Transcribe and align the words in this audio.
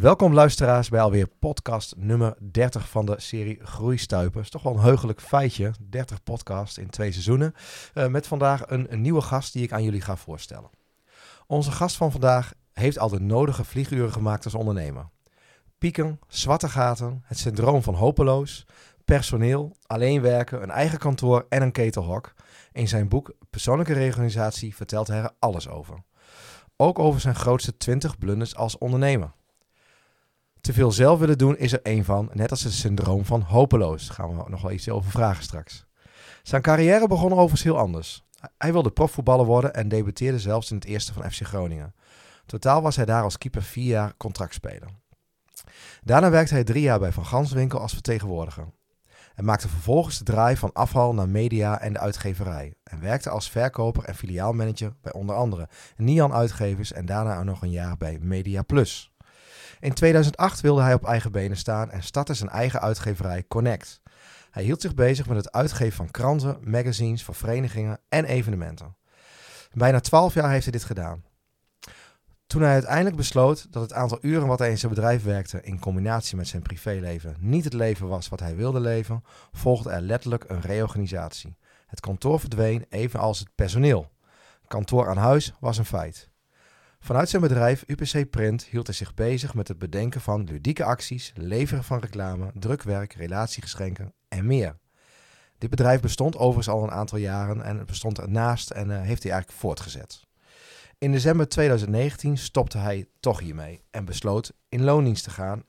Welkom 0.00 0.32
luisteraars 0.32 0.88
bij 0.88 1.00
alweer 1.00 1.26
podcast 1.26 1.94
nummer 1.96 2.36
30 2.50 2.88
van 2.88 3.06
de 3.06 3.14
serie 3.20 3.58
Groeistuipers. 3.62 4.50
Toch 4.50 4.62
wel 4.62 4.72
een 4.72 4.80
heugelijk 4.80 5.20
feitje, 5.20 5.72
30 5.88 6.22
podcasts 6.22 6.78
in 6.78 6.90
twee 6.90 7.12
seizoenen. 7.12 7.54
Uh, 7.94 8.06
met 8.06 8.26
vandaag 8.26 8.70
een, 8.70 8.92
een, 8.92 9.00
nieuwe 9.00 9.20
gast 9.20 9.52
die 9.52 9.62
ik 9.62 9.72
aan 9.72 9.82
jullie 9.82 10.00
ga 10.00 10.16
voorstellen. 10.16 10.70
Onze 11.46 11.70
gast 11.70 11.96
van 11.96 12.10
vandaag 12.10 12.52
heeft 12.72 12.98
al 12.98 13.08
de 13.08 13.20
nodige 13.20 13.64
vlieguren 13.64 14.12
gemaakt 14.12 14.44
als 14.44 14.54
ondernemer. 14.54 15.08
Pieken, 15.78 16.18
zwarte 16.28 16.68
gaten, 16.68 17.22
het 17.24 17.38
syndroom 17.38 17.82
van 17.82 17.94
hopeloos, 17.94 18.66
personeel, 19.04 19.76
alleen 19.86 20.20
werken, 20.20 20.62
een 20.62 20.70
eigen 20.70 20.98
kantoor 20.98 21.46
en 21.48 21.62
een 21.62 21.72
ketelhok. 21.72 22.34
In 22.72 22.88
zijn 22.88 23.08
boek 23.08 23.34
Persoonlijke 23.50 23.92
Reorganisatie 23.92 24.76
vertelt 24.76 25.06
hij 25.06 25.18
er 25.18 25.30
alles 25.38 25.68
over. 25.68 26.02
Ook 26.76 26.98
over 26.98 27.20
zijn 27.20 27.34
grootste 27.34 27.76
20 27.76 28.18
blunders 28.18 28.56
als 28.56 28.78
ondernemer. 28.78 29.32
Te 30.64 30.72
veel 30.72 30.92
zelf 30.92 31.18
willen 31.18 31.38
doen 31.38 31.56
is 31.56 31.72
er 31.72 31.82
één 31.82 32.04
van, 32.04 32.30
net 32.32 32.50
als 32.50 32.62
het 32.62 32.72
syndroom 32.72 33.24
van 33.24 33.40
hopeloos. 33.40 34.06
Daar 34.06 34.16
gaan 34.16 34.36
we 34.36 34.50
nog 34.50 34.62
wel 34.62 34.70
iets 34.70 34.88
over 34.88 35.10
vragen 35.10 35.42
straks. 35.42 35.86
Zijn 36.42 36.62
carrière 36.62 37.08
begon 37.08 37.32
overigens 37.32 37.62
heel 37.62 37.78
anders. 37.78 38.24
Hij 38.58 38.72
wilde 38.72 38.90
profvoetballer 38.90 39.46
worden 39.46 39.74
en 39.74 39.88
debuteerde 39.88 40.38
zelfs 40.38 40.70
in 40.70 40.76
het 40.76 40.84
eerste 40.84 41.12
van 41.12 41.30
FC 41.30 41.42
Groningen. 41.42 41.94
Totaal 42.46 42.82
was 42.82 42.96
hij 42.96 43.04
daar 43.04 43.22
als 43.22 43.38
keeper 43.38 43.62
vier 43.62 43.86
jaar 43.86 44.16
contractspeler. 44.16 44.88
Daarna 46.02 46.30
werkte 46.30 46.54
hij 46.54 46.64
drie 46.64 46.82
jaar 46.82 46.98
bij 46.98 47.12
Van 47.12 47.26
Ganswinkel 47.26 47.80
als 47.80 47.92
vertegenwoordiger. 47.92 48.66
En 49.34 49.44
maakte 49.44 49.68
vervolgens 49.68 50.18
de 50.18 50.24
draai 50.24 50.56
van 50.56 50.72
afval 50.72 51.14
naar 51.14 51.28
media 51.28 51.80
en 51.80 51.92
de 51.92 51.98
uitgeverij. 51.98 52.74
En 52.84 53.00
werkte 53.00 53.30
als 53.30 53.50
verkoper 53.50 54.04
en 54.04 54.14
filiaalmanager 54.14 54.92
bij 55.00 55.12
onder 55.12 55.36
andere 55.36 55.68
Nian 55.96 56.32
Uitgevers 56.32 56.92
en 56.92 57.06
daarna 57.06 57.42
nog 57.42 57.62
een 57.62 57.70
jaar 57.70 57.96
bij 57.96 58.18
Media 58.20 58.62
Plus. 58.62 59.13
In 59.84 59.92
2008 59.92 60.60
wilde 60.60 60.82
hij 60.82 60.94
op 60.94 61.04
eigen 61.04 61.32
benen 61.32 61.56
staan 61.56 61.90
en 61.90 62.02
startte 62.02 62.34
zijn 62.34 62.50
eigen 62.50 62.80
uitgeverij 62.80 63.44
Connect. 63.48 64.00
Hij 64.50 64.62
hield 64.62 64.80
zich 64.80 64.94
bezig 64.94 65.26
met 65.26 65.36
het 65.36 65.52
uitgeven 65.52 65.92
van 65.92 66.10
kranten, 66.10 66.58
magazines 66.62 67.24
verenigingen 67.30 68.00
en 68.08 68.24
evenementen. 68.24 68.96
Bijna 69.72 70.00
12 70.00 70.34
jaar 70.34 70.50
heeft 70.50 70.62
hij 70.62 70.72
dit 70.72 70.84
gedaan. 70.84 71.24
Toen 72.46 72.62
hij 72.62 72.72
uiteindelijk 72.72 73.16
besloot 73.16 73.72
dat 73.72 73.82
het 73.82 73.92
aantal 73.92 74.18
uren 74.20 74.46
wat 74.46 74.58
hij 74.58 74.70
in 74.70 74.78
zijn 74.78 74.94
bedrijf 74.94 75.24
werkte 75.24 75.60
in 75.62 75.80
combinatie 75.80 76.36
met 76.36 76.48
zijn 76.48 76.62
privéleven 76.62 77.36
niet 77.38 77.64
het 77.64 77.72
leven 77.72 78.08
was 78.08 78.28
wat 78.28 78.40
hij 78.40 78.56
wilde 78.56 78.80
leven, 78.80 79.24
volgde 79.52 79.90
er 79.90 80.00
letterlijk 80.00 80.44
een 80.48 80.60
reorganisatie. 80.60 81.56
Het 81.86 82.00
kantoor 82.00 82.40
verdween, 82.40 82.86
evenals 82.88 83.38
het 83.38 83.48
personeel. 83.54 84.10
Kantoor 84.66 85.08
aan 85.08 85.16
huis 85.16 85.52
was 85.60 85.78
een 85.78 85.84
feit. 85.84 86.32
Vanuit 87.04 87.28
zijn 87.28 87.42
bedrijf 87.42 87.84
UPC 87.86 88.30
Print 88.30 88.64
hield 88.64 88.86
hij 88.86 88.96
zich 88.96 89.14
bezig 89.14 89.54
met 89.54 89.68
het 89.68 89.78
bedenken 89.78 90.20
van 90.20 90.44
ludieke 90.44 90.84
acties, 90.84 91.32
leveren 91.34 91.84
van 91.84 91.98
reclame, 91.98 92.50
drukwerk, 92.54 93.12
relatiegeschenken 93.12 94.12
en 94.28 94.46
meer. 94.46 94.78
Dit 95.58 95.70
bedrijf 95.70 96.00
bestond 96.00 96.36
overigens 96.36 96.68
al 96.68 96.82
een 96.82 96.90
aantal 96.90 97.18
jaren 97.18 97.62
en 97.62 97.78
het 97.78 97.86
bestond 97.86 98.18
ernaast 98.18 98.70
en 98.70 98.90
uh, 98.90 99.00
heeft 99.00 99.22
hij 99.22 99.32
eigenlijk 99.32 99.60
voortgezet. 99.60 100.26
In 100.98 101.12
december 101.12 101.48
2019 101.48 102.38
stopte 102.38 102.78
hij 102.78 103.08
toch 103.20 103.40
hiermee 103.40 103.82
en 103.90 104.04
besloot 104.04 104.52
in 104.68 104.84
loondienst 104.84 105.24
te 105.24 105.30
gaan 105.30 105.62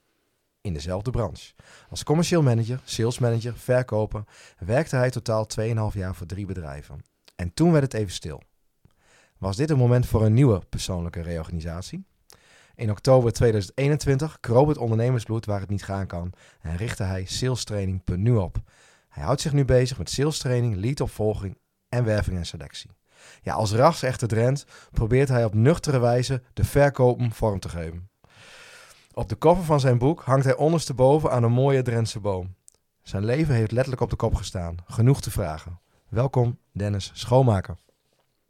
in 0.60 0.72
dezelfde 0.72 1.10
branche. 1.10 1.52
Als 1.90 2.04
commercieel 2.04 2.42
manager, 2.42 2.80
sales 2.84 3.18
manager, 3.18 3.56
verkoper 3.56 4.24
werkte 4.58 4.96
hij 4.96 5.10
totaal 5.10 5.46
2,5 5.60 5.66
jaar 5.92 6.14
voor 6.14 6.26
drie 6.26 6.46
bedrijven. 6.46 7.04
En 7.34 7.54
toen 7.54 7.72
werd 7.72 7.84
het 7.84 7.94
even 7.94 8.12
stil. 8.12 8.42
Was 9.38 9.56
dit 9.56 9.70
een 9.70 9.78
moment 9.78 10.06
voor 10.06 10.24
een 10.24 10.34
nieuwe 10.34 10.62
persoonlijke 10.68 11.20
reorganisatie? 11.20 12.04
In 12.74 12.90
oktober 12.90 13.32
2021 13.32 14.40
kroop 14.40 14.68
het 14.68 14.78
ondernemersbloed 14.78 15.46
waar 15.46 15.60
het 15.60 15.68
niet 15.68 15.84
gaan 15.84 16.06
kan 16.06 16.32
en 16.60 16.76
richtte 16.76 17.02
hij 17.02 17.24
salestraining.nu 17.24 18.34
op. 18.34 18.56
Hij 19.08 19.22
houdt 19.22 19.40
zich 19.40 19.52
nu 19.52 19.64
bezig 19.64 19.98
met 19.98 20.10
salestraining, 20.10 20.76
leadopvolging 20.76 21.58
en 21.88 22.04
werving 22.04 22.36
en 22.36 22.46
selectie. 22.46 22.90
Ja, 23.42 23.54
als 23.54 23.72
ras-echte 23.72 24.26
Drent 24.26 24.64
probeert 24.92 25.28
hij 25.28 25.44
op 25.44 25.54
nuchtere 25.54 25.98
wijze 25.98 26.42
de 26.52 26.64
verkopen 26.64 27.32
vorm 27.32 27.60
te 27.60 27.68
geven. 27.68 28.10
Op 29.12 29.28
de 29.28 29.36
koffer 29.36 29.64
van 29.64 29.80
zijn 29.80 29.98
boek 29.98 30.22
hangt 30.22 30.44
hij 30.44 30.56
ondersteboven 30.56 31.30
aan 31.30 31.42
een 31.42 31.52
mooie 31.52 31.82
Drentse 31.82 32.20
boom. 32.20 32.54
Zijn 33.02 33.24
leven 33.24 33.54
heeft 33.54 33.72
letterlijk 33.72 34.02
op 34.02 34.10
de 34.10 34.16
kop 34.16 34.34
gestaan. 34.34 34.76
Genoeg 34.84 35.20
te 35.20 35.30
vragen. 35.30 35.80
Welkom, 36.08 36.58
Dennis 36.72 37.10
Schoonmaker. 37.14 37.76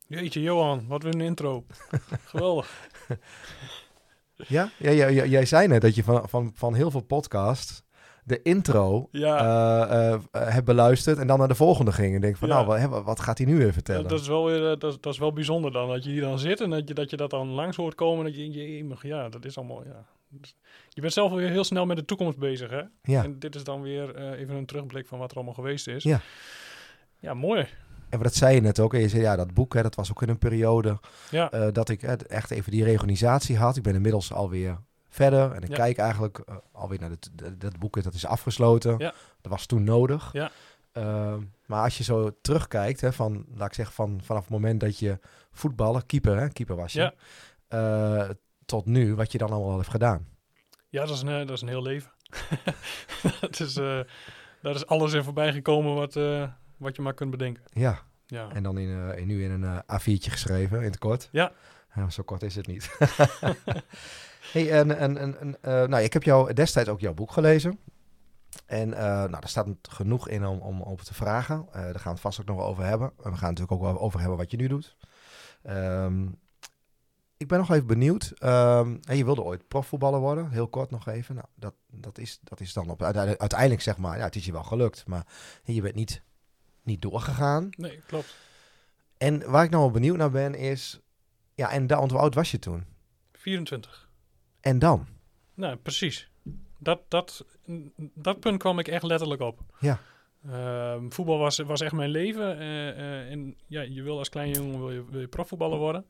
Jeetje, 0.06 0.42
Johan, 0.42 0.84
wat 0.88 1.04
een 1.04 1.20
intro. 1.20 1.64
Geweldig. 2.30 2.88
Ja? 4.36 4.70
Ja, 4.78 4.90
ja, 4.90 5.06
ja, 5.06 5.24
jij 5.24 5.44
zei 5.44 5.68
net 5.68 5.80
dat 5.80 5.94
je 5.94 6.02
van, 6.02 6.28
van, 6.28 6.52
van 6.54 6.74
heel 6.74 6.90
veel 6.90 7.00
podcasts 7.00 7.84
de 8.24 8.42
intro 8.42 9.08
ja. 9.10 10.12
uh, 10.12 10.12
uh, 10.12 10.52
heb 10.54 10.64
beluisterd 10.64 11.18
en 11.18 11.26
dan 11.26 11.38
naar 11.38 11.48
de 11.48 11.54
volgende 11.54 11.92
ging. 11.92 12.14
En 12.14 12.20
denk 12.20 12.36
van, 12.36 12.48
nou, 12.48 12.66
wat, 12.66 13.04
wat, 13.04 13.20
gaat 13.20 13.38
hij 13.38 13.46
nu 13.46 13.56
weer 13.56 13.72
vertellen? 13.72 14.02
Ja, 14.02 14.08
dat, 14.08 14.20
is 14.20 14.28
wel 14.28 14.44
weer, 14.44 14.60
dat, 14.60 14.80
dat, 14.80 15.06
is 15.06 15.18
wel 15.18 15.32
bijzonder 15.32 15.72
dan, 15.72 15.88
dat 15.88 16.04
je 16.04 16.10
hier 16.10 16.20
dan 16.20 16.38
zit 16.38 16.60
en 16.60 16.70
dat 16.70 16.88
je 16.88 16.94
dat, 16.94 17.10
je 17.10 17.16
dat 17.16 17.30
dan 17.30 17.48
langs 17.48 17.76
hoort 17.76 17.94
komen. 17.94 18.24
Dat 18.24 18.36
je, 18.36 18.52
je, 18.52 18.96
ja, 19.00 19.28
dat 19.28 19.44
is 19.44 19.56
allemaal, 19.56 19.84
ja. 19.84 20.06
Dus 20.28 20.56
je 20.88 21.00
bent 21.00 21.12
zelf 21.12 21.32
weer 21.32 21.50
heel 21.50 21.64
snel 21.64 21.86
met 21.86 21.96
de 21.96 22.04
toekomst 22.04 22.38
bezig, 22.38 22.70
hè? 22.70 22.82
Ja. 23.02 23.24
En 23.24 23.38
dit 23.38 23.54
is 23.54 23.64
dan 23.64 23.82
weer 23.82 24.34
even 24.34 24.54
een 24.54 24.66
terugblik 24.66 25.06
van 25.06 25.18
wat 25.18 25.30
er 25.30 25.36
allemaal 25.36 25.54
geweest 25.54 25.88
is. 25.88 26.02
Ja. 26.02 26.20
Ja, 27.20 27.34
mooi. 27.34 27.66
En 28.08 28.22
dat 28.22 28.34
zei 28.34 28.54
je 28.54 28.60
net 28.60 28.80
ook. 28.80 28.94
En 28.94 29.00
je 29.00 29.08
zei, 29.08 29.22
ja, 29.22 29.36
dat 29.36 29.54
boek, 29.54 29.74
hè, 29.74 29.82
dat 29.82 29.94
was 29.94 30.10
ook 30.10 30.22
in 30.22 30.28
een 30.28 30.38
periode 30.38 31.00
ja. 31.30 31.70
dat 31.70 31.88
ik 31.88 32.02
echt 32.02 32.50
even 32.50 32.70
die 32.70 32.84
reorganisatie 32.84 33.56
had. 33.56 33.76
Ik 33.76 33.82
ben 33.82 33.94
inmiddels 33.94 34.32
alweer 34.32 34.78
verder. 35.16 35.52
En 35.52 35.62
ik 35.62 35.70
kijk 35.70 35.98
eigenlijk 35.98 36.42
uh, 36.48 36.56
alweer 36.72 37.00
naar 37.00 37.10
het, 37.10 37.30
dat 37.58 37.78
boek, 37.78 38.02
dat 38.02 38.14
is 38.14 38.26
afgesloten. 38.26 38.98
Ja. 38.98 39.14
Dat 39.40 39.52
was 39.52 39.66
toen 39.66 39.84
nodig. 39.84 40.32
Ja. 40.32 40.50
Uh, 40.92 41.34
maar 41.66 41.82
als 41.82 41.98
je 41.98 42.04
zo 42.04 42.30
terugkijkt, 42.40 43.00
hè, 43.00 43.12
van, 43.12 43.46
laat 43.54 43.68
ik 43.68 43.74
zeggen, 43.74 43.94
van, 43.94 44.20
vanaf 44.24 44.42
het 44.42 44.50
moment 44.50 44.80
dat 44.80 44.98
je 44.98 45.18
voetballen, 45.50 46.06
keeper, 46.06 46.36
hè, 46.36 46.48
keeper 46.48 46.76
was 46.76 46.92
je, 46.92 47.12
ja. 47.68 48.22
uh, 48.24 48.30
tot 48.64 48.86
nu, 48.86 49.14
wat 49.14 49.32
je 49.32 49.38
dan 49.38 49.50
allemaal 49.50 49.70
al 49.70 49.76
heeft 49.76 49.90
gedaan. 49.90 50.26
Ja, 50.88 51.04
dat 51.04 51.14
is 51.14 51.22
een, 51.22 51.46
dat 51.46 51.56
is 51.56 51.60
een 51.60 51.68
heel 51.68 51.82
leven. 51.82 52.10
dat 53.40 53.60
is, 53.60 53.74
daar 54.62 54.74
is 54.74 54.86
alles 54.86 55.12
in 55.12 55.24
voorbij 55.24 55.52
gekomen 55.52 55.94
wat, 55.94 56.14
wat 56.76 56.96
je 56.96 57.02
maar 57.02 57.14
kunt 57.14 57.30
bedenken. 57.30 57.62
Ja. 57.72 58.02
ja. 58.26 58.48
En 58.52 58.62
dan 58.62 58.78
in, 58.78 59.16
in 59.16 59.26
nu 59.26 59.44
in 59.44 59.62
een 59.62 59.82
A4'tje 59.82 60.30
geschreven, 60.30 60.78
in 60.78 60.84
het 60.84 60.98
kort. 60.98 61.28
Ja. 61.32 61.52
zo 62.08 62.22
kort 62.22 62.42
is 62.42 62.54
het 62.54 62.66
niet. 62.66 62.90
Hey, 64.52 64.70
en, 64.70 64.98
en, 64.98 65.38
en, 65.40 65.48
uh, 65.48 65.86
nou, 65.86 66.02
ik 66.02 66.12
heb 66.12 66.22
jou 66.22 66.52
destijds 66.52 66.88
ook 66.88 67.00
jouw 67.00 67.14
boek 67.14 67.32
gelezen. 67.32 67.78
En 68.66 68.88
uh, 68.88 68.96
nou, 68.98 69.30
daar 69.30 69.48
staat 69.48 69.68
genoeg 69.82 70.28
in 70.28 70.46
om, 70.46 70.60
om 70.60 70.82
over 70.82 71.06
te 71.06 71.14
vragen. 71.14 71.66
Uh, 71.68 71.72
daar 71.72 71.94
gaan 71.94 72.02
we 72.02 72.08
het 72.08 72.20
vast 72.20 72.40
ook 72.40 72.46
nog 72.46 72.56
wel 72.56 72.66
over 72.66 72.84
hebben. 72.84 73.12
En 73.22 73.30
we 73.30 73.36
gaan 73.36 73.54
natuurlijk 73.54 73.82
ook 73.82 74.00
over 74.00 74.20
hebben 74.20 74.38
wat 74.38 74.50
je 74.50 74.56
nu 74.56 74.68
doet. 74.68 74.96
Um, 75.68 76.38
ik 77.36 77.48
ben 77.48 77.58
nog 77.58 77.70
even 77.70 77.86
benieuwd. 77.86 78.32
Um, 78.44 79.00
je 79.00 79.24
wilde 79.24 79.42
ooit 79.42 79.68
profvoetballer 79.68 80.20
worden, 80.20 80.50
heel 80.50 80.68
kort 80.68 80.90
nog 80.90 81.08
even. 81.08 81.34
Nou, 81.34 81.46
dat, 81.54 81.74
dat, 81.86 82.18
is, 82.18 82.38
dat 82.42 82.60
is 82.60 82.72
dan 82.72 82.90
op, 82.90 83.02
uiteindelijk 83.02 83.80
zeg 83.80 83.96
maar, 83.96 84.18
ja, 84.18 84.24
het 84.24 84.36
is 84.36 84.44
je 84.44 84.52
wel 84.52 84.62
gelukt. 84.62 85.06
Maar 85.06 85.26
je 85.64 85.80
bent 85.80 85.94
niet, 85.94 86.22
niet 86.86 87.02
doorgegaan. 87.02 87.68
Nee, 87.70 88.00
klopt. 88.06 88.36
En 89.16 89.50
waar 89.50 89.64
ik 89.64 89.70
nou 89.70 89.82
wel 89.82 89.92
benieuwd 89.92 90.16
naar 90.16 90.30
ben 90.30 90.54
is, 90.54 91.00
ja, 91.54 91.70
en 91.70 91.86
dan, 91.86 92.10
hoe 92.10 92.18
oud 92.18 92.34
was 92.34 92.50
je 92.50 92.58
toen? 92.58 92.84
24. 93.32 94.08
En 94.60 94.78
dan? 94.78 95.06
Nou, 95.54 95.76
precies. 95.76 96.30
Dat, 96.78 97.00
dat, 97.08 97.44
dat 98.14 98.40
punt 98.40 98.58
kwam 98.58 98.78
ik 98.78 98.88
echt 98.88 99.02
letterlijk 99.02 99.40
op. 99.40 99.60
Ja. 99.80 100.00
Uh, 100.46 100.96
voetbal 101.08 101.38
was, 101.38 101.58
was 101.58 101.80
echt 101.80 101.92
mijn 101.92 102.10
leven. 102.10 102.56
Uh, 102.56 102.86
uh, 102.86 103.30
en 103.30 103.56
ja, 103.66 103.80
je 103.80 104.02
wil 104.02 104.18
als 104.18 104.28
klein 104.28 104.50
jongen 104.50 104.78
wil 104.78 104.90
je, 104.90 105.04
wil 105.10 105.20
je 105.20 105.28
profvoetballer 105.28 105.78
worden. 105.78 106.06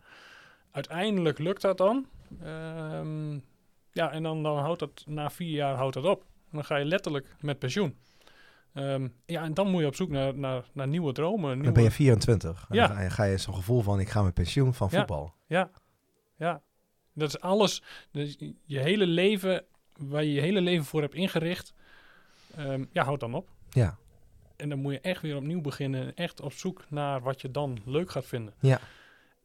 Uiteindelijk 0.70 1.38
lukt 1.38 1.62
dat 1.62 1.78
dan. 1.78 2.06
Uh, 2.42 3.38
ja, 3.92 4.12
en 4.12 4.22
dan, 4.22 4.42
dan 4.42 4.58
houdt 4.58 4.78
dat 4.78 5.04
na 5.06 5.30
vier 5.30 5.54
jaar 5.54 5.74
houdt 5.74 5.94
dat 5.94 6.04
op. 6.04 6.20
En 6.22 6.52
dan 6.52 6.64
ga 6.64 6.76
je 6.76 6.84
letterlijk 6.84 7.36
met 7.40 7.58
pensioen. 7.58 7.96
Um, 8.78 9.14
ja, 9.26 9.42
en 9.42 9.54
dan 9.54 9.70
moet 9.70 9.80
je 9.80 9.86
op 9.86 9.94
zoek 9.94 10.10
naar, 10.10 10.38
naar, 10.38 10.64
naar 10.72 10.88
nieuwe 10.88 11.12
dromen. 11.12 11.48
Nieuwe... 11.50 11.64
Dan 11.64 11.72
ben 11.72 11.82
je 11.82 11.90
24. 11.90 12.66
Ja. 12.70 12.90
En 12.90 12.96
dan 12.96 13.10
ga 13.10 13.24
je 13.24 13.38
zo'n 13.38 13.54
gevoel 13.54 13.80
van 13.80 14.00
ik 14.00 14.08
ga 14.08 14.22
met 14.22 14.34
pensioen 14.34 14.74
van 14.74 14.90
voetbal. 14.90 15.34
Ja, 15.46 15.58
ja. 15.58 15.70
ja. 16.36 16.62
Dat 17.12 17.28
is 17.28 17.40
alles, 17.40 17.82
dus 18.10 18.36
je 18.64 18.78
hele 18.78 19.06
leven, 19.06 19.64
waar 19.96 20.24
je 20.24 20.32
je 20.32 20.40
hele 20.40 20.60
leven 20.60 20.84
voor 20.84 21.00
hebt 21.00 21.14
ingericht, 21.14 21.74
um, 22.58 22.88
ja, 22.92 23.04
houd 23.04 23.20
dan 23.20 23.34
op. 23.34 23.48
Ja. 23.70 23.98
En 24.56 24.68
dan 24.68 24.78
moet 24.78 24.92
je 24.92 25.00
echt 25.00 25.22
weer 25.22 25.36
opnieuw 25.36 25.60
beginnen, 25.60 26.14
echt 26.14 26.40
op 26.40 26.52
zoek 26.52 26.84
naar 26.88 27.20
wat 27.20 27.40
je 27.40 27.50
dan 27.50 27.78
leuk 27.84 28.10
gaat 28.10 28.26
vinden. 28.26 28.54
Ja. 28.60 28.80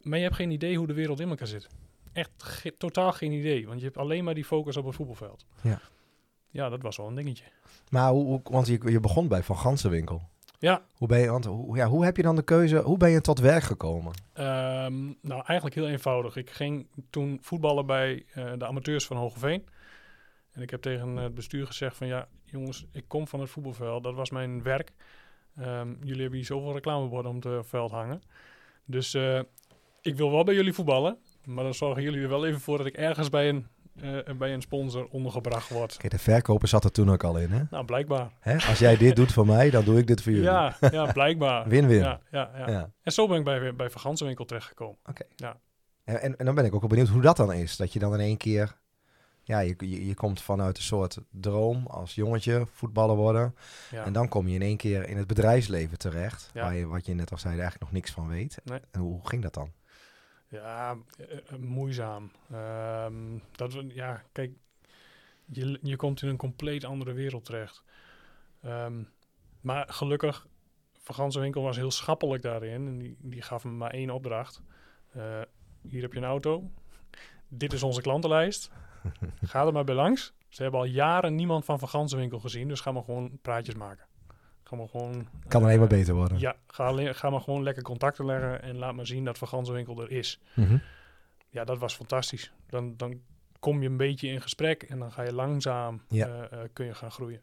Maar 0.01 0.17
je 0.17 0.23
hebt 0.23 0.35
geen 0.35 0.51
idee 0.51 0.77
hoe 0.77 0.87
de 0.87 0.93
wereld 0.93 1.19
in 1.19 1.29
elkaar 1.29 1.47
zit. 1.47 1.67
Echt 2.13 2.31
totaal 2.77 3.11
geen 3.11 3.31
idee, 3.31 3.67
want 3.67 3.79
je 3.79 3.85
hebt 3.85 3.97
alleen 3.97 4.23
maar 4.23 4.33
die 4.33 4.45
focus 4.45 4.77
op 4.77 4.85
het 4.85 4.95
voetbalveld. 4.95 5.45
Ja. 5.61 5.81
Ja, 6.51 6.69
dat 6.69 6.81
was 6.81 6.97
wel 6.97 7.07
een 7.07 7.15
dingetje. 7.15 7.45
Maar 7.89 8.09
hoe, 8.09 8.41
want 8.43 8.67
je, 8.67 8.79
je 8.91 8.99
begon 8.99 9.27
bij 9.27 9.43
Van 9.43 9.57
Gansenwinkel. 9.57 10.29
Ja. 10.59 10.81
Hoe, 10.93 11.07
ben 11.07 11.19
je, 11.19 11.29
want, 11.29 11.45
hoe, 11.45 11.77
ja, 11.77 11.87
hoe 11.87 12.03
heb 12.03 12.17
je 12.17 12.23
dan 12.23 12.35
de 12.35 12.43
keuze, 12.43 12.77
hoe 12.77 12.97
ben 12.97 13.09
je 13.09 13.21
tot 13.21 13.39
werk 13.39 13.63
gekomen? 13.63 14.13
Um, 14.33 15.17
nou, 15.21 15.43
eigenlijk 15.45 15.75
heel 15.75 15.87
eenvoudig. 15.87 16.35
Ik 16.35 16.49
ging 16.49 16.87
toen 17.09 17.37
voetballen 17.41 17.85
bij 17.85 18.25
uh, 18.35 18.51
de 18.57 18.65
amateurs 18.65 19.05
van 19.05 19.17
Hogeveen. 19.17 19.65
En 20.51 20.61
ik 20.61 20.69
heb 20.69 20.81
tegen 20.81 21.15
het 21.15 21.33
bestuur 21.33 21.67
gezegd 21.67 21.97
van 21.97 22.07
ja, 22.07 22.27
jongens, 22.43 22.85
ik 22.91 23.03
kom 23.07 23.27
van 23.27 23.39
het 23.39 23.49
voetbalveld. 23.49 24.03
Dat 24.03 24.15
was 24.15 24.29
mijn 24.29 24.63
werk. 24.63 24.91
Ehm, 25.55 25.93
jullie 25.99 26.21
hebben 26.21 26.37
hier 26.37 26.45
zoveel 26.45 26.73
reclameborden 26.73 27.31
om 27.31 27.53
het 27.53 27.67
veld 27.67 27.91
hangen. 27.91 28.21
Dus 28.85 29.13
uh, 29.13 29.39
ik 30.01 30.15
wil 30.15 30.31
wel 30.31 30.43
bij 30.43 30.53
jullie 30.53 30.73
voetballen. 30.73 31.17
Maar 31.45 31.63
dan 31.63 31.73
zorgen 31.73 32.03
jullie 32.03 32.21
er 32.21 32.29
wel 32.29 32.45
even 32.45 32.59
voor 32.59 32.77
dat 32.77 32.87
ik 32.87 32.95
ergens 32.95 33.29
bij 33.29 33.49
een, 33.49 33.67
uh, 34.03 34.37
bij 34.37 34.53
een 34.53 34.61
sponsor 34.61 35.07
ondergebracht 35.09 35.69
word. 35.69 35.97
Kijk, 35.97 36.11
de 36.11 36.19
verkoper 36.19 36.67
zat 36.67 36.83
er 36.83 36.91
toen 36.91 37.11
ook 37.11 37.23
al 37.23 37.37
in, 37.37 37.51
hè? 37.51 37.63
Nou, 37.69 37.85
blijkbaar. 37.85 38.31
Hè? 38.39 38.53
Als 38.53 38.79
jij 38.79 38.97
dit 38.97 39.15
doet 39.15 39.31
voor 39.31 39.45
mij, 39.45 39.69
dan 39.69 39.83
doe 39.83 39.97
ik 39.97 40.07
dit 40.07 40.21
voor 40.21 40.31
jullie. 40.31 40.47
Ja, 40.47 40.75
ja 40.91 41.11
blijkbaar. 41.11 41.67
Win-win. 41.73 41.99
Ja, 41.99 42.21
ja, 42.31 42.51
ja, 42.67 42.91
En 43.01 43.11
zo 43.11 43.27
ben 43.27 43.37
ik 43.37 43.43
bij, 43.43 43.75
bij 43.75 43.89
Vergansenwinkel 43.89 44.45
terechtgekomen. 44.45 44.97
Oké. 45.05 45.23
Ja. 45.35 45.59
En, 46.03 46.21
en, 46.21 46.37
en, 46.37 46.45
dan 46.45 46.55
ben 46.55 46.65
ik 46.65 46.73
ook 46.73 46.79
wel 46.79 46.89
benieuwd 46.89 47.07
hoe 47.07 47.21
dat 47.21 47.37
dan 47.37 47.53
is. 47.53 47.75
Dat 47.77 47.93
je 47.93 47.99
dan 47.99 48.13
in 48.13 48.19
één 48.19 48.37
keer... 48.37 48.79
Ja, 49.43 49.59
je, 49.59 49.75
je, 49.77 50.05
je 50.07 50.13
komt 50.13 50.41
vanuit 50.41 50.77
een 50.77 50.83
soort 50.83 51.17
droom 51.29 51.87
als 51.87 52.15
jongetje, 52.15 52.67
voetballer 52.71 53.15
worden. 53.15 53.55
Ja. 53.91 54.05
En 54.05 54.13
dan 54.13 54.27
kom 54.27 54.47
je 54.47 54.55
in 54.55 54.61
één 54.61 54.77
keer 54.77 55.07
in 55.07 55.17
het 55.17 55.27
bedrijfsleven 55.27 55.97
terecht. 55.97 56.49
Waar 56.53 56.75
je, 56.75 56.87
wat 56.87 57.05
je 57.05 57.13
net 57.13 57.31
al 57.31 57.37
zei, 57.37 57.53
eigenlijk 57.53 57.81
nog 57.81 57.91
niks 57.91 58.11
van 58.11 58.27
weet. 58.27 58.57
Nee. 58.63 58.79
En 58.91 58.99
hoe 58.99 59.19
ging 59.23 59.41
dat 59.41 59.53
dan? 59.53 59.71
Ja, 60.51 60.97
uh, 61.19 61.57
moeizaam. 61.59 62.31
Um, 62.53 63.41
dat, 63.51 63.75
ja, 63.87 64.23
kijk, 64.31 64.51
je, 65.45 65.79
je 65.81 65.95
komt 65.95 66.21
in 66.21 66.29
een 66.29 66.37
compleet 66.37 66.83
andere 66.83 67.13
wereld 67.13 67.45
terecht. 67.45 67.83
Um, 68.65 69.09
maar 69.61 69.93
gelukkig, 69.93 70.47
Van 70.93 71.31
Winkel 71.31 71.61
was 71.61 71.75
heel 71.75 71.91
schappelijk 71.91 72.41
daarin. 72.41 72.87
En 72.87 72.97
die, 72.97 73.15
die 73.19 73.41
gaf 73.41 73.63
me 73.63 73.71
maar 73.71 73.91
één 73.91 74.09
opdracht. 74.09 74.61
Uh, 75.17 75.41
hier 75.81 76.01
heb 76.01 76.13
je 76.13 76.19
een 76.19 76.25
auto. 76.25 76.71
Dit 77.47 77.73
is 77.73 77.83
onze 77.83 78.01
klantenlijst. 78.01 78.71
Ga 79.41 79.65
er 79.65 79.73
maar 79.73 79.83
bij 79.83 79.95
langs. 79.95 80.33
Ze 80.49 80.61
hebben 80.61 80.79
al 80.79 80.85
jaren 80.85 81.35
niemand 81.35 81.65
van 81.65 81.79
Van 81.79 82.07
Winkel 82.07 82.39
gezien. 82.39 82.67
Dus 82.67 82.79
ga 82.79 82.91
maar 82.91 83.03
gewoon 83.03 83.39
praatjes 83.41 83.75
maken. 83.75 84.05
Ga 84.71 84.77
maar 84.77 84.89
gewoon... 84.89 85.27
Kan 85.47 85.63
alleen 85.63 85.79
maar 85.79 85.87
beter 85.87 86.13
worden. 86.13 86.39
Ja, 86.39 86.55
ga, 86.67 87.13
ga 87.13 87.29
maar 87.29 87.41
gewoon 87.41 87.63
lekker 87.63 87.83
contacten 87.83 88.25
leggen. 88.25 88.61
En 88.61 88.77
laat 88.77 88.93
maar 88.93 89.05
zien 89.05 89.25
dat 89.25 89.37
Van 89.37 89.65
Winkel 89.65 90.01
er 90.01 90.11
is. 90.11 90.39
Mm 90.53 90.81
Ja, 91.49 91.63
dat 91.63 91.77
was 91.77 91.95
fantastisch. 91.95 92.51
Dan, 92.69 92.93
dan 92.97 93.21
kom 93.59 93.81
je 93.81 93.89
een 93.89 93.97
beetje 93.97 94.27
in 94.27 94.41
gesprek. 94.41 94.83
En 94.83 94.99
dan 94.99 95.11
ga 95.11 95.21
je 95.21 95.33
langzaam... 95.33 96.01
Ja. 96.07 96.27
Uh, 96.27 96.33
uh, 96.33 96.59
kun 96.73 96.85
je 96.85 96.93
gaan 96.93 97.11
groeien. 97.11 97.41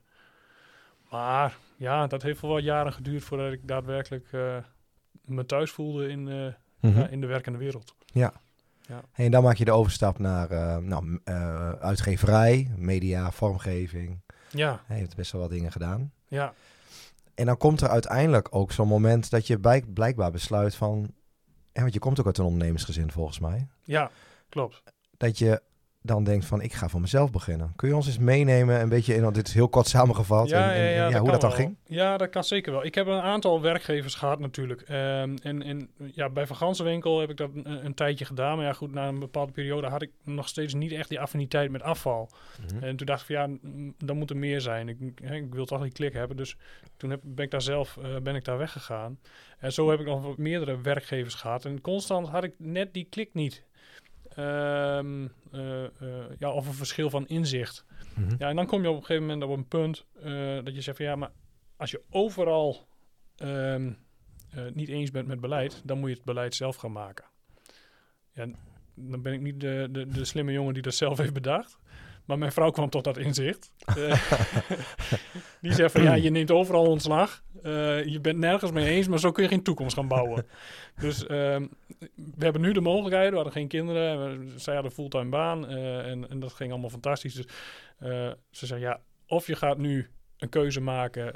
Maar 1.10 1.56
ja, 1.76 2.06
dat 2.06 2.22
heeft 2.22 2.40
wel 2.40 2.50
wat 2.50 2.62
jaren 2.62 2.92
geduurd 2.92 3.22
voordat 3.22 3.52
ik 3.52 3.68
daadwerkelijk 3.68 4.32
uh, 4.32 4.56
me 5.24 5.46
thuis 5.46 5.70
voelde 5.70 6.08
in, 6.08 6.22
mm 6.22 6.54
-hmm. 6.80 7.06
in 7.10 7.20
de 7.20 7.26
werkende 7.26 7.58
wereld. 7.58 7.94
Ja. 8.06 8.32
ja. 8.80 9.00
En 9.12 9.30
dan 9.30 9.42
maak 9.42 9.56
je 9.56 9.64
de 9.64 9.72
overstap 9.72 10.18
naar 10.18 10.82
nou, 10.82 11.20
uitgeverij, 11.80 12.70
media, 12.76 13.30
vormgeving. 13.30 14.20
Ja. 14.50 14.82
Hij 14.86 14.96
heeft 14.96 15.16
best 15.16 15.32
wel 15.32 15.40
wat 15.40 15.50
dingen 15.50 15.72
gedaan. 15.72 16.12
Ja. 16.28 16.54
En 17.38 17.46
dan 17.46 17.56
komt 17.56 17.80
er 17.80 17.88
uiteindelijk 17.88 18.48
ook 18.50 18.72
zo'n 18.72 18.88
moment 18.88 19.30
dat 19.30 19.46
je 19.46 19.82
blijkbaar 19.94 20.30
besluit 20.30 20.74
van... 20.74 21.14
Ja, 21.72 21.80
want 21.80 21.92
je 21.92 21.98
komt 21.98 22.20
ook 22.20 22.26
uit 22.26 22.38
een 22.38 22.44
ondernemersgezin 22.44 23.12
volgens 23.12 23.38
mij. 23.38 23.68
Ja, 23.82 24.10
klopt. 24.48 24.82
Dat 25.16 25.38
je 25.38 25.62
dan 26.08 26.24
denkt 26.24 26.44
van 26.44 26.62
ik 26.62 26.72
ga 26.72 26.88
voor 26.88 27.00
mezelf 27.00 27.30
beginnen. 27.30 27.72
Kun 27.76 27.88
je 27.88 27.96
ons 27.96 28.06
eens 28.06 28.18
meenemen, 28.18 28.80
een 28.80 28.88
beetje 28.88 29.14
in, 29.14 29.32
dit 29.32 29.48
is 29.48 29.54
heel 29.54 29.68
kort 29.68 29.86
samengevat, 29.86 30.48
ja, 30.48 30.64
en, 30.64 30.70
en, 30.70 30.82
ja, 30.82 30.88
ja, 30.88 30.94
ja, 30.94 31.10
dat 31.10 31.20
hoe 31.20 31.30
dat 31.30 31.40
dan 31.40 31.50
wel. 31.50 31.58
ging? 31.58 31.76
Ja, 31.86 32.16
dat 32.16 32.28
kan 32.28 32.44
zeker 32.44 32.72
wel. 32.72 32.84
Ik 32.84 32.94
heb 32.94 33.06
een 33.06 33.20
aantal 33.20 33.60
werkgevers 33.60 34.14
gehad 34.14 34.38
natuurlijk. 34.38 34.80
Um, 34.80 35.36
en, 35.38 35.62
en 35.62 35.90
ja, 36.14 36.28
bij 36.28 36.46
Van 36.46 36.56
Gansenwinkel 36.56 37.20
heb 37.20 37.30
ik 37.30 37.36
dat 37.36 37.50
een, 37.54 37.84
een, 37.84 37.94
tijdje 37.94 38.24
gedaan. 38.24 38.56
Maar 38.56 38.66
ja, 38.66 38.72
goed, 38.72 38.92
na 38.92 39.08
een 39.08 39.18
bepaalde 39.18 39.52
periode 39.52 39.86
had 39.86 40.02
ik 40.02 40.10
nog 40.24 40.48
steeds 40.48 40.74
niet 40.74 40.92
echt 40.92 41.08
die 41.08 41.20
affiniteit 41.20 41.70
met 41.70 41.82
afval. 41.82 42.30
Mhm. 42.60 42.84
En 42.84 42.96
toen 42.96 43.06
dacht 43.06 43.20
ik 43.20 43.36
van 43.36 43.36
ja, 43.36 43.58
dan 44.04 44.16
moet 44.16 44.30
er 44.30 44.36
meer 44.36 44.60
zijn. 44.60 44.88
Ik, 44.88 44.98
ik 45.20 45.54
wil 45.54 45.64
toch 45.64 45.82
die 45.82 45.92
klik 45.92 46.12
hebben. 46.12 46.36
Dus 46.36 46.56
toen 46.96 47.10
heb, 47.10 47.20
ben 47.24 47.44
ik 47.44 47.50
daar 47.50 47.62
zelf 47.62 47.96
uh, 47.96 48.16
ben 48.22 48.34
ik 48.34 48.44
daar 48.44 48.58
weggegaan. 48.58 49.18
En 49.58 49.72
zo 49.72 49.90
heb 49.90 50.00
ik 50.00 50.06
nog 50.06 50.36
meerdere 50.36 50.80
werkgevers 50.80 51.34
gehad. 51.34 51.64
En 51.64 51.80
constant 51.80 52.28
had 52.28 52.44
ik 52.44 52.54
net 52.58 52.94
die 52.94 53.06
klik 53.10 53.34
niet. 53.34 53.66
Um, 54.38 55.32
uh, 55.52 55.82
uh, 55.82 56.24
ja, 56.38 56.50
of 56.50 56.66
een 56.66 56.74
verschil 56.74 57.10
van 57.10 57.26
inzicht. 57.26 57.84
-hmm. 58.14 58.34
Ja, 58.38 58.48
en 58.48 58.56
dan 58.56 58.66
kom 58.66 58.82
je 58.82 58.88
op 58.88 58.96
een 58.96 59.04
gegeven 59.04 59.26
moment 59.26 59.42
op 59.42 59.56
een 59.56 59.68
punt 59.68 60.06
uh, 60.24 60.64
dat 60.64 60.74
je 60.74 60.80
zegt 60.80 60.96
van 60.96 61.06
ja, 61.06 61.16
maar 61.16 61.30
als 61.76 61.90
je 61.90 62.02
overal 62.10 62.88
um, 63.42 63.98
niet 64.72 64.88
eens 64.88 65.10
bent 65.10 65.26
met 65.26 65.40
beleid, 65.40 65.82
dan 65.84 65.98
moet 65.98 66.08
je 66.08 66.14
het 66.14 66.24
beleid 66.24 66.54
zelf 66.54 66.76
gaan 66.76 66.92
maken. 66.92 67.24
Ja, 68.32 68.46
dan 68.94 69.22
ben 69.22 69.32
ik 69.32 69.40
niet 69.40 69.60
de, 69.60 69.88
de, 69.90 70.06
de 70.06 70.24
slimme 70.24 70.52
jongen 70.52 70.74
die 70.74 70.82
dat 70.82 70.94
zelf 70.94 71.18
heeft 71.18 71.32
bedacht. 71.32 71.78
Maar 72.28 72.38
mijn 72.38 72.52
vrouw 72.52 72.70
kwam 72.70 72.90
tot 72.90 73.04
dat 73.04 73.18
inzicht. 73.18 73.72
die 75.60 75.72
zegt 75.72 75.92
van 75.92 76.02
ja, 76.02 76.14
je 76.14 76.30
neemt 76.30 76.50
overal 76.50 76.86
ontslag. 76.86 77.42
Uh, 77.62 78.04
je 78.04 78.20
bent 78.20 78.38
nergens 78.38 78.70
mee 78.70 78.88
eens, 78.88 79.08
maar 79.08 79.18
zo 79.18 79.32
kun 79.32 79.42
je 79.42 79.48
geen 79.48 79.62
toekomst 79.62 79.94
gaan 79.94 80.08
bouwen. 80.08 80.46
dus 81.00 81.22
uh, 81.22 81.28
we 82.14 82.38
hebben 82.38 82.60
nu 82.60 82.72
de 82.72 82.80
mogelijkheden. 82.80 83.30
We 83.30 83.34
hadden 83.34 83.52
geen 83.52 83.68
kinderen. 83.68 84.48
Zij 84.60 84.74
hadden 84.74 84.92
fulltime 84.92 85.28
baan. 85.28 85.70
Uh, 85.70 86.10
en, 86.10 86.30
en, 86.30 86.40
dat 86.40 86.52
ging 86.52 86.70
allemaal 86.70 86.90
fantastisch. 86.90 87.34
Dus 87.34 87.46
ze 88.50 88.66
zei 88.66 88.80
ja, 88.80 89.00
of 89.26 89.46
je 89.46 89.56
gaat 89.56 89.78
nu 89.78 90.10
een 90.38 90.48
keuze 90.48 90.80
maken 90.80 91.34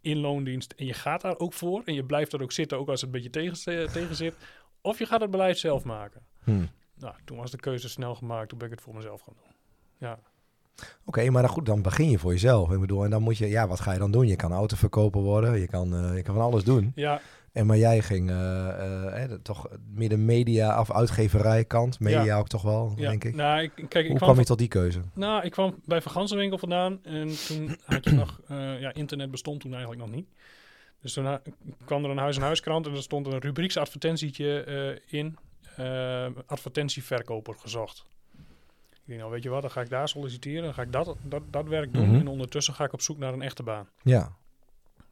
in 0.00 0.18
loondienst. 0.18 0.72
En 0.72 0.86
je 0.86 0.94
gaat 0.94 1.20
daar 1.20 1.38
ook 1.38 1.52
voor. 1.52 1.82
En 1.84 1.94
je 1.94 2.04
blijft 2.04 2.32
er 2.32 2.42
ook 2.42 2.52
zitten, 2.52 2.78
ook 2.78 2.88
als 2.88 3.00
het 3.00 3.14
een 3.14 3.22
beetje 3.22 3.30
tegen, 3.30 3.92
tegen 3.92 4.16
zit. 4.16 4.34
Of 4.80 4.98
je 4.98 5.06
gaat 5.06 5.20
het 5.20 5.30
beleid 5.30 5.58
zelf 5.58 5.84
maken. 5.84 6.22
Hmm. 6.44 6.68
Nou, 6.94 7.14
toen 7.24 7.36
was 7.36 7.50
de 7.50 7.56
keuze 7.56 7.88
snel 7.88 8.14
gemaakt. 8.14 8.48
Toen 8.48 8.58
ben 8.58 8.66
ik 8.66 8.74
het 8.74 8.82
voor 8.82 8.94
mezelf 8.94 9.20
gaan 9.20 9.34
doen. 9.36 9.47
Ja. 9.98 10.18
Oké, 10.78 10.88
okay, 11.04 11.28
maar 11.28 11.42
dan 11.42 11.50
goed, 11.50 11.66
dan 11.66 11.82
begin 11.82 12.10
je 12.10 12.18
voor 12.18 12.32
jezelf. 12.32 12.70
Ik 12.70 12.80
bedoel, 12.80 13.04
en 13.04 13.10
dan 13.10 13.22
moet 13.22 13.38
je, 13.38 13.48
ja, 13.48 13.68
wat 13.68 13.80
ga 13.80 13.92
je 13.92 13.98
dan 13.98 14.10
doen? 14.10 14.26
Je 14.26 14.36
kan 14.36 14.52
autoverkoper 14.52 15.20
worden, 15.20 15.60
je 15.60 15.66
kan, 15.66 15.94
uh, 15.94 16.16
je 16.16 16.22
kan 16.22 16.34
van 16.34 16.44
alles 16.44 16.64
doen. 16.64 16.92
Ja. 16.94 17.20
En 17.52 17.66
maar 17.66 17.76
jij 17.76 18.02
ging 18.02 18.30
uh, 18.30 18.36
uh, 18.36 19.22
eh, 19.22 19.30
toch 19.42 19.68
midden 19.94 20.24
media 20.24 20.80
of 20.80 20.92
uitgeverij 20.92 21.64
kant, 21.64 22.00
media 22.00 22.24
ja. 22.24 22.38
ook 22.38 22.48
toch 22.48 22.62
wel, 22.62 22.92
ja. 22.96 23.08
denk 23.08 23.24
ik. 23.24 23.34
Nou, 23.34 23.62
ik 23.62 23.72
kijk, 23.74 23.94
ik 23.94 23.94
Hoe 23.94 24.16
kwam 24.16 24.28
kwam 24.28 24.38
je 24.38 24.44
tot 24.44 24.58
die 24.58 24.68
keuze? 24.68 25.00
Nou, 25.14 25.44
ik 25.44 25.50
kwam 25.50 25.74
bij 25.84 26.00
Van 26.02 26.12
Gansenwinkel 26.12 26.58
vandaan 26.58 27.04
en 27.04 27.28
toen 27.46 27.76
had 27.84 28.04
je 28.04 28.12
nog, 28.12 28.40
ja, 28.80 28.94
internet 28.94 29.30
bestond 29.30 29.60
toen 29.60 29.72
eigenlijk 29.72 30.02
nog 30.02 30.10
niet. 30.10 30.28
Dus 31.00 31.12
toen 31.12 31.38
kwam 31.84 32.04
er 32.04 32.10
een 32.10 32.18
huis-en-huiskrant 32.18 32.86
en 32.86 32.92
er 32.92 33.02
stond 33.02 33.26
een 33.26 33.40
rubrieksadvertentietje 33.40 35.00
in, 35.06 35.38
advertentieverkoper 36.46 37.54
gezocht. 37.54 38.06
Ik 39.08 39.14
denk, 39.14 39.26
nou 39.26 39.36
weet 39.36 39.44
je 39.44 39.50
wat, 39.50 39.62
dan 39.62 39.70
ga 39.70 39.80
ik 39.80 39.90
daar 39.90 40.08
solliciteren. 40.08 40.62
Dan 40.62 40.74
ga 40.74 40.82
ik 40.82 40.92
dat, 40.92 41.16
dat, 41.22 41.42
dat 41.50 41.68
werk 41.68 41.92
doen. 41.92 42.08
Mhm. 42.08 42.20
En 42.20 42.28
ondertussen 42.28 42.74
ga 42.74 42.84
ik 42.84 42.92
op 42.92 43.00
zoek 43.00 43.18
naar 43.18 43.32
een 43.32 43.42
echte 43.42 43.62
baan. 43.62 43.88
Ja, 44.02 44.32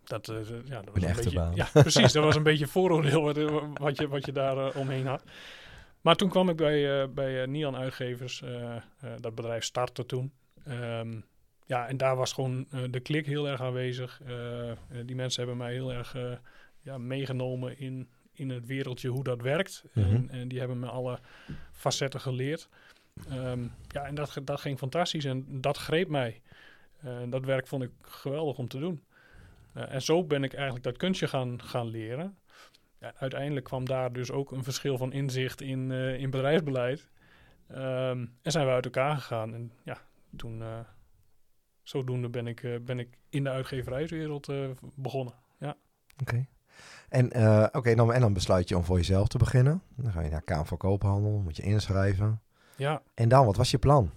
Dat, 0.04 0.28
uh, 0.28 0.36
ja, 0.64 0.82
dat 0.82 0.94
was 0.94 1.02
Een 1.02 1.14
beetje, 1.14 1.32
baan. 1.32 1.54
Ja, 1.54 1.68
precies. 1.82 2.12
dat 2.12 2.24
was 2.24 2.36
een 2.36 2.42
beetje 2.42 2.66
vooroordeel 2.66 3.22
wat, 3.22 3.36
wat, 3.72 3.98
je, 3.98 4.08
wat 4.08 4.26
je 4.26 4.32
daar 4.32 4.56
uh, 4.56 4.76
omheen 4.76 5.06
had. 5.06 5.22
Maar 6.00 6.16
toen 6.16 6.28
kwam 6.28 6.48
ik 6.48 6.56
bij, 6.56 7.02
uh, 7.02 7.08
bij 7.08 7.46
Nian 7.46 7.76
Uitgevers. 7.76 8.42
dat 9.20 9.34
bedrijf 9.34 9.64
startte 9.64 10.06
toen. 10.06 10.32
Um, 10.68 11.24
ja, 11.66 11.88
en 11.88 11.96
daar 11.96 12.16
was 12.16 12.32
gewoon 12.32 12.66
de 12.90 13.00
klik 13.00 13.26
heel 13.26 13.48
erg 13.48 13.60
aanwezig. 13.60 14.20
die 15.04 15.16
mensen 15.16 15.42
hebben 15.42 15.66
mij 15.66 15.72
heel 15.72 15.92
erg 15.92 16.16
ja, 16.80 16.98
meegenomen 16.98 17.78
in, 17.78 18.08
in 18.32 18.50
het 18.50 18.66
wereldje 18.66 19.08
hoe 19.08 19.24
dat 19.24 19.40
werkt. 19.40 19.84
Mhm. 19.92 20.14
en, 20.14 20.30
en 20.30 20.48
die 20.48 20.58
hebben 20.58 20.78
me 20.78 20.86
alle 20.86 21.18
facetten 21.72 22.20
geleerd. 22.20 22.68
Um, 23.32 23.72
ja, 23.88 24.04
en 24.04 24.14
dat, 24.14 24.38
dat 24.44 24.60
ging 24.60 24.78
fantastisch 24.78 25.24
en 25.24 25.60
dat 25.60 25.76
greep 25.76 26.08
mij. 26.08 26.42
Uh, 27.04 27.16
dat 27.28 27.44
werk 27.44 27.66
vond 27.66 27.82
ik 27.82 27.90
geweldig 28.00 28.58
om 28.58 28.68
te 28.68 28.78
doen. 28.78 29.04
Uh, 29.76 29.92
en 29.92 30.02
zo 30.02 30.24
ben 30.24 30.44
ik 30.44 30.54
eigenlijk 30.54 30.84
dat 30.84 30.96
kunstje 30.96 31.28
gaan, 31.28 31.62
gaan 31.62 31.86
leren. 31.86 32.38
Ja, 33.00 33.12
uiteindelijk 33.16 33.64
kwam 33.64 33.84
daar 33.84 34.12
dus 34.12 34.30
ook 34.30 34.52
een 34.52 34.64
verschil 34.64 34.98
van 34.98 35.12
inzicht 35.12 35.60
in, 35.60 35.90
uh, 35.90 36.20
in 36.20 36.30
bedrijfsbeleid. 36.30 37.08
Um, 37.70 38.34
en 38.42 38.52
zijn 38.52 38.66
we 38.66 38.72
uit 38.72 38.84
elkaar 38.84 39.16
gegaan. 39.16 39.54
En 39.54 39.72
ja, 39.82 39.98
toen, 40.36 40.62
zodoende 41.82 42.28
ben 42.28 42.46
ik, 42.46 42.84
ben 42.84 42.98
ik 42.98 43.18
in 43.28 43.44
de 43.44 43.50
uitgeverijswereld 43.50 44.52
begonnen. 44.94 45.34
Ja. 45.58 45.76
Oké. 46.20 46.46
En, 47.08 47.26
okay, 47.74 47.94
dan, 47.94 48.12
en 48.12 48.20
dan 48.20 48.32
besluit 48.32 48.68
je 48.68 48.76
om 48.76 48.84
voor 48.84 48.96
jezelf 48.96 49.28
te 49.28 49.38
beginnen. 49.38 49.82
Dan 49.96 50.12
ga 50.12 50.20
je 50.20 50.30
naar 50.30 50.42
Kamer 50.42 50.66
van 50.66 50.78
Koophandel, 50.78 51.38
moet 51.38 51.56
je 51.56 51.62
inschrijven. 51.62 52.40
Ja. 52.76 53.02
En 53.14 53.28
dan, 53.28 53.46
wat 53.46 53.56
was 53.56 53.70
je 53.70 53.78
plan? 53.78 54.10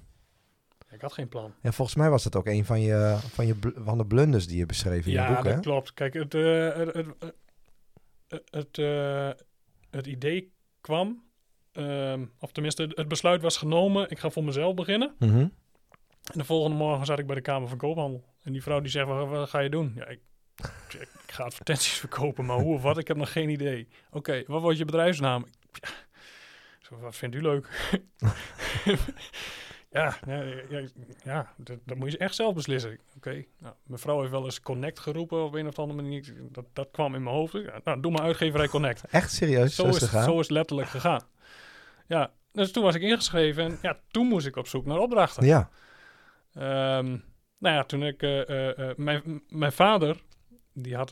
Ik 0.91 1.01
had 1.01 1.13
geen 1.13 1.27
plan. 1.27 1.53
Ja, 1.61 1.71
volgens 1.71 1.97
mij 1.97 2.09
was 2.09 2.23
dat 2.23 2.35
ook 2.35 2.47
een 2.47 2.65
van, 2.65 2.81
je, 2.81 3.17
van, 3.19 3.47
je, 3.47 3.55
van 3.75 3.97
de 3.97 4.05
blunders 4.05 4.47
die 4.47 4.57
je 4.57 4.65
beschreef 4.65 5.05
in 5.05 5.11
ja, 5.11 5.27
je 5.27 5.35
boek, 5.35 5.43
dat 5.43 5.53
hè? 5.53 5.59
klopt. 5.59 5.93
Kijk, 5.93 6.13
het, 6.13 6.33
uh, 6.33 6.75
het, 6.75 6.93
het, 6.93 7.07
het, 8.27 8.43
het, 8.49 8.77
uh, 8.77 9.29
het 9.89 10.07
idee 10.07 10.51
kwam, 10.81 11.23
um, 11.73 12.31
of 12.39 12.51
tenminste, 12.51 12.91
het 12.93 13.07
besluit 13.07 13.41
was 13.41 13.57
genomen, 13.57 14.09
ik 14.09 14.19
ga 14.19 14.29
voor 14.29 14.43
mezelf 14.43 14.73
beginnen. 14.73 15.15
Mm 15.19 15.29
-hmm. 15.29 15.53
En 16.31 16.37
de 16.37 16.45
volgende 16.45 16.77
morgen 16.77 17.05
zat 17.05 17.19
ik 17.19 17.25
bij 17.25 17.35
de 17.35 17.41
Kamer 17.41 17.69
van 17.69 17.77
Koophandel. 17.77 18.23
En 18.43 18.51
die 18.51 18.63
vrouw 18.63 18.79
die 18.79 18.91
zegt, 18.91 19.07
wat, 19.07 19.27
wat 19.27 19.49
ga 19.49 19.59
je 19.59 19.69
doen? 19.69 19.91
Ja, 19.95 20.07
ik, 20.07 20.19
ik, 20.57 20.93
ik, 21.01 21.31
ga 21.31 21.43
advertenties 21.43 21.93
verkopen, 22.05 22.45
maar 22.45 22.59
hoe 22.59 22.73
of 22.73 22.81
wat? 22.81 22.97
Ik 22.97 23.07
heb 23.07 23.17
nog 23.17 23.31
geen 23.31 23.49
idee. 23.49 23.87
Oké, 24.07 24.17
okay, 24.17 24.43
wat 24.47 24.61
wordt 24.61 24.77
je 24.77 24.85
bedrijfsnaam? 24.85 25.45
Ja. 25.71 25.89
Zo, 26.89 27.00
wat 27.00 27.15
vindt 27.15 27.36
u 27.36 27.41
leuk? 27.41 27.67
Ja, 29.91 30.17
ja, 30.27 30.41
ja, 30.69 30.81
ja 31.24 31.53
dat, 31.58 31.77
dat, 31.86 31.98
moet 31.98 32.12
je 32.12 32.17
echt 32.17 32.36
zelf 32.36 32.53
beslissen. 32.53 33.00
Oké, 33.15 33.46
nou, 33.60 33.74
mijn 33.84 34.00
vrouw 34.00 34.19
heeft 34.19 34.31
wel 34.31 34.46
eens 34.46 34.62
Connect 34.62 35.00
geroepen 35.00 35.43
op 35.43 35.53
een 35.53 35.67
of 35.67 35.79
andere 35.79 36.01
manier. 36.01 36.34
Dat, 36.51 36.65
dat 36.74 36.89
kwam 36.91 37.15
in 37.15 37.24
mijn 37.24 37.36
hoofd. 37.36 37.53
Nou, 37.84 38.00
doe 38.01 38.12
maar 38.12 38.22
uitgeverij 38.22 38.67
Connect. 38.67 39.03
Echt 39.12 39.31
serieus? 39.31 39.75
Zo, 39.75 39.88
is, 39.88 40.01
het, 40.01 40.10
zo 40.10 40.39
is 40.39 40.50
letterlijk 40.50 40.89
gegaan. 40.89 41.22
Ja, 42.08 42.31
dus 42.51 42.72
toen 42.72 42.84
was 42.84 42.96
ik 42.96 43.01
ingeschreven 43.01 43.63
en 43.63 43.77
ja, 43.81 44.00
toen 44.12 44.27
moest 44.27 44.46
ik 44.46 44.55
op 44.55 44.67
zoek 44.67 44.86
naar 44.86 44.98
opdrachten. 44.98 45.46
Ja. 45.46 45.69
Um, 46.98 47.24
nou 47.58 47.75
ja, 47.75 47.84
toen 47.84 48.03
ik... 48.03 48.22
Uh, 48.22 48.50
uh, 48.50 48.89
mijn, 48.96 49.43
mijn 49.48 49.72
vader, 49.72 50.24
die 50.74 50.96
had 50.96 51.12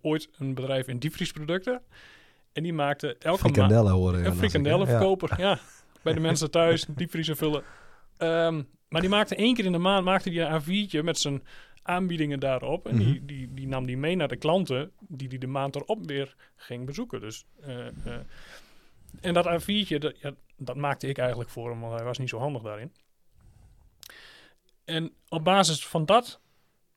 ooit 0.00 0.28
een 0.38 0.54
bedrijf 0.54 0.88
in 0.88 0.98
diepvriesproducten. 0.98 1.82
En 2.52 2.62
die 2.62 2.72
maakte 2.72 3.06
elke 3.06 3.26
maand... 3.28 3.40
Frikandellen 3.40 3.92
horen. 3.92 4.26
Een 4.26 4.34
frikandellenverkoper, 4.34 5.40
ja. 5.40 5.48
ja. 5.48 5.58
Bij 6.02 6.12
de 6.12 6.20
mensen 6.20 6.50
thuis, 6.50 6.86
diepvriezen 6.88 7.36
vullen. 7.36 7.62
Um, 8.18 8.68
maar 8.88 9.00
die 9.00 9.10
maakte 9.10 9.34
één 9.34 9.54
keer 9.54 9.64
in 9.64 9.72
de 9.72 9.78
maand 9.78 10.04
maakte 10.04 10.30
die 10.30 10.40
een 10.40 10.62
A4'tje 10.62 11.04
met 11.04 11.18
zijn 11.18 11.42
aanbiedingen 11.82 12.40
daarop. 12.40 12.86
En 12.86 12.96
die, 12.96 13.14
mhm. 13.14 13.26
die, 13.26 13.54
die 13.54 13.66
nam 13.66 13.86
die 13.86 13.96
mee 13.96 14.16
naar 14.16 14.28
de 14.28 14.36
klanten 14.36 14.92
die 14.98 15.28
die 15.28 15.38
de 15.38 15.46
maand 15.46 15.74
erop 15.74 16.06
weer 16.06 16.36
ging 16.56 16.86
bezoeken. 16.86 17.20
Dus, 17.20 17.44
uh, 17.60 17.68
uh, 18.06 18.14
en 19.20 19.34
dat 19.34 19.46
A4'tje, 19.46 19.98
dat, 19.98 20.18
ja, 20.18 20.34
dat 20.56 20.76
maakte 20.76 21.06
ik 21.06 21.18
eigenlijk 21.18 21.50
voor 21.50 21.70
hem, 21.70 21.80
want 21.80 21.94
hij 21.94 22.04
was 22.04 22.18
niet 22.18 22.28
zo 22.28 22.38
handig 22.38 22.62
daarin. 22.62 22.92
En 24.84 25.12
op 25.28 25.44
basis 25.44 25.86
van 25.86 26.06
dat 26.06 26.40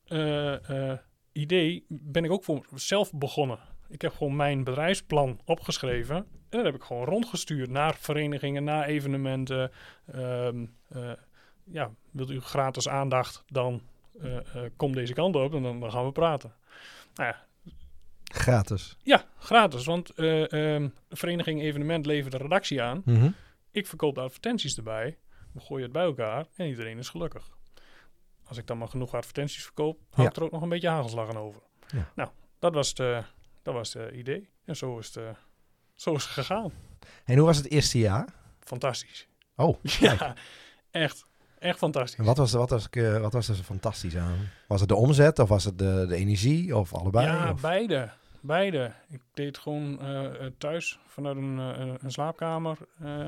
uh, 0.06 0.92
idee 1.32 1.84
ben 1.88 2.24
ik 2.24 2.30
ook 2.30 2.44
voor 2.44 2.66
zelf 2.74 3.12
begonnen. 3.12 3.58
Ik 3.92 4.02
heb 4.02 4.12
gewoon 4.12 4.36
mijn 4.36 4.64
bedrijfsplan 4.64 5.40
opgeschreven. 5.44 6.16
En 6.16 6.26
dat 6.48 6.64
heb 6.64 6.74
ik 6.74 6.82
gewoon 6.82 7.04
rondgestuurd 7.04 7.70
naar 7.70 7.94
verenigingen, 7.94 8.64
naar 8.64 8.84
evenementen. 8.84 9.70
Um, 10.14 10.74
ja, 11.64 11.90
wilt 12.10 12.30
u 12.30 12.40
gratis 12.40 12.88
aandacht, 12.88 13.42
dan 13.46 13.82
uh, 14.22 14.36
kom 14.76 14.94
deze 14.94 15.12
kant 15.12 15.36
op 15.36 15.54
en 15.54 15.62
dan, 15.62 15.80
dan 15.80 15.90
gaan 15.90 16.04
we 16.04 16.12
praten. 16.12 16.52
Nou 17.14 17.28
ja, 17.28 17.46
Gratis? 18.32 18.96
Ja, 19.02 19.24
gratis. 19.38 19.84
Want 19.84 20.18
uh, 20.18 20.86
vereniging 21.08 21.60
evenement 21.60 22.06
levert 22.06 22.32
de 22.32 22.38
redactie 22.38 22.82
aan. 22.82 23.02
Mhm. 23.04 23.30
Ik 23.70 23.86
verkoop 23.86 24.14
de 24.14 24.20
advertenties 24.20 24.76
erbij. 24.76 25.18
We 25.52 25.60
gooien 25.60 25.82
het 25.82 25.92
bij 25.92 26.04
elkaar 26.04 26.46
en 26.56 26.66
iedereen 26.66 26.98
is 26.98 27.08
gelukkig. 27.08 27.50
Als 28.44 28.58
ik 28.58 28.66
dan 28.66 28.78
maar 28.78 28.88
genoeg 28.88 29.14
advertenties 29.14 29.62
verkoop, 29.62 29.98
hou 30.10 30.28
ik 30.28 30.36
er 30.36 30.42
ook 30.42 30.50
nog 30.50 30.62
een 30.62 30.68
beetje 30.68 30.88
hagelslag 30.88 31.28
aan 31.28 31.38
over. 31.38 31.62
Ja. 31.86 32.12
Nou, 32.14 32.30
dat 32.58 32.74
was, 32.74 32.94
de, 32.94 33.22
dat 33.62 33.74
was 33.74 33.92
het 33.92 34.14
idee. 34.14 34.48
En 34.64 34.76
zo 34.76 34.98
is, 34.98 35.14
het, 35.14 35.36
zo 35.94 36.14
is 36.14 36.24
het 36.24 36.32
gegaan. 36.32 36.72
En 37.24 37.36
hoe 37.36 37.46
was 37.46 37.56
het 37.56 37.70
eerste 37.70 37.98
jaar? 37.98 38.28
Fantastisch. 38.60 39.28
Oh, 39.56 39.82
ja, 40.00 40.34
echt. 40.90 41.26
Echt 41.58 41.78
fantastisch. 41.78 42.18
En 42.18 42.24
wat 42.24 42.36
was, 42.36 42.52
wat, 42.52 42.70
was, 42.70 42.88
uh, 42.90 43.20
wat 43.20 43.32
was 43.32 43.48
er 43.48 43.54
fantastisch 43.54 44.16
aan? 44.16 44.48
Was 44.68 44.80
het 44.80 44.88
de 44.88 44.94
omzet 44.94 45.38
of 45.38 45.48
was 45.48 45.64
het 45.64 45.78
de, 45.78 46.04
de 46.08 46.16
energie 46.16 46.76
of 46.76 46.94
allebei? 46.94 47.26
Ja, 47.26 47.54
beide. 47.54 48.10
Beide. 48.40 48.92
Ik 49.08 49.20
deed 49.34 49.58
gewoon 49.58 49.98
uh, 50.02 50.46
thuis 50.58 50.98
vanuit 51.06 51.36
een, 51.36 51.58
een 52.04 52.10
slaapkamer. 52.10 52.78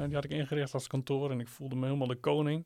die 0.04 0.14
had 0.14 0.24
ik 0.24 0.30
ingericht 0.30 0.74
als 0.74 0.86
kantoor 0.86 1.30
en 1.30 1.40
ik 1.40 1.48
voelde 1.48 1.76
me 1.76 1.84
helemaal 1.84 2.06
de 2.06 2.16
koning. 2.16 2.64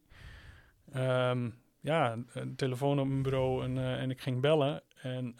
Um, 0.96 1.54
ja, 1.80 2.16
een 2.32 2.56
telefoon 2.56 3.00
op 3.00 3.06
mijn 3.06 3.22
bureau 3.22 3.64
en, 3.64 3.78
en 3.98 4.10
ik 4.10 4.20
ging 4.20 4.40
bellen. 4.40 4.82
En 5.02 5.36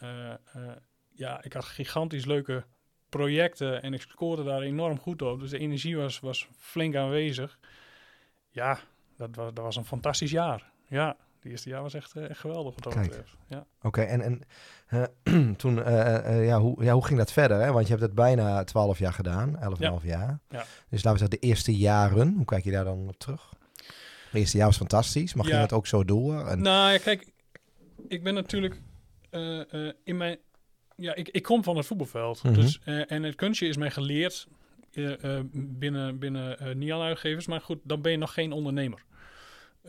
ja, 1.19 1.43
ik 1.43 1.53
had 1.53 1.65
gigantisch 1.65 2.25
leuke 2.25 2.63
projecten 3.09 3.81
en 3.81 3.93
ik 3.93 4.01
scoorde 4.01 4.43
daar 4.43 4.61
enorm 4.61 4.99
goed 4.99 5.21
op. 5.21 5.39
Dus 5.39 5.49
de 5.49 5.57
energie 5.57 5.97
was, 5.97 6.19
was 6.19 6.47
flink 6.57 6.95
aanwezig. 6.95 7.59
Ja, 8.49 8.79
dat 9.17 9.35
was, 9.35 9.53
dat 9.53 9.63
was 9.63 9.75
een 9.75 9.85
fantastisch 9.85 10.31
jaar. 10.31 10.71
Ja, 10.87 11.17
het 11.35 11.51
eerste 11.51 11.69
jaar 11.69 11.81
was 11.81 11.93
echt, 11.93 12.15
eh, 12.15 12.29
echt 12.29 12.39
geweldig 12.39 12.75
wat 12.75 12.83
dat 12.83 13.03
betreft. 13.03 13.35
Ja. 13.47 13.65
Oké, 13.81 14.01
en, 14.01 14.21
en 14.21 14.41
uh, 15.23 15.51
toen, 15.61 15.77
uh, 15.77 16.45
ja, 16.45 16.59
hoe, 16.59 16.83
ja, 16.83 16.93
hoe 16.93 17.05
ging 17.05 17.19
dat 17.19 17.31
verder? 17.31 17.59
Hè? 17.59 17.71
Want 17.71 17.85
je 17.85 17.91
hebt 17.91 18.05
het 18.05 18.15
bijna 18.15 18.63
12 18.63 18.99
jaar 18.99 19.13
gedaan, 19.13 19.55
11,5 19.55 19.61
ja. 19.79 19.97
jaar. 20.03 20.39
Ja. 20.49 20.65
Dus 20.89 21.03
laten 21.03 21.11
we 21.11 21.17
zeggen, 21.17 21.29
de 21.29 21.47
eerste 21.47 21.77
jaren, 21.77 22.33
hoe 22.35 22.45
kijk 22.45 22.63
je 22.63 22.71
daar 22.71 22.83
dan 22.83 23.07
op 23.07 23.17
terug? 23.17 23.53
Het 24.25 24.39
eerste 24.39 24.57
jaar 24.57 24.67
was 24.67 24.77
fantastisch, 24.77 25.33
ja. 25.33 25.43
ging 25.43 25.59
het 25.59 25.73
ook 25.73 25.87
zo 25.87 26.05
door? 26.05 26.47
En... 26.47 26.61
Nou 26.61 26.91
ja, 26.91 26.97
kijk, 26.97 27.31
ik 28.07 28.23
ben 28.23 28.33
natuurlijk 28.33 28.81
in 30.03 30.17
mijn... 30.17 30.37
Ja, 30.99 31.15
ik, 31.15 31.29
ik 31.29 31.43
kom 31.43 31.63
van 31.63 31.77
het 31.77 31.85
voetbalveld. 31.85 32.43
Mm 32.43 32.53
-hmm. 32.53 32.61
dus, 32.61 32.79
en 32.83 33.23
het 33.23 33.35
kunstje 33.35 33.67
is 33.67 33.77
mij 33.77 33.91
geleerd 33.91 34.47
binnen, 35.53 36.19
binnen 36.19 36.77
niet-uitgevers. 36.77 37.47
Maar 37.47 37.61
goed, 37.61 37.79
dan 37.83 38.01
ben 38.01 38.11
je 38.11 38.17
nog 38.17 38.33
geen 38.33 38.51
ondernemer. 38.51 39.03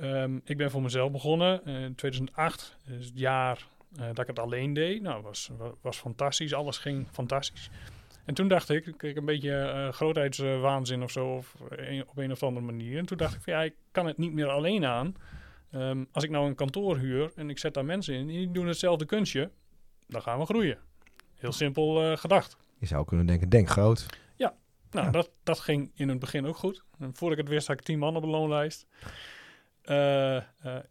Um, 0.03 0.41
ik 0.45 0.57
ben 0.57 0.71
voor 0.71 0.83
mezelf 0.83 1.13
begonnen 1.13 1.65
in 1.65 1.95
2008. 1.95 2.77
is 2.99 3.07
het 3.07 3.19
jaar 3.19 3.67
dat 3.93 4.19
ik 4.19 4.27
het 4.27 4.39
alleen 4.39 4.73
deed. 4.73 5.03
Nou, 5.03 5.23
was, 5.23 5.51
was 5.81 5.97
fantastisch. 5.97 6.55
Alles 6.55 6.79
ging 6.79 7.07
fantastisch. 7.11 7.71
En 8.25 8.35
toen 8.35 8.49
dacht 8.49 8.69
ik, 8.69 8.87
ik 8.87 8.97
kreeg 8.97 9.17
een 9.17 9.25
beetje 9.25 9.89
grootheidswaanzin 9.93 11.03
of 11.03 11.11
zo, 11.11 11.27
of 11.27 11.55
een, 11.69 12.05
op 12.09 12.19
een 12.19 12.33
of 12.33 12.43
andere 12.43 12.67
manier. 12.67 12.99
En 12.99 13.07
toen 13.07 13.17
dacht 13.17 13.35
ik 13.35 13.41
van 13.43 13.53
ja, 13.53 13.63
ik 13.63 13.75
kan 13.91 14.07
het 14.07 14.19
niet 14.19 14.33
meer 14.33 14.49
alleen 14.49 14.85
aan. 14.85 15.15
Um, 15.75 16.09
als 16.13 16.25
ik 16.25 16.31
nou 16.31 16.47
een 16.47 16.55
kantoor 16.55 16.99
huur 16.99 17.33
en 17.35 17.51
ik 17.51 17.59
zet 17.59 17.75
daar 17.75 17.85
mensen 17.85 18.15
in, 18.15 18.27
die 18.27 18.51
doen 18.51 18.67
hetzelfde 18.67 19.05
kunstje, 19.05 19.51
dan 20.07 20.23
gaan 20.23 20.39
we 20.39 20.45
groeien. 20.45 20.79
Heel 21.41 21.53
simpel 21.53 22.11
uh, 22.11 22.17
gedacht. 22.17 22.57
Je 22.79 22.87
zou 22.87 23.05
kunnen 23.05 23.27
denken, 23.27 23.49
denk 23.49 23.69
groot. 23.69 24.07
Ja, 24.37 24.55
nou, 24.91 25.07
ja. 25.07 25.13
Dat, 25.13 25.31
dat 25.43 25.61
ging 25.61 25.91
in 25.95 26.09
het 26.09 26.19
begin 26.19 26.47
ook 26.47 26.57
goed. 26.57 26.85
En 26.99 27.15
voordat 27.15 27.39
ik 27.39 27.45
het 27.45 27.55
wist, 27.55 27.67
had 27.67 27.79
ik 27.79 27.85
tien 27.85 27.99
man 27.99 28.17
op 28.17 28.23
de 28.23 28.29
loonlijst. 28.29 28.87
Uh, 29.85 30.37
uh, 30.37 30.43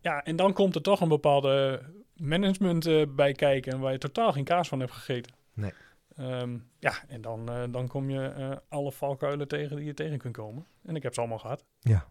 ja, 0.01 0.23
en 0.23 0.35
dan 0.35 0.53
komt 0.53 0.75
er 0.75 0.81
toch 0.81 1.01
een 1.01 1.07
bepaalde 1.07 1.81
management 2.15 3.15
bij 3.15 3.31
kijken 3.31 3.79
waar 3.79 3.91
je 3.91 3.97
totaal 3.97 4.31
geen 4.31 4.43
kaas 4.43 4.67
van 4.67 4.79
hebt 4.79 4.91
gegeten. 4.91 5.33
Nee. 5.53 5.71
Um, 6.19 6.69
ja, 6.79 6.93
en 7.07 7.21
dan, 7.21 7.69
dan 7.71 7.87
kom 7.87 8.09
je 8.09 8.61
alle 8.69 8.91
valkuilen 8.91 9.47
tegen 9.47 9.75
die 9.75 9.85
je 9.85 9.93
tegen 9.93 10.17
kunt 10.17 10.33
komen. 10.33 10.65
En 10.83 10.95
ik 10.95 11.03
heb 11.03 11.13
ze 11.13 11.19
allemaal 11.19 11.39
gehad. 11.39 11.65
Ja. 11.79 12.07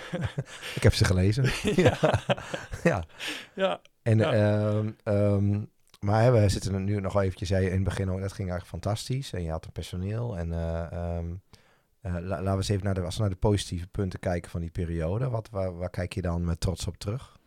ik 0.78 0.82
heb 0.82 0.94
ze 0.94 1.04
gelezen. 1.04 1.44
ja. 1.82 1.98
ja. 2.84 3.04
ja. 3.54 3.80
En, 4.02 4.18
ja. 4.18 4.72
Um, 4.72 4.96
um, 5.04 5.70
maar 5.98 6.32
we 6.32 6.48
zitten 6.48 6.74
er 6.74 6.80
nu 6.80 7.00
nog 7.00 7.20
eventjes, 7.20 7.50
in 7.50 7.72
het 7.72 7.84
begin 7.84 8.10
ook, 8.10 8.20
dat 8.20 8.32
ging 8.32 8.50
eigenlijk 8.50 8.82
fantastisch. 8.82 9.32
En 9.32 9.42
je 9.42 9.50
had 9.50 9.64
een 9.64 9.72
personeel 9.72 10.38
en 10.38 10.48
uh, 10.48 12.18
laten 12.20 12.44
we 12.44 12.50
eens 12.50 12.68
even 12.68 12.84
naar 12.84 12.94
de, 12.94 13.00
als 13.00 13.14
we 13.14 13.20
naar 13.20 13.30
de 13.30 13.36
positieve 13.36 13.86
punten 13.86 14.20
kijken 14.20 14.50
van 14.50 14.60
die 14.60 14.70
periode. 14.70 15.28
Wat, 15.28 15.50
waar, 15.50 15.76
waar 15.76 15.90
kijk 15.90 16.12
je 16.12 16.22
dan 16.22 16.44
met 16.44 16.60
trots 16.60 16.86
op 16.86 16.96
terug? 16.96 17.38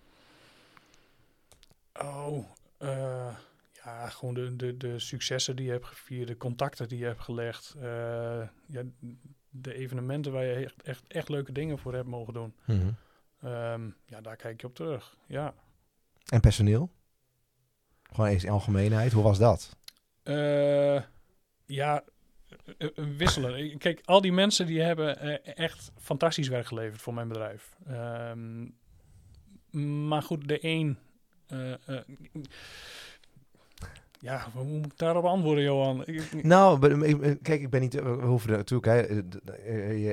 Oh, 2.02 2.46
uh, 2.80 3.36
ja, 3.72 4.10
gewoon 4.10 4.34
de, 4.34 4.56
de, 4.56 4.78
de 4.78 5.00
successen 5.00 5.56
die 5.56 5.66
je 5.66 5.72
hebt 5.72 5.86
gevierd, 5.86 6.28
de 6.28 6.38
contacten 6.38 6.88
die 6.88 6.98
je 6.98 7.06
hebt 7.06 7.22
gelegd. 7.22 7.76
Ja, 8.66 8.84
de 9.50 9.74
evenementen 9.74 10.32
waar 10.32 10.44
je 10.44 10.54
echt, 10.54 10.82
echt, 10.82 11.04
echt 11.08 11.30
leuke 11.30 11.52
dingen 11.52 11.80
voor 11.80 11.94
hebt 11.94 12.08
mogen 12.08 12.34
doen. 12.34 12.54
Mm 12.66 12.80
-hmm. 12.80 13.50
um, 13.50 13.96
ja, 14.06 14.22
daar 14.22 14.36
kijk 14.36 14.62
je 14.62 14.68
op 14.68 14.76
terug, 14.76 15.18
ja. 15.26 15.54
En 16.26 16.40
personeel? 16.40 16.92
Gewoon 18.12 18.30
eens 18.30 18.44
in 18.44 18.52
algemeenheid, 18.52 19.12
hoe 19.12 19.24
was 19.24 19.38
dat? 19.38 19.76
ja, 21.66 22.04
eh, 22.78 22.90
eh, 22.96 23.06
wisselen. 23.18 23.78
Kijk, 23.78 24.02
al 24.06 24.22
die 24.22 24.32
mensen 24.32 24.66
die 24.66 24.82
hebben 24.82 25.20
eh, 25.20 25.58
echt 25.66 25.92
fantastisch 25.98 26.48
werk 26.48 26.66
geleverd 26.66 27.02
voor 27.02 27.14
mijn 27.14 27.28
bedrijf. 27.28 27.78
Um, 27.90 28.76
maar 30.08 30.24
goed, 30.24 30.48
de 30.48 30.66
een. 30.66 30.98
Uh, 31.54 31.74
uh, 31.90 32.00
ja, 34.20 34.48
hoe 34.54 34.64
moet 34.64 34.86
ik 34.86 34.98
daarop 34.98 35.26
antwoorden, 35.26 35.64
Johan? 35.64 36.06
Nou, 36.42 36.80
kijk, 37.42 37.62
ik 37.62 37.70
ben 37.70 37.82
niet. 37.82 37.94
We 37.94 38.10
hoeven 38.10 38.52
natuurlijk. 38.52 38.86
Hè, 38.86 39.18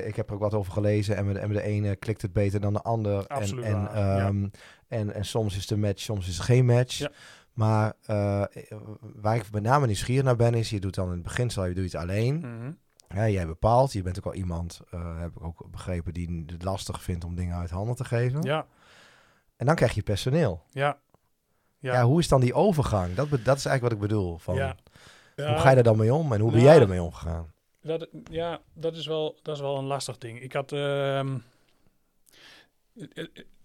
ik 0.05 0.15
heb 0.15 0.27
er 0.27 0.33
ook 0.33 0.39
wat 0.39 0.53
over 0.53 0.73
gelezen. 0.73 1.15
En 1.15 1.25
met, 1.25 1.37
en 1.37 1.47
met 1.47 1.57
de 1.57 1.63
ene 1.63 1.95
klikt 1.95 2.21
het 2.21 2.33
beter 2.33 2.59
dan 2.59 2.73
de 2.73 2.81
ander. 2.81 3.27
Absoluut. 3.27 3.65
En, 3.65 3.91
en, 3.91 4.25
um, 4.25 4.51
en, 4.87 5.13
en 5.13 5.25
soms 5.25 5.57
is 5.57 5.67
de 5.67 5.77
match, 5.77 6.01
soms 6.01 6.27
is 6.27 6.35
het 6.35 6.45
geen 6.45 6.65
match. 6.65 6.97
Ja. 6.97 7.11
Maar 7.53 7.93
uh, 8.09 8.43
waar 8.99 9.35
ik 9.35 9.51
met 9.51 9.63
name 9.63 9.85
nieuwsgierig 9.85 10.23
naar 10.23 10.35
ben, 10.35 10.53
is 10.53 10.69
je 10.69 10.79
doet 10.79 10.95
dan 10.95 11.07
in 11.07 11.13
het 11.13 11.23
beginsel, 11.23 11.65
je 11.65 11.73
doet 11.73 11.91
het 11.91 11.95
alleen. 11.95 12.35
Mm 12.35 12.59
-hmm. 12.59 12.77
ja, 13.07 13.29
jij 13.29 13.45
bepaalt, 13.45 13.93
je 13.93 14.01
bent 14.01 14.17
ook 14.17 14.25
al 14.25 14.33
iemand, 14.33 14.81
uh, 14.93 15.19
heb 15.19 15.35
ik 15.35 15.43
ook 15.43 15.67
begrepen, 15.71 16.13
die 16.13 16.43
het 16.45 16.63
lastig 16.63 17.03
vindt 17.03 17.23
om 17.23 17.35
dingen 17.35 17.55
uit 17.55 17.69
handen 17.69 17.95
te 17.95 18.05
geven. 18.05 18.41
Ja. 18.41 18.65
En 19.55 19.65
dan 19.65 19.75
krijg 19.75 19.93
je 19.93 20.03
personeel. 20.03 20.63
Ja. 20.71 20.97
Ja, 21.79 21.93
ja 21.93 22.03
hoe 22.03 22.19
is 22.19 22.27
dan 22.27 22.41
die 22.41 22.53
overgang? 22.53 23.15
Dat, 23.15 23.29
dat 23.29 23.57
is 23.57 23.65
eigenlijk 23.65 23.81
wat 23.81 23.91
ik 23.91 23.99
bedoel. 23.99 24.37
Van, 24.37 24.55
ja. 24.55 24.75
ja. 25.35 25.47
Hoe 25.47 25.57
ga 25.57 25.69
je 25.69 25.75
daar 25.75 25.83
dan 25.83 25.97
mee 25.97 26.13
om 26.13 26.33
en 26.33 26.39
hoe 26.39 26.51
ben 26.51 26.61
jij 26.61 26.79
ermee 26.79 27.01
omgegaan? 27.01 27.53
Dat, 27.81 28.07
ja, 28.29 28.61
dat 28.73 28.95
is, 28.95 29.05
wel, 29.05 29.39
dat 29.41 29.55
is 29.55 29.61
wel 29.61 29.77
een 29.77 29.85
lastig 29.85 30.17
ding. 30.17 30.41
Ik 30.41 30.53
had... 30.53 30.71
Uh, 30.71 31.35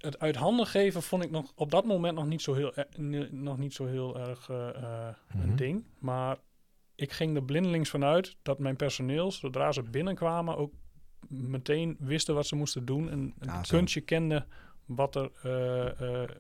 het 0.05 0.19
uit 0.19 0.37
handen 0.37 0.67
geven 0.67 1.03
vond 1.03 1.25
ik 1.25 1.31
nog 1.31 1.53
op 1.55 1.71
dat 1.71 1.85
moment 1.85 2.15
nog 2.15 2.27
niet 2.27 2.43
zo 2.43 2.55
heel, 2.55 2.73
nog 3.31 3.59
niet 3.59 3.75
zo 3.75 3.87
heel 3.87 4.19
erg 4.19 4.49
uh, 4.49 4.69
een 5.29 5.49
mhm. 5.49 5.57
ding. 5.57 5.85
Maar 5.99 6.39
ik 6.95 7.13
ging 7.13 7.37
er 7.37 7.45
blindelings 7.45 7.91
vanuit 7.91 8.37
dat 8.43 8.59
mijn 8.59 8.77
personeel, 8.77 9.33
zodra 9.33 9.73
ze 9.73 9.83
binnenkwamen, 9.83 10.57
ook 10.57 10.73
meteen 11.29 11.97
wisten 11.99 12.35
wat 12.35 12.47
ze 12.47 12.57
moesten 12.57 12.85
doen. 12.85 13.11
En 13.11 13.35
ja, 13.41 13.59
het 13.59 13.69
kunstje 13.69 14.01
kende 14.01 14.47
wat 14.85 15.15
er, 15.17 15.31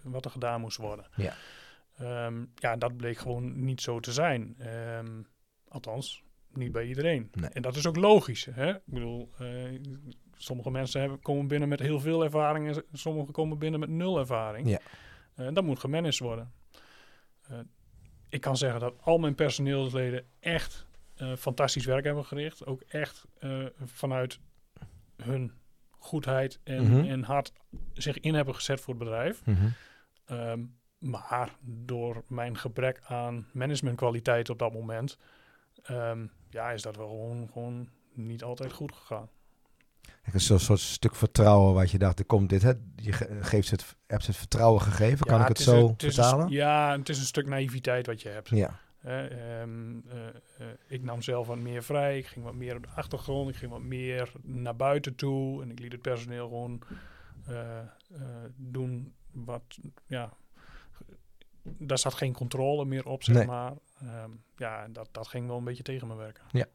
wat 0.02 0.25
er 0.25 0.30
gedaan 0.30 0.61
moest 0.61 0.76
worden. 0.76 1.06
Ja. 1.16 1.35
Um, 2.26 2.52
ja, 2.54 2.76
dat 2.76 2.97
bleek 2.97 3.18
gewoon 3.18 3.64
niet 3.64 3.80
zo 3.80 4.00
te 4.00 4.12
zijn. 4.12 4.56
Um, 4.99 5.26
althans, 5.68 6.23
niet 6.52 6.73
bij 6.73 6.87
iedereen. 6.87 7.30
Nee. 7.33 7.50
En 7.50 7.62
dat 7.62 7.76
is 7.76 7.87
ook 7.87 7.97
logisch. 7.97 8.44
Hè? 8.50 8.75
Ik 8.75 8.83
bedoel, 8.85 9.30
uh, 9.40 9.80
sommige 10.36 10.70
mensen 10.70 11.00
hebben, 11.00 11.20
komen 11.20 11.46
binnen 11.46 11.68
met 11.68 11.80
heel 11.80 12.00
veel 12.00 12.24
ervaring 12.24 12.68
en 12.68 12.84
sommigen 12.92 13.32
komen 13.32 13.58
binnen 13.58 13.80
met 13.80 13.88
nul 13.88 14.18
ervaring. 14.18 14.68
Ja. 14.68 14.80
Uh, 15.36 15.48
dat 15.52 15.64
moet 15.64 15.78
gemanaged 15.78 16.18
worden. 16.18 16.52
Uh, 17.50 17.58
ik 18.28 18.40
kan 18.40 18.56
zeggen 18.56 18.80
dat 18.80 18.94
al 19.00 19.18
mijn 19.18 19.34
personeelsleden 19.34 20.26
echt 20.40 20.86
fantastisch 21.38 21.84
werk 21.84 22.04
hebben 22.04 22.24
gericht. 22.24 22.66
Ook 22.66 22.80
echt 22.80 23.24
vanuit 23.84 24.40
hun 25.16 25.52
goedheid 25.90 26.60
en, 26.64 27.08
en 27.08 27.22
hart 27.22 27.52
zich 27.92 28.18
in 28.20 28.34
hebben 28.34 28.54
gezet 28.54 28.80
voor 28.80 28.94
het 28.94 29.02
bedrijf. 29.02 29.46
Mhm. 29.46 29.66
Um, 30.30 30.78
maar 30.98 31.56
door 31.60 32.24
mijn 32.28 32.58
gebrek 32.58 33.00
aan 33.04 33.46
managementkwaliteit 33.52 34.50
op 34.50 34.58
dat 34.58 34.72
moment, 34.72 35.18
um, 35.90 36.30
ja, 36.50 36.70
is 36.70 36.82
dat 36.82 36.96
wel 36.96 37.08
gewoon, 37.08 37.48
gewoon 37.52 37.88
niet 38.12 38.42
altijd 38.42 38.72
goed 38.72 38.92
gegaan. 38.92 39.28
Een 40.32 40.40
soort 40.40 40.80
stuk 40.80 41.14
vertrouwen 41.14 41.75
wat 41.75 41.90
je 41.90 41.99
dacht, 41.99 42.18
er 42.18 42.25
komt 42.25 42.49
dit, 42.49 42.62
hè? 42.62 42.73
je 42.96 43.12
geeft 43.40 43.70
het, 43.70 43.96
hebt 44.06 44.26
het 44.26 44.37
vertrouwen 44.37 44.82
gegeven, 44.82 45.26
kan 45.26 45.40
ik 45.40 45.49
het, 45.49 45.56
het 45.58 45.66
zo 45.66 45.88
een, 45.88 45.94
vertalen? 45.96 46.46
Een, 46.46 46.52
ja, 46.52 46.99
het 46.99 47.08
is 47.08 47.18
een 47.18 47.25
stuk 47.25 47.46
naïviteit 47.46 48.06
wat 48.06 48.23
je 48.23 48.28
hebt. 48.28 48.49
Ja. 48.49 48.82
Uh, 49.06 49.61
um, 49.61 50.04
uh, 50.06 50.14
uh, 50.61 50.66
ik 50.87 51.02
nam 51.02 51.23
zelf 51.23 51.46
wat 51.46 51.58
meer 51.58 51.82
vrij, 51.82 52.18
ik 52.18 52.26
ging 52.26 52.44
wat 52.44 52.54
meer 52.54 52.76
op 52.76 52.82
de 52.82 52.88
achtergrond, 52.94 53.49
ik 53.50 53.56
ging 53.56 53.70
wat 53.70 53.82
meer 53.82 54.32
naar 54.42 54.76
buiten 54.76 55.14
toe 55.14 55.62
en 55.62 55.70
ik 55.70 55.78
liet 55.78 55.92
het 55.92 56.02
personeel 56.02 56.49
gewoon 56.49 56.82
doen 58.56 59.14
wat, 59.32 59.78
ja, 60.06 60.32
daar 61.62 61.99
zat 61.99 62.14
geen 62.14 62.32
controle 62.32 62.84
meer 62.84 63.06
op, 63.06 63.23
zeg 63.23 63.37
nee. 63.37 63.46
maar. 63.46 63.73
Um, 64.02 64.42
ja, 64.56 64.88
dat, 64.88 65.08
dat 65.12 65.28
ging 65.28 65.46
wel 65.46 65.56
een 65.56 65.64
beetje 65.64 65.82
tegen 65.82 66.06
me 66.06 66.14
werken. 66.14 66.44
Ja. 66.50 66.66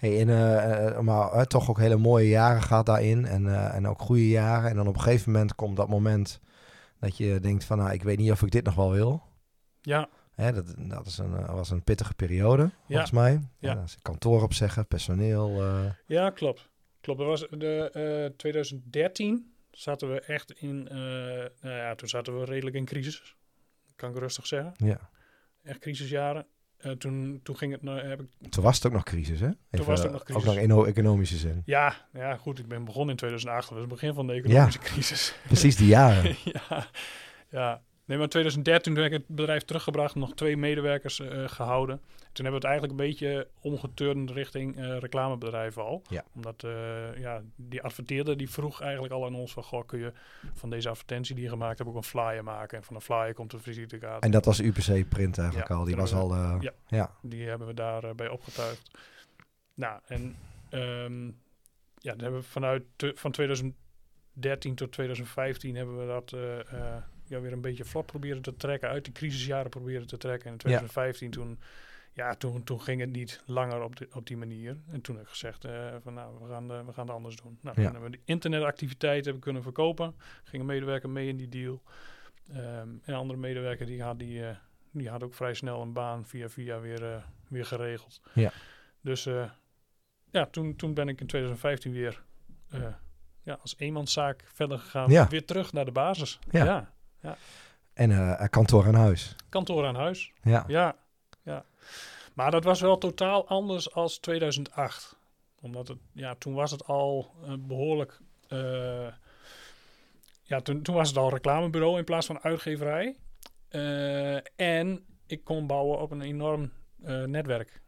Hey, 0.00 0.20
en, 0.20 0.28
uh, 0.28 0.98
maar 0.98 1.34
uh, 1.34 1.42
toch 1.42 1.70
ook 1.70 1.78
hele 1.78 1.96
mooie 1.96 2.28
jaren 2.28 2.62
gehad 2.62 2.86
daarin 2.86 3.24
en, 3.24 3.44
uh, 3.44 3.74
en 3.74 3.86
ook 3.86 4.00
goede 4.00 4.28
jaren. 4.28 4.70
En 4.70 4.76
dan 4.76 4.86
op 4.86 4.94
een 4.94 5.00
gegeven 5.00 5.32
moment 5.32 5.54
komt 5.54 5.76
dat 5.76 5.88
moment 5.88 6.40
dat 6.98 7.16
je 7.16 7.40
denkt 7.40 7.64
van, 7.64 7.78
nou, 7.78 7.92
ik 7.92 8.02
weet 8.02 8.18
niet 8.18 8.30
of 8.30 8.42
ik 8.42 8.50
dit 8.50 8.64
nog 8.64 8.74
wel 8.74 8.90
wil. 8.90 9.22
Ja. 9.80 10.08
Hè, 10.34 10.52
dat, 10.52 10.74
dat 10.78 11.06
is 11.06 11.18
een, 11.18 11.46
was 11.46 11.70
een 11.70 11.82
pittige 11.82 12.14
periode, 12.14 12.70
volgens 12.86 13.10
ja. 13.10 13.20
mij. 13.20 13.40
Ja. 13.58 13.84
kantoor 14.02 14.42
opzeggen, 14.42 14.86
personeel. 14.86 15.62
Ja, 16.06 16.30
klopt. 16.30 16.68
Klopt. 17.00 17.18
Dat 17.18 17.28
was 17.28 17.46
de 17.50 18.32
2013 18.36 19.52
zaten 19.70 20.12
we 20.12 20.20
echt 20.20 20.52
in, 20.52 20.82
nou 21.60 21.74
ja, 21.74 21.94
toen 21.94 22.08
zaten 22.08 22.38
we 22.38 22.44
redelijk 22.44 22.76
in 22.76 22.84
crisis. 22.84 23.36
Kan 23.96 24.10
ik 24.10 24.18
rustig 24.18 24.46
zeggen. 24.46 24.72
Ja. 24.76 25.10
Echt 25.62 25.78
crisisjaren. 25.78 26.46
Uh, 26.84 26.92
toen, 26.92 27.40
toen 27.42 27.56
ging 27.56 27.72
het, 27.72 27.82
nou, 27.82 28.00
heb 28.00 28.20
ik... 28.20 28.50
Toen 28.50 28.64
was 28.64 28.76
het 28.76 28.86
ook 28.86 28.92
nog 28.92 29.02
crisis, 29.02 29.40
hè? 29.40 29.46
Even, 29.46 29.58
toen 29.70 29.84
was 29.84 29.98
het 29.98 30.06
ook 30.06 30.12
nog 30.12 30.22
crisis. 30.22 30.42
Ook 30.42 30.54
nog 30.54 30.62
in 30.62 30.86
economische 30.86 31.36
zin. 31.36 31.62
Ja, 31.64 31.94
ja, 32.12 32.36
goed. 32.36 32.58
Ik 32.58 32.68
ben 32.68 32.84
begonnen 32.84 33.10
in 33.10 33.16
2008. 33.16 33.68
Dat 33.68 33.70
was 33.70 33.80
het 33.80 33.88
begin 33.88 34.14
van 34.14 34.26
de 34.26 34.32
economische 34.32 34.80
ja, 34.82 34.88
crisis. 34.92 35.34
Precies 35.46 35.76
die 35.76 35.86
jaren. 35.86 36.36
ja, 36.68 36.86
ja. 37.50 37.80
Nee, 38.10 38.18
maar 38.18 38.28
in 38.28 38.32
2013 38.32 38.94
toen 38.94 39.02
heb 39.02 39.12
ik 39.12 39.18
het 39.18 39.36
bedrijf 39.36 39.62
teruggebracht. 39.64 40.14
Nog 40.14 40.34
twee 40.34 40.56
medewerkers 40.56 41.18
uh, 41.18 41.48
gehouden. 41.48 42.00
Toen 42.32 42.44
hebben 42.44 42.60
we 42.60 42.66
het 42.66 42.78
eigenlijk 42.78 42.92
een 42.92 43.06
beetje 43.06 43.48
omgeturnd 43.60 44.30
richting 44.30 44.78
uh, 44.78 44.98
reclamebedrijven 44.98 45.82
al. 45.82 46.02
Ja. 46.08 46.24
Omdat 46.34 46.62
uh, 46.62 47.18
ja, 47.18 47.42
die 47.56 47.82
adverteerder 47.82 48.36
die 48.36 48.50
vroeg 48.50 48.80
eigenlijk 48.80 49.12
al 49.12 49.26
aan 49.26 49.34
ons 49.34 49.52
van... 49.52 49.62
Goh, 49.62 49.86
kun 49.86 49.98
je 49.98 50.12
van 50.52 50.70
deze 50.70 50.88
advertentie 50.88 51.34
die 51.34 51.44
je 51.44 51.50
gemaakt 51.50 51.78
hebt 51.78 51.90
ook 51.90 51.96
een 51.96 52.02
flyer 52.02 52.44
maken? 52.44 52.78
En 52.78 52.84
van 52.84 52.94
een 52.94 53.00
flyer 53.00 53.34
komt 53.34 53.52
een 53.52 53.60
visitekaart. 53.60 54.22
En 54.22 54.30
dat 54.30 54.44
was 54.44 54.60
UPC 54.60 55.08
print 55.08 55.38
eigenlijk 55.38 55.68
ja, 55.68 55.74
al. 55.74 55.84
Die 55.84 55.96
was 55.96 56.10
we, 56.12 56.18
al... 56.18 56.34
Ja, 56.60 56.72
ja, 56.86 57.14
die 57.22 57.48
hebben 57.48 57.66
we 57.66 57.74
daarbij 57.74 58.14
bij 58.14 58.28
opgetuigd. 58.28 58.90
Nou, 59.74 60.00
en 60.06 60.36
um, 60.70 61.38
ja, 61.98 62.10
dan 62.10 62.20
hebben 62.20 62.40
we 62.40 62.46
vanuit 62.46 62.82
van 62.96 63.30
2013 63.30 64.74
tot 64.74 64.92
2015 64.92 65.76
hebben 65.76 65.98
we 65.98 66.06
dat... 66.06 66.34
ja, 67.30 67.40
weer 67.40 67.52
een 67.52 67.60
beetje 67.60 67.84
vlot 67.84 68.06
proberen 68.06 68.42
te 68.42 68.56
trekken. 68.56 68.88
Uit 68.88 69.04
de 69.04 69.12
crisisjaren 69.12 69.70
proberen 69.70 70.06
te 70.06 70.16
trekken. 70.16 70.46
En 70.46 70.52
in 70.52 70.58
2015 70.58 71.26
ja. 71.26 71.32
toen 71.32 71.58
ja, 72.12 72.34
toen, 72.34 72.62
toen 72.62 72.80
ging 72.80 73.00
het 73.00 73.10
niet 73.10 73.42
langer 73.46 73.82
op, 73.82 73.96
de, 73.96 74.08
op 74.12 74.26
die 74.26 74.36
manier. 74.36 74.76
En 74.90 75.00
toen 75.00 75.16
heb 75.16 75.24
ik 75.24 75.30
gezegd 75.30 75.64
uh, 75.64 75.94
van 76.02 76.14
nou, 76.14 76.38
we 76.40 76.48
gaan, 76.48 76.72
uh, 76.72 76.86
we 76.86 76.92
gaan 76.92 77.06
het 77.06 77.14
anders 77.14 77.36
doen. 77.36 77.58
Nou, 77.60 77.80
ja. 77.80 77.82
hebben 77.82 78.02
we 78.02 78.10
de 78.10 78.20
internetactiviteiten 78.24 79.24
hebben 79.24 79.42
kunnen 79.42 79.62
verkopen. 79.62 80.14
Ging 80.44 80.62
een 80.62 80.68
medewerker 80.68 81.10
mee 81.10 81.28
in 81.28 81.36
die 81.36 81.48
deal. 81.48 81.82
Um, 82.50 82.56
en 82.56 83.00
een 83.04 83.14
andere 83.14 83.38
medewerker 83.38 83.86
die 83.86 84.02
had, 84.02 84.18
die, 84.18 84.40
uh, 84.40 84.48
die 84.90 85.08
had 85.08 85.22
ook 85.22 85.34
vrij 85.34 85.54
snel 85.54 85.82
een 85.82 85.92
baan 85.92 86.26
via 86.26 86.48
via 86.48 86.80
weer, 86.80 87.24
weer 87.48 87.66
geregeld. 87.66 88.20
Ja. 88.34 88.52
Dus 89.00 89.28
ja, 90.30 90.46
toen, 90.46 90.76
toen 90.76 90.94
ben 90.94 91.08
ik 91.08 91.20
in 91.20 91.26
2015 91.26 91.92
weer 91.92 92.22
ja, 93.42 93.58
als 93.60 93.74
eenmanszaak 93.78 94.44
verder 94.52 94.78
gegaan. 94.78 95.10
Ja. 95.10 95.28
Weer 95.28 95.44
terug 95.44 95.72
naar 95.72 95.84
de 95.84 95.92
basis. 95.92 96.38
Ja. 96.50 96.64
ja. 96.64 96.92
Ja. 97.20 97.36
En 97.92 98.48
kantoor 98.50 98.86
aan 98.86 98.94
huis. 98.94 99.36
Kantoor 99.48 99.86
aan 99.86 99.94
huis. 99.94 100.32
Ja. 100.42 100.64
Ja. 100.66 100.96
ja. 101.42 101.64
Maar 102.34 102.50
dat 102.50 102.64
was 102.64 102.80
wel 102.80 102.98
totaal 102.98 103.48
anders 103.48 103.94
als 103.94 104.18
2008. 104.18 105.16
Omdat 105.60 105.88
het, 105.88 105.98
ja, 106.12 106.34
toen 106.34 106.54
was 106.54 106.70
het 106.70 106.86
al 106.86 107.34
uh, 107.44 107.54
behoorlijk. 107.58 108.20
Uh, 108.48 109.06
ja, 110.42 110.60
toen, 110.60 110.82
toen 110.82 110.94
was 110.94 111.08
het 111.08 111.16
al 111.16 111.30
reclamebureau 111.30 111.98
in 111.98 112.04
plaats 112.04 112.26
van 112.26 112.40
uitgeverij. 112.40 113.16
En 114.56 115.04
ik 115.26 115.44
kon 115.44 115.66
bouwen 115.66 116.00
op 116.00 116.10
een 116.10 116.20
enorm 116.20 116.72
netwerk, 117.26 117.82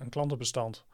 een 0.00 0.08
klantenbestand. 0.10 0.84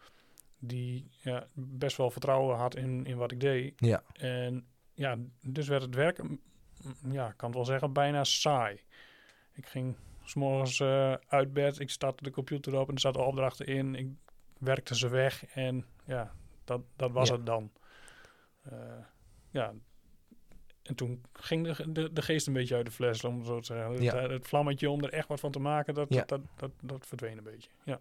Die 0.58 1.11
ja, 1.22 1.46
best 1.54 1.96
wel 1.96 2.11
vertrouwen 2.11 2.56
had 2.56 2.76
in, 2.76 3.06
in 3.06 3.16
wat 3.16 3.32
ik 3.32 3.40
deed. 3.40 3.72
Ja. 3.76 4.02
En 4.12 4.66
ja, 4.94 5.16
dus 5.42 5.68
werd 5.68 5.82
het 5.82 5.94
werk, 5.94 6.20
ja, 7.11 7.29
ik 7.29 7.37
kan 7.37 7.48
het 7.48 7.57
wel 7.57 7.66
zeggen, 7.66 7.92
bijna 7.92 8.24
saai. 8.24 8.81
Ik 9.53 9.66
ging 9.66 9.96
s'morgens 10.24 10.79
uh, 10.81 11.14
uit 11.29 11.53
bed. 11.53 11.79
Ik 11.79 11.90
startte 11.90 12.22
de 12.22 12.31
computer 12.31 12.79
op 12.79 12.88
en 12.88 12.94
er 12.94 13.01
zaten 13.01 13.27
opdrachten 13.27 13.66
in. 13.66 13.94
Ik 13.94 14.09
werkte 14.59 14.96
ze 14.96 15.09
weg 15.09 15.46
en 15.46 15.85
ja, 16.05 16.33
dat, 16.64 16.81
dat 16.96 17.11
was 17.12 17.29
Ja. 17.29 17.35
het 17.35 17.46
dan. 17.46 17.70
Uh, 18.72 18.79
ja, 19.51 19.72
en 20.83 20.94
toen 20.94 21.22
ging 21.33 21.77
de, 21.77 21.92
de, 21.92 22.12
de 22.12 22.22
geest 22.22 22.46
een 22.46 22.53
beetje 22.53 22.74
uit 22.74 22.87
de 22.87 22.92
fles, 22.92 23.24
om 23.24 23.44
zo 23.44 23.61
te 23.61 23.66
zeggen. 23.66 24.03
Ja. 24.03 24.16
Het, 24.16 24.31
het 24.31 24.46
vlammetje 24.46 24.90
om 24.90 25.03
er 25.05 25.12
echt 25.12 25.29
wat 25.29 25.40
van 25.40 25.51
te 25.51 25.59
maken, 25.59 25.94
dat, 25.94 26.07
Ja. 26.14 26.22
dat, 26.27 26.40
dat, 26.57 26.70
dat 26.81 27.07
verdween 27.07 27.38
een 27.38 27.44
beetje. 27.44 27.70
Ja. 27.85 28.01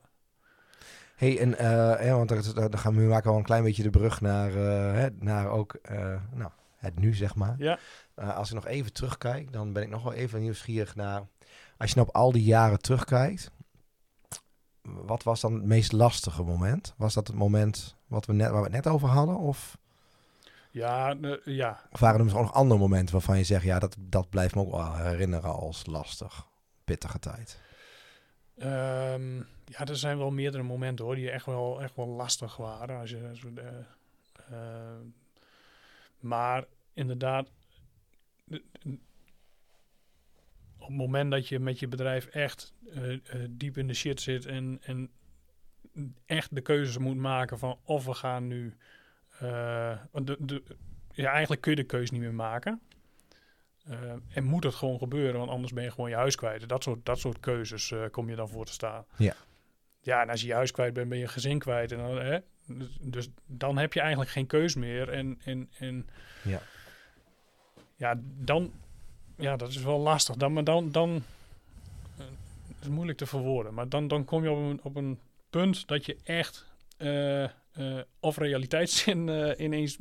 Hey, 1.15 1.39
en 1.39 1.50
uh, 1.52 1.58
ja, 2.06 2.15
want 2.15 2.30
daar, 2.30 2.54
daar 2.69 2.80
gaan 2.80 2.93
we 2.95 3.02
nu 3.02 3.08
maken 3.08 3.30
wel 3.30 3.38
een 3.38 3.43
klein 3.45 3.63
beetje 3.63 3.84
de 3.84 3.89
brug 3.89 4.21
naar, 4.21 4.52
uh, 4.52 4.93
hè, 4.93 5.08
naar 5.19 5.50
ook 5.50 5.78
uh, 5.91 6.21
nou, 6.34 6.52
het 6.76 7.00
nu, 7.00 7.13
zeg 7.13 7.36
maar. 7.36 7.56
Ja. 7.58 7.80
Uh, 8.19 8.36
als 8.36 8.49
ik 8.49 8.56
nog 8.56 8.65
even 8.65 8.93
terugkijk, 8.93 9.53
dan 9.53 9.73
ben 9.73 9.84
ik 9.84 9.89
nog 9.89 10.03
wel 10.03 10.13
even 10.13 10.41
nieuwsgierig 10.41 10.95
naar... 10.95 11.27
Als 11.77 11.89
je 11.89 11.95
nou 11.95 12.08
op 12.08 12.15
al 12.15 12.32
die 12.32 12.43
jaren 12.43 12.80
terugkijkt, 12.80 13.51
wat 14.82 15.23
was 15.23 15.41
dan 15.41 15.53
het 15.53 15.63
meest 15.63 15.91
lastige 15.91 16.43
moment? 16.43 16.93
Was 16.97 17.13
dat 17.13 17.27
het 17.27 17.36
moment 17.36 17.95
wat 18.08 18.25
we 18.25 18.34
net, 18.34 18.49
waar 18.49 18.62
we 18.62 18.63
het 18.63 18.86
net 18.86 18.93
over 18.93 19.08
hadden? 19.08 19.38
Of, 19.38 19.77
Ja, 20.71 21.15
uh, 21.15 21.36
ja. 21.45 21.80
of 21.91 21.99
waren 21.99 22.17
er 22.17 22.23
misschien 22.23 22.43
nog 22.43 22.53
andere 22.53 22.80
momenten 22.80 23.13
waarvan 23.13 23.38
je 23.38 23.43
zegt... 23.43 23.63
ja, 23.63 23.80
dat, 23.80 23.95
dat 23.99 24.30
blijft 24.30 24.56
me 24.56 24.62
ook 24.62 24.71
wel 24.71 24.95
herinneren 24.95 25.53
als 25.53 25.86
lastig, 25.86 26.47
pittige 26.84 27.19
tijd? 27.19 27.60
Um, 28.63 29.47
ja, 29.65 29.86
er 29.86 29.97
zijn 29.97 30.17
wel 30.17 30.32
meerdere 30.32 30.63
momenten 30.63 31.06
hoor, 31.06 31.15
die 31.15 31.32
echt 31.32 31.45
wel, 31.45 31.82
echt 31.82 31.95
wel 31.95 32.08
lastig 32.08 32.58
waren. 32.58 32.99
Als 32.99 33.10
je, 33.10 33.32
uh, 33.56 33.63
uh, 34.51 34.58
maar 36.19 36.65
inderdaad, 36.93 37.47
op 40.77 40.88
het 40.88 40.97
moment 40.97 41.31
dat 41.31 41.47
je 41.47 41.60
met 41.60 41.79
je 41.79 41.88
bedrijf 41.88 42.25
echt 42.25 42.73
uh, 42.83 43.19
diep 43.49 43.77
in 43.77 43.88
de 43.88 43.93
shit 43.93 44.21
zit 44.21 44.45
en, 44.45 44.79
en 44.81 45.12
echt 46.25 46.55
de 46.55 46.62
keuzes 46.62 46.97
moet 46.97 47.17
maken 47.17 47.60
van 47.60 47.79
of 47.83 48.05
we 48.05 48.13
gaan 48.13 48.47
nu. 48.47 48.77
de, 49.39 50.38
de, 50.39 50.63
ja, 51.12 51.31
eigenlijk 51.31 51.62
kun 51.62 51.71
je 51.71 51.77
de 51.77 51.83
keuze 51.83 52.13
niet 52.13 52.21
meer 52.21 52.33
maken. 52.33 52.81
Uh, 53.89 54.13
en 54.29 54.43
moet 54.43 54.63
het 54.63 54.75
gewoon 54.75 54.97
gebeuren, 54.97 55.39
want 55.39 55.51
anders 55.51 55.73
ben 55.73 55.83
je 55.83 55.91
gewoon 55.91 56.10
je 56.10 56.15
huis 56.15 56.36
kwijt. 56.36 56.69
Dat 56.69 56.83
soort, 56.83 57.05
dat 57.05 57.19
soort 57.19 57.39
keuzes 57.39 57.91
uh, 57.91 58.05
kom 58.12 58.29
je 58.29 58.36
dan 58.36 58.49
voor 58.49 58.65
te 58.65 58.71
staan. 58.71 59.05
Ja. 59.17 59.36
Ja, 60.01 60.21
en 60.21 60.29
als 60.29 60.41
je 60.41 60.47
je 60.47 60.53
huis 60.53 60.71
kwijt 60.71 60.93
bent, 60.93 61.10
ben 61.10 61.17
je 61.17 61.23
je 61.23 61.29
gezin 61.29 61.60
kwijt. 61.60 61.91
En 61.91 61.97
dan, 61.97 62.17
hè? 62.17 62.39
Dus, 62.65 62.97
dus, 63.01 63.29
dan 63.45 63.77
heb 63.77 63.93
je 63.93 63.99
eigenlijk 63.99 64.29
geen 64.29 64.47
keus 64.47 64.75
meer. 64.75 65.10
En, 65.10 65.39
en, 65.43 65.69
en 65.79 66.07
ja. 66.43 66.62
Ja, 67.97 68.19
dan, 68.21 68.71
ja, 69.36 69.55
dat 69.55 69.69
is 69.69 69.77
wel 69.77 69.99
lastig. 69.99 70.36
Dan, 70.36 70.53
maar 70.53 70.63
dan, 70.63 70.91
dan 70.91 71.23
uh, 72.19 72.25
is 72.81 72.88
moeilijk 72.88 73.17
te 73.17 73.25
verwoorden. 73.25 73.73
Maar 73.73 73.89
dan, 73.89 74.07
dan 74.07 74.25
kom 74.25 74.43
je 74.43 74.51
op 74.51 74.57
een, 74.57 74.79
op 74.83 74.95
een 74.95 75.19
punt 75.49 75.88
dat 75.88 76.05
je 76.05 76.17
echt 76.23 76.65
of 78.19 78.38
realiteitszin 78.38 79.27
ineens 79.65 79.97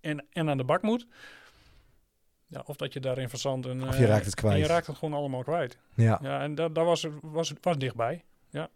en, 0.00 0.26
en 0.32 0.50
aan 0.50 0.56
de 0.56 0.64
bak 0.64 0.82
moet. 0.82 1.06
Ja, 2.46 2.62
of 2.64 2.76
dat 2.76 2.92
je 2.92 3.00
daarin 3.00 3.28
verzandt. 3.28 3.66
En, 3.66 3.88
of 3.88 3.98
je 3.98 4.06
raakt 4.06 4.24
het 4.24 4.34
kwijt. 4.34 4.54
En 4.54 4.60
je 4.60 4.66
raakt 4.66 4.86
het 4.86 4.96
gewoon 4.96 5.18
allemaal 5.18 5.42
kwijt. 5.42 5.78
Ja. 5.94 6.18
ja 6.22 6.40
en 6.40 6.54
daar 6.54 6.72
was, 6.72 7.06
was, 7.22 7.52
was 7.60 7.78
dichtbij. 7.78 8.24
Ja. 8.48 8.68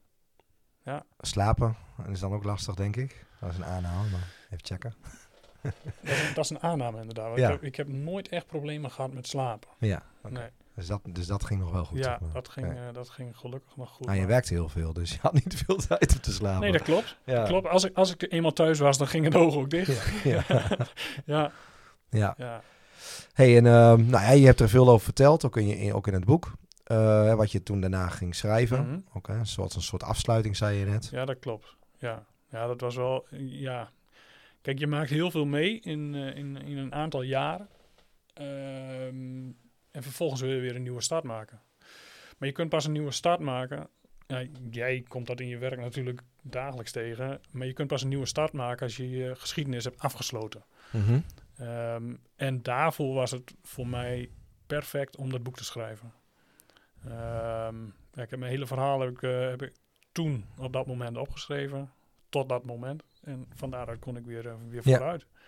ja. 0.83 1.05
Slapen 1.19 1.77
is 2.09 2.21
dan 2.21 2.33
ook 2.33 2.45
lastig, 2.45 2.75
denk 2.75 2.97
ik. 2.97 3.27
Dat 3.41 3.51
is 3.51 3.57
een 3.57 3.65
aanname, 3.65 4.11
maar 4.11 4.29
even 4.51 4.65
checken. 4.65 4.95
Dat, 6.35 6.45
is, 6.45 6.51
een 6.51 6.63
aanname 6.63 7.01
inderdaad. 7.01 7.37
Ja. 7.37 7.45
Ik, 7.45 7.53
heb, 7.53 7.63
ik, 7.63 7.77
heb, 7.77 7.89
nooit 7.89 8.29
echt 8.29 8.47
problemen 8.47 8.91
gehad 8.91 9.13
met 9.13 9.27
slapen. 9.27 9.69
Ja. 9.79 10.03
Nee. 10.29 10.49
Dus 10.75 10.87
dat, 10.87 11.01
dus 11.05 11.27
dat 11.27 11.45
ging 11.45 11.61
nog 11.61 11.71
wel 11.71 11.85
goed. 11.85 11.99
Ja, 11.99 12.19
dat 12.33 12.49
ging, 12.49 12.67
uh, 12.67 12.79
dat 12.93 13.11
ging 13.11 13.37
gelukkig 13.37 13.77
nog 13.77 13.91
goed. 13.91 14.07
Nou, 14.07 14.19
je 14.19 14.27
werkte 14.27 14.55
heel 14.55 14.69
veel, 14.69 14.93
dus 14.93 15.11
je 15.11 15.19
had 15.21 15.33
niet 15.33 15.63
veel 15.67 15.77
tijd 15.77 16.13
om 16.15 16.21
te 16.21 16.33
slapen. 16.33 16.61
Nee, 16.61 16.73
dat 16.73 16.83
klopt. 16.83 17.17
Ja. 17.25 17.45
klopt. 17.45 17.69
Als, 17.69 17.85
ik, 17.85 17.97
als 17.97 18.15
ik 18.15 18.33
eenmaal 18.33 18.53
thuis 18.53 18.79
was, 18.79 18.99
dan 18.99 19.07
ging 19.07 19.25
het 19.25 19.35
oog 19.35 19.55
ook 19.57 19.71
dicht. 19.71 20.23
Ja. 20.25 20.45
ja. 21.25 21.53
ja. 22.11 22.35
ja. 22.37 22.63
Hey, 23.33 23.57
en 23.57 23.65
uh, 23.65 23.73
nou 23.73 24.11
ja, 24.11 24.31
je 24.31 24.47
hebt 24.47 24.61
er 24.61 24.69
veel 24.69 24.89
over 24.89 25.05
verteld, 25.05 25.45
ook 25.45 25.57
in, 25.57 25.95
ook 25.95 26.07
in 26.07 26.15
het 26.15 26.25
boek. 26.25 26.53
Uh, 26.87 27.35
wat 27.35 27.53
je 27.53 27.63
toen 27.63 27.81
daarna 27.81 28.09
ging 28.09 28.35
schrijven. 28.35 28.89
Mm 28.89 29.05
Ook 29.13 29.29
een, 29.29 29.47
soort, 29.47 29.75
een 29.75 29.83
soort 29.83 30.03
afsluiting, 30.03 30.57
zei 30.57 30.79
je 30.79 30.85
net. 30.85 31.09
Ja, 31.11 31.25
dat 31.25 31.39
klopt. 31.39 31.77
Ja, 31.99 32.25
ja 32.51 32.67
dat 32.67 32.81
was 32.81 32.97
wel... 32.97 33.27
Ja. 33.31 33.91
Kijk, 34.65 34.79
je 34.79 34.87
maakt 34.87 35.11
heel 35.11 35.31
veel 35.31 35.45
mee 35.45 35.81
in, 35.81 36.15
uh, 36.15 36.37
in, 36.37 36.57
in 36.57 36.77
een 36.77 36.95
aantal 36.95 37.23
jaren. 37.23 37.69
Ehm, 38.35 39.51
en 39.91 40.03
vervolgens 40.03 40.41
wil 40.41 40.51
je 40.51 40.61
weer 40.61 40.77
een 40.77 40.83
nieuwe 40.83 41.03
start 41.03 41.25
maken. 41.25 41.61
Maar 42.39 42.49
je 42.49 42.55
kunt 42.55 42.69
pas 42.69 42.85
een 42.85 42.93
nieuwe 42.93 43.11
start 43.11 43.41
maken. 43.41 43.89
Ja, 44.27 44.47
jij 44.71 45.05
komt 45.09 45.27
dat 45.27 45.41
in 45.41 45.49
je 45.49 45.59
werk 45.59 45.81
natuurlijk 45.81 46.21
dagelijks 46.43 46.93
tegen. 46.93 47.41
Maar 47.51 47.67
je 47.67 47.73
kunt 47.73 47.89
pas 47.89 48.03
een 48.03 48.09
nieuwe 48.09 48.27
start 48.27 48.53
maken 48.53 48.87
als 48.87 48.97
je 48.97 49.11
je 49.11 49.35
geschiedenis 49.35 49.85
hebt 49.85 50.01
afgesloten. 50.01 50.65
Mm 50.93 51.25
um, 51.61 52.21
en 52.37 52.63
daarvoor 52.63 53.15
was 53.15 53.31
het 53.31 53.55
voor 53.63 53.87
mij 53.87 54.31
perfect 54.67 55.17
om 55.17 55.31
dat 55.31 55.43
boek 55.43 55.57
te 55.57 55.65
schrijven. 55.65 56.13
Um, 57.07 57.95
ja, 58.13 58.23
ik 58.23 58.31
heb 58.31 58.39
mijn 58.39 58.51
hele 58.51 58.67
verhaal 58.67 59.01
heb 59.01 59.11
ik, 59.11 59.23
uh, 59.23 59.49
heb 59.49 59.63
ik 59.63 59.73
toen 60.13 60.45
op 60.59 60.73
dat 60.73 60.87
moment 60.87 61.17
opgeschreven. 61.17 61.93
Tot 62.29 62.49
dat 62.49 62.65
moment. 62.65 63.03
En 63.25 63.47
van 63.55 63.71
daaruit 63.71 63.99
kon 63.99 64.17
ik 64.17 64.25
weer, 64.25 64.47
uh, 64.47 64.53
weer 64.69 64.83
vooruit. 64.83 65.21
Ja 65.21 65.43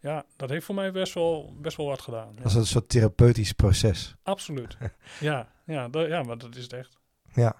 ja, 0.00 0.24
dat 0.36 0.48
heeft 0.50 0.64
voor 0.64 0.74
mij 0.74 0.92
best 0.92 1.14
wel, 1.14 1.54
best 1.60 1.76
wel 1.76 1.86
wat 1.86 2.00
gedaan. 2.00 2.34
Dat 2.36 2.46
is 2.46 2.54
een 2.54 2.66
soort 2.66 2.88
therapeutisch 2.88 3.52
proces. 3.52 4.16
Absoluut. 4.22 4.76
ja, 5.20 5.48
ja, 5.64 5.88
dat, 5.88 6.08
ja, 6.08 6.22
maar 6.22 6.38
dat 6.38 6.56
is 6.56 6.62
het 6.62 6.72
echt. 6.72 6.98
Ja. 7.34 7.56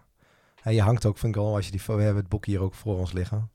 En 0.62 0.74
je 0.74 0.82
hangt 0.82 1.06
ook, 1.06 1.18
vind 1.18 1.34
ik 1.34 1.42
wel, 1.42 1.54
als 1.54 1.64
je 1.64 1.70
die, 1.70 1.80
we 1.86 1.92
hebben 1.92 2.22
het 2.22 2.28
boek 2.28 2.46
hier 2.46 2.60
ook 2.60 2.74
voor 2.74 2.98
ons 2.98 3.12
liggen. 3.12 3.50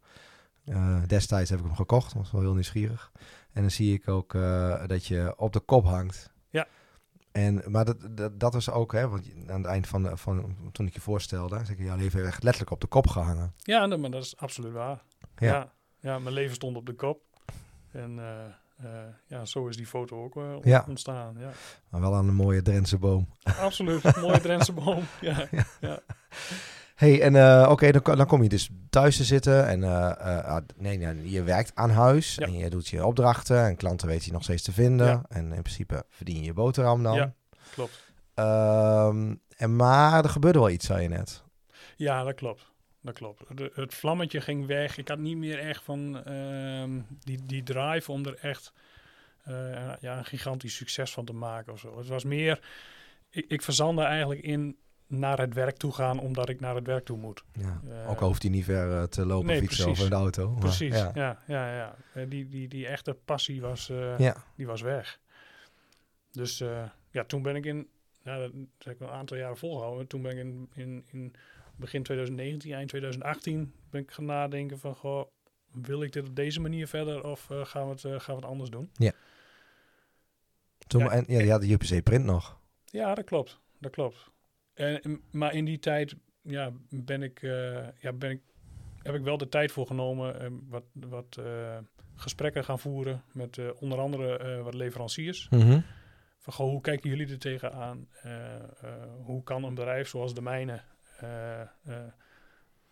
Uh, 0.65 1.03
destijds 1.07 1.49
heb 1.49 1.59
ik 1.59 1.65
hem 1.65 1.75
gekocht, 1.75 2.13
was 2.13 2.31
wel 2.31 2.41
heel 2.41 2.53
nieuwsgierig. 2.53 3.11
En 3.51 3.61
dan 3.61 3.71
zie 3.71 3.93
ik 3.93 4.07
ook 4.07 4.33
uh, 4.33 4.87
dat 4.87 5.05
je 5.05 5.33
op 5.37 5.53
de 5.53 5.59
kop 5.59 5.85
hangt. 5.85 6.33
Ja. 6.49 6.67
En, 7.31 7.63
maar 7.67 7.85
dat, 7.85 8.17
dat, 8.17 8.39
dat 8.39 8.55
is 8.55 8.69
ook, 8.69 8.91
hè, 8.91 9.07
want 9.07 9.31
aan 9.47 9.61
het 9.61 9.65
eind 9.65 9.87
van, 9.87 10.03
de, 10.03 10.17
van 10.17 10.55
toen 10.71 10.87
ik 10.87 10.93
je 10.93 11.01
voorstelde, 11.01 11.57
zeg 11.57 11.69
ik, 11.69 11.79
jouw 11.79 11.97
leven 11.97 12.19
heeft 12.19 12.31
echt 12.31 12.43
letterlijk 12.43 12.71
op 12.71 12.81
de 12.81 12.87
kop 12.87 13.07
gehangen. 13.07 13.53
Ja, 13.57 13.85
maar 13.87 14.11
dat 14.11 14.23
is 14.23 14.37
absoluut 14.37 14.73
waar. 14.73 15.03
Ja. 15.37 15.47
ja. 15.47 15.73
Ja, 16.05 16.19
mijn 16.19 16.33
leven 16.33 16.55
stond 16.55 16.77
op 16.77 16.85
de 16.85 16.93
kop. 16.93 17.21
En 17.91 18.17
uh, 18.17 18.25
uh, 18.85 18.91
ja, 19.27 19.45
zo 19.45 19.67
is 19.67 19.77
die 19.77 19.87
foto 19.87 20.23
ook 20.23 20.35
uh, 20.35 20.55
ja. 20.61 20.85
ontstaan. 20.87 21.35
Ja. 21.39 21.51
Maar 21.89 22.01
wel 22.01 22.15
aan 22.15 22.27
een 22.27 22.35
mooie 22.35 22.61
Drentse 22.61 22.97
boom. 22.97 23.29
Absoluut, 23.59 24.03
een 24.03 24.21
mooie 24.21 24.41
Drentse 24.41 24.73
boom. 24.83 25.03
Ja, 25.21 25.47
ja. 25.81 25.99
hey, 26.95 27.21
en 27.21 27.33
uh, 27.33 27.67
oké, 27.71 27.91
dan, 27.91 28.17
dan 28.17 28.25
kom 28.25 28.43
je 28.43 28.49
dus 28.49 28.69
thuis 28.89 29.17
te 29.17 29.23
zitten 29.23 29.67
en 29.67 29.83
ah, 29.83 30.57
nee, 30.75 30.97
nee, 30.97 31.29
je 31.31 31.43
werkt 31.43 31.71
aan 31.75 31.89
huis 31.89 32.37
en 32.37 32.53
je 32.53 32.69
doet 32.69 32.87
je 32.87 33.05
opdrachten 33.05 33.65
en 33.65 33.75
klanten 33.75 34.07
weten 34.07 34.25
je 34.25 34.31
nog 34.31 34.43
steeds 34.43 34.63
te 34.63 34.71
vinden. 34.71 35.23
En 35.27 35.53
in 35.53 35.61
principe 35.61 36.05
verdien 36.09 36.37
je 36.37 36.43
je 36.43 36.53
boterham 36.53 37.03
dan. 37.03 37.15
Ja, 37.15 37.33
klopt. 37.71 38.03
Um, 38.35 39.41
en 39.57 39.75
maar 39.75 40.23
er 40.23 40.29
gebeurde 40.29 40.59
wel 40.59 40.69
iets, 40.69 40.85
zei 40.85 41.01
je 41.01 41.09
net. 41.09 41.43
Ja, 41.95 42.23
dat 42.23 42.33
klopt 42.33 42.73
dat 43.05 43.13
klopt. 43.13 43.41
het 43.73 43.93
vlammetje 43.93 44.41
ging 44.41 44.65
weg. 44.65 44.97
Ik 44.97 45.07
had 45.07 45.17
niet 45.17 45.37
meer 45.37 45.59
echt 45.59 45.83
van 45.83 46.23
uh, 46.27 47.01
die, 47.19 47.45
die 47.45 47.63
drive 47.63 48.11
om 48.11 48.25
er 48.25 48.35
echt 48.35 48.73
uh, 49.47 49.93
ja, 49.99 50.17
een 50.17 50.25
gigantisch 50.25 50.75
succes 50.75 51.11
van 51.11 51.25
te 51.25 51.33
maken 51.33 51.73
of 51.73 51.79
zo. 51.79 51.97
Het 51.97 52.07
was 52.07 52.23
meer, 52.23 52.59
ik, 53.29 53.45
ik 53.47 53.61
verzande 53.61 54.01
eigenlijk 54.01 54.41
in 54.41 54.77
naar 55.07 55.39
het 55.39 55.53
werk 55.53 55.77
toe 55.77 55.93
gaan 55.93 56.19
omdat 56.19 56.49
ik 56.49 56.59
naar 56.59 56.75
het 56.75 56.87
werk 56.87 57.05
toe 57.05 57.17
moet. 57.17 57.43
Ja, 57.51 57.81
uh, 57.85 58.09
ook 58.09 58.19
hoeft 58.19 58.41
hij 58.41 58.51
niet 58.51 58.65
ver 58.65 58.89
uh, 58.89 59.03
te 59.03 59.25
lopen 59.25 59.47
nee, 59.47 59.59
fietsen 59.59 59.83
precies. 59.83 59.99
of 59.99 60.05
in 60.05 60.11
de 60.11 60.21
auto. 60.21 60.49
Maar, 60.49 60.59
precies, 60.59 60.95
ja, 60.95 61.11
ja, 61.13 61.41
ja. 61.47 61.75
ja. 62.13 62.25
Die, 62.25 62.47
die, 62.47 62.67
die 62.67 62.87
echte 62.87 63.13
passie 63.25 63.61
was, 63.61 63.87
ja. 64.17 64.43
die 64.55 64.67
was 64.67 64.81
weg. 64.81 65.19
Dus 66.31 66.63
ja, 67.11 67.23
toen 67.23 67.41
ben 67.41 67.55
ik 67.55 67.65
in, 67.65 67.87
ja, 68.23 68.37
dat 68.37 68.51
heb 68.77 68.93
ik 68.93 68.99
een 68.99 69.13
aantal 69.13 69.37
jaren 69.37 69.57
volgehouden. 69.57 70.07
Toen 70.07 70.21
ben 70.21 70.31
ik 70.31 70.37
in, 70.37 70.69
in, 70.73 71.05
in 71.11 71.35
begin 71.75 72.03
2019, 72.03 72.73
eind 72.73 72.89
2018 72.89 73.73
ben 73.89 74.01
ik 74.01 74.11
gaan 74.11 74.25
nadenken 74.25 74.79
van, 74.79 74.95
goh, 74.95 75.25
wil 75.71 76.03
ik 76.03 76.13
dit 76.13 76.27
op 76.27 76.35
deze 76.35 76.61
manier 76.61 76.87
verder 76.87 77.23
of 77.23 77.49
uh, 77.51 77.65
gaan, 77.65 77.85
we 77.85 77.91
het, 77.91 78.03
uh, 78.03 78.19
gaan 78.19 78.35
we 78.35 78.41
het 78.41 78.49
anders 78.49 78.69
doen? 78.69 78.89
Ja. 78.93 79.11
Toen, 80.87 81.01
ja, 81.01 81.09
en, 81.09 81.23
ja, 81.27 81.39
je 81.39 81.51
had 81.51 81.61
de 81.61 81.71
UPC 81.71 82.03
print 82.03 82.25
nog. 82.25 82.59
Ja, 82.85 83.15
dat 83.15 83.25
klopt. 83.25 83.59
Dat 83.79 83.91
klopt. 83.91 84.31
En, 84.73 85.21
maar 85.31 85.53
in 85.53 85.65
die 85.65 85.79
tijd 85.79 86.15
ja, 86.41 86.71
ben 86.89 87.23
ik, 87.23 87.41
uh, 87.41 87.87
ja, 87.99 88.13
ben 88.13 88.29
ik, 88.31 88.41
heb 89.01 89.15
ik 89.15 89.23
wel 89.23 89.37
de 89.37 89.49
tijd 89.49 89.71
voor 89.71 89.87
genomen 89.87 90.39
en 90.39 90.65
wat, 90.69 90.83
wat 90.93 91.39
gesprekken 92.15 92.63
gaan 92.63 92.79
voeren 92.79 93.23
met 93.31 93.59
onder 93.79 93.99
andere 93.99 94.61
wat 94.63 94.73
leveranciers. 94.73 95.47
Mm 95.49 95.59
-hmm. 95.59 95.83
Van, 96.39 96.53
goh, 96.53 96.69
hoe 96.69 96.81
kijken 96.81 97.09
jullie 97.09 97.27
er 97.27 97.39
tegenaan? 97.39 98.07
hoe 99.23 99.43
kan 99.43 99.63
een 99.63 99.75
bedrijf 99.75 100.07
zoals 100.07 100.33
de 100.33 100.41
mijne 100.41 100.71
eh, 100.71 100.77
eh, 100.77 100.94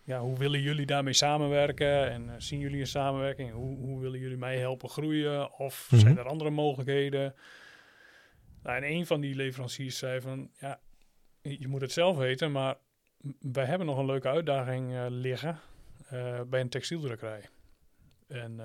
ja, 0.03 0.19
hoe 0.19 0.37
willen 0.37 0.61
jullie 0.61 0.85
daarmee 0.85 1.13
samenwerken? 1.13 2.11
En 2.11 2.29
eh, 2.29 2.35
zien 2.37 2.59
jullie 2.59 2.79
een 2.79 2.87
samenwerking? 2.87 3.51
Hoe, 3.51 3.77
hoe 3.77 3.99
willen 4.01 4.19
jullie 4.19 4.37
mij 4.37 4.57
helpen 4.57 4.89
groeien? 4.89 5.53
Of 5.59 5.87
mhm. 5.91 6.01
zijn 6.01 6.17
er 6.17 6.27
andere 6.27 6.49
mogelijkheden? 6.49 7.35
Nou, 8.63 8.77
en 8.77 8.91
een 8.91 9.05
van 9.05 9.21
die 9.21 9.35
leveranciers 9.35 9.97
zei 9.97 10.21
van, 10.21 10.49
ja, 10.59 10.79
je 11.41 11.67
moet 11.67 11.81
het 11.81 11.91
zelf 11.91 12.17
weten, 12.17 12.51
maar 12.51 12.77
wij 13.39 13.65
hebben 13.65 13.87
nog 13.87 13.97
een 13.97 14.05
leuke 14.05 14.29
uitdaging 14.29 15.07
liggen 15.09 15.59
bij 16.47 16.61
een 16.61 16.69
textieldrukkerij. 16.69 17.43
En 18.27 18.59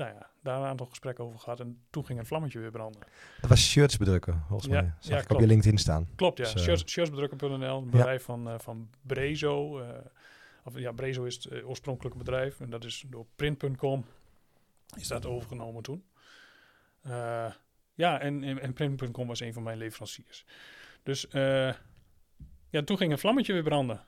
nou 0.00 0.14
ja, 0.14 0.30
daar 0.42 0.60
een 0.60 0.66
aantal 0.66 0.86
gesprekken 0.86 1.24
over 1.24 1.38
gehad. 1.38 1.60
En 1.60 1.80
toen 1.90 2.04
ging 2.04 2.18
een 2.18 2.26
vlammetje 2.26 2.58
weer 2.58 2.70
branden. 2.70 3.02
Dat 3.40 3.50
was 3.50 3.70
shirts 3.70 3.96
bedrukken, 3.96 4.44
volgens 4.48 4.68
mij. 4.68 4.92
Zag 4.98 5.16
ja, 5.16 5.22
ik 5.22 5.30
op 5.30 5.40
je 5.40 5.46
LinkedIn 5.46 5.78
staan. 5.78 6.08
Klopt, 6.14 6.38
ja. 6.38 6.52
Dus, 6.52 6.62
shirts, 6.62 6.92
shirtsbedrukken.nl, 6.92 7.78
een 7.78 7.90
bedrijf 7.90 8.24
van, 8.24 8.48
uh, 8.48 8.54
van 8.58 8.90
Brezo. 9.02 9.80
Uh, 9.80 9.88
of, 10.64 10.78
ja, 10.78 10.92
Brezo 10.92 11.24
is 11.24 11.34
het 11.34 11.52
uh, 11.52 11.68
oorspronkelijke 11.68 12.18
bedrijf. 12.18 12.60
En 12.60 12.70
dat 12.70 12.84
is 12.84 13.04
door 13.08 13.26
print.com 13.36 14.04
is 14.96 15.08
dat 15.08 15.26
overgenomen 15.26 15.82
toen. 15.82 16.04
ja, 17.94 18.20
en, 18.20 18.42
en, 18.42 18.60
en 18.60 18.72
print.com 18.72 19.26
was 19.26 19.40
een 19.40 19.52
van 19.52 19.62
mijn 19.62 19.78
leveranciers. 19.78 20.44
Dus 21.02 21.26
ja, 22.70 22.82
toen 22.84 22.96
ging 22.96 23.12
een 23.12 23.18
vlammetje 23.18 23.52
weer 23.52 23.62
branden. 23.62 24.04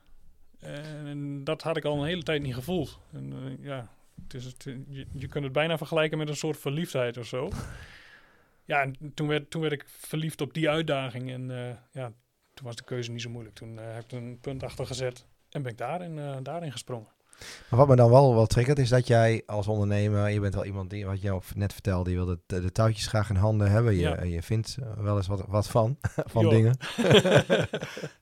En 0.59 1.45
dat 1.45 1.63
had 1.63 1.77
ik 1.77 1.85
al 1.85 1.99
een 1.99 2.07
hele 2.07 2.23
tijd 2.23 2.43
niet 2.43 2.55
gevoeld. 2.55 3.01
En 3.13 3.57
ja, 3.61 3.91
het 4.23 4.35
is 4.35 4.45
het, 4.45 4.65
je, 4.89 5.07
je 5.13 5.27
kunt 5.27 5.45
het 5.45 5.53
bijna 5.53 5.77
vergelijken 5.77 6.19
met 6.19 6.29
een 6.29 6.37
soort 6.37 6.59
verliefdheid 6.59 7.17
of 7.17 7.27
zo. 7.27 7.51
ja, 8.65 8.81
en 8.81 9.13
toen 9.15 9.29
werd, 9.29 9.51
toen 9.51 9.61
werd 9.61 9.73
ik 9.73 9.85
verliefd 9.87 10.41
op 10.41 10.55
die 10.55 10.71
uitdaging. 10.71 11.31
En 11.31 11.51
uh, 11.51 11.71
ja, 11.93 12.13
toen 12.55 12.67
was 12.67 12.77
de 12.77 12.85
keuze 12.85 13.11
niet 13.11 13.23
zo 13.23 13.31
moeilijk. 13.31 13.55
Toen 13.55 13.75
uh, 13.75 13.95
heb 13.95 14.05
ik 14.05 14.13
een 14.13 14.39
punt 14.41 14.63
achter 14.63 14.87
gezet 14.87 15.27
en 15.51 15.63
ben 15.63 15.73
ik 15.73 15.79
daarin, 15.79 16.17
uh, 16.17 16.37
daarin 16.43 16.73
gesprongen. 16.73 17.13
Maar 17.69 17.79
wat 17.79 17.89
me 17.89 17.97
dan 17.97 18.11
wel 18.11 18.35
wel 18.35 18.47
triggert 18.47 18.79
is 18.79 18.89
dat 18.89 19.07
jij 19.07 19.43
als 19.47 19.67
ondernemer, 19.67 20.31
je 20.31 20.41
bent 20.41 20.55
wel 20.55 20.65
iemand 20.65 20.91
die, 20.91 21.07
wat 21.07 21.21
je 21.21 21.39
net 21.55 21.73
vertelde, 21.73 22.11
je 22.11 22.17
wil 22.17 22.27
de, 22.27 22.61
de, 22.61 22.73
touwtjes 22.73 23.07
graag 23.07 23.31
in 23.31 23.37
handen 23.37 23.71
hebben. 23.71 23.95
Je, 23.95 24.01
ja. 24.01 24.23
je 24.23 24.43
vindt 24.43 24.77
wel 24.97 25.17
eens 25.17 25.27
wat, 25.27 25.45
wat 25.49 25.69
van, 25.69 25.99
van 26.35 26.49
dingen. 26.49 26.77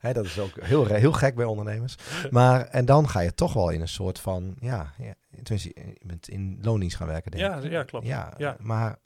Dat 0.13 0.25
is 0.25 0.39
ook 0.39 0.61
heel, 0.61 0.87
heel 0.87 1.13
gek 1.13 1.35
bij 1.35 1.45
ondernemers. 1.45 1.97
Maar, 2.31 2.67
en 2.67 2.85
dan 2.85 3.09
ga 3.09 3.21
je 3.21 3.35
toch 3.35 3.53
wel 3.53 3.71
in 3.71 3.81
een 3.81 3.89
soort 3.89 4.19
van, 4.19 4.57
ja, 4.61 4.93
ja 4.99 5.15
tenminste, 5.43 5.73
je 5.75 6.07
bent 6.07 6.29
in 6.29 6.59
loondienst 6.63 6.97
gaan 6.97 7.07
werken, 7.07 7.31
denk 7.31 7.43
ja, 7.43 7.57
ik. 7.57 7.71
Ja, 7.71 7.83
klopt. 7.83 8.07
Ja, 8.07 8.35
ja. 8.37 8.57
maar 8.61 8.99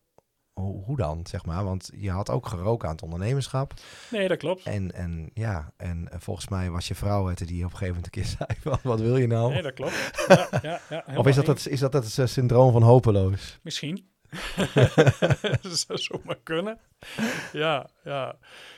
hoe, 0.55 0.85
hoe, 0.85 0.97
dan, 0.97 1.27
zeg 1.27 1.47
maar? 1.47 1.65
Want 1.65 1.91
je 1.95 2.11
had 2.11 2.31
ook 2.31 2.47
geroken 2.47 2.89
aan 2.89 2.95
het 2.95 3.05
ondernemerschap. 3.05 3.75
Nee, 4.11 4.29
dat 4.29 4.39
klopt. 4.39 4.63
En, 4.67 4.93
en 4.93 5.31
ja, 5.35 5.73
en 5.77 6.09
volgens 6.19 6.49
mij 6.49 6.71
was 6.71 6.89
je 6.89 6.95
vrouw 6.95 7.27
het 7.27 7.39
die 7.39 7.65
op 7.65 7.71
een 7.71 7.77
gegeven 7.77 7.95
moment 7.95 8.05
een 8.05 8.23
keer 8.23 8.31
zei, 8.39 8.59
wat, 8.63 8.83
wat 8.83 9.01
wil 9.01 9.17
je 9.17 9.27
nou? 9.27 9.53
Nee, 9.53 9.63
dat 9.63 9.75
klopt. 9.75 9.95
Ja, 10.29 10.49
ja, 10.63 10.81
ja, 10.89 11.17
of 11.17 11.27
is 11.27 11.35
dat, 11.35 11.47
het, 11.47 11.67
is 11.67 11.81
dat 11.81 11.93
het 11.93 12.31
syndroom 12.31 12.73
van 12.73 12.83
hopeloos? 12.83 13.59
Misschien. 13.63 14.13
dat 15.63 15.79
zou 15.79 15.99
zomaar 15.99 16.39
kunnen. 16.43 16.79
Ja, 17.53 17.89
ja. 18.05 18.37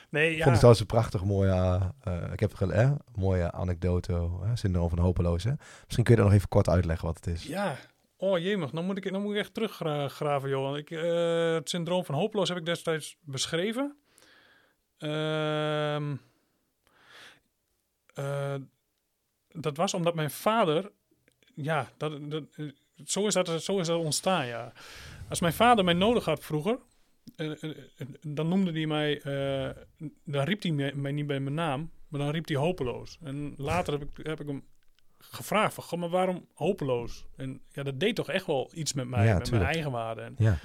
Nee, 0.09 0.29
ja. 0.29 0.35
Ik 0.35 0.37
vond 0.37 0.49
het 0.49 0.55
trouwens 0.55 0.79
een 0.79 0.85
prachtig 0.87 1.23
mooie, 1.23 1.79
uh, 2.07 2.31
ik 2.31 2.39
heb 2.39 2.59
een 2.59 3.01
mooie 3.15 3.51
anekdote, 3.51 4.13
uh, 4.13 4.49
syndroom 4.53 4.89
van 4.89 4.99
hopeloos. 4.99 5.43
Hè? 5.43 5.51
Misschien 5.83 6.03
kun 6.03 6.13
je 6.13 6.21
dat 6.21 6.29
nog 6.29 6.37
even 6.37 6.49
kort 6.49 6.69
uitleggen 6.69 7.07
wat 7.07 7.15
het 7.15 7.27
is. 7.27 7.43
Ja, 7.43 7.75
Oh 8.17 8.39
jemig, 8.39 8.69
dan 8.71 8.85
moet 8.85 8.97
ik, 8.97 9.11
dan 9.11 9.21
moet 9.21 9.33
ik 9.33 9.39
echt 9.39 9.53
teruggraven, 9.53 10.49
joh. 10.49 10.77
Ik, 10.77 10.89
uh, 10.89 11.53
het 11.53 11.69
syndroom 11.69 12.05
van 12.05 12.15
hopeloos 12.15 12.49
heb 12.49 12.57
ik 12.57 12.65
destijds 12.65 13.17
beschreven. 13.21 13.97
Ehm, 14.97 16.15
uh, 18.19 18.55
dat 19.51 19.77
was 19.77 19.93
omdat 19.93 20.15
mijn 20.15 20.31
vader... 20.31 20.91
Ja, 21.53 21.89
dat, 21.97 22.31
dat, 22.31 22.43
zo, 23.05 23.27
is 23.27 23.33
dat, 23.33 23.63
zo 23.63 23.79
is 23.79 23.87
dat 23.87 23.99
ontstaan, 23.99 24.47
ja. 24.47 24.73
Als 25.29 25.39
mijn 25.39 25.53
vader 25.53 25.83
mij 25.83 25.93
nodig 25.93 26.25
had 26.25 26.43
vroeger... 26.43 26.79
Dan 28.21 28.47
noemde 28.47 28.71
hij 28.71 28.85
mij... 28.85 29.21
dan 30.23 30.43
riep 30.43 30.61
hij 30.61 30.71
mij 30.71 31.11
niet 31.11 31.27
bij 31.27 31.39
mijn 31.39 31.55
naam... 31.55 31.91
Maar 32.07 32.19
dan 32.19 32.29
riep 32.29 32.47
hij 32.47 32.57
hopeloos. 32.57 33.17
En 33.23 33.53
later 33.57 33.93
heb 33.93 34.01
ik, 34.01 34.25
heb 34.25 34.39
ik 34.39 34.47
hem 34.47 34.63
gevraagd 35.29 35.73
van, 35.73 35.83
goh, 35.83 35.99
maar 35.99 36.09
waarom 36.09 36.47
hopeloos? 36.53 37.25
En 37.35 37.61
ja, 37.71 37.83
dat 37.83 37.99
deed 37.99 38.15
toch 38.15 38.29
echt 38.29 38.45
wel 38.45 38.71
iets 38.73 38.93
met 38.93 39.07
mij, 39.07 39.33
met 39.33 39.51
mijn 39.51 39.63
eigen 39.63 39.91
waarde. 39.91 40.21
En 40.21 40.35
ja. 40.37 40.57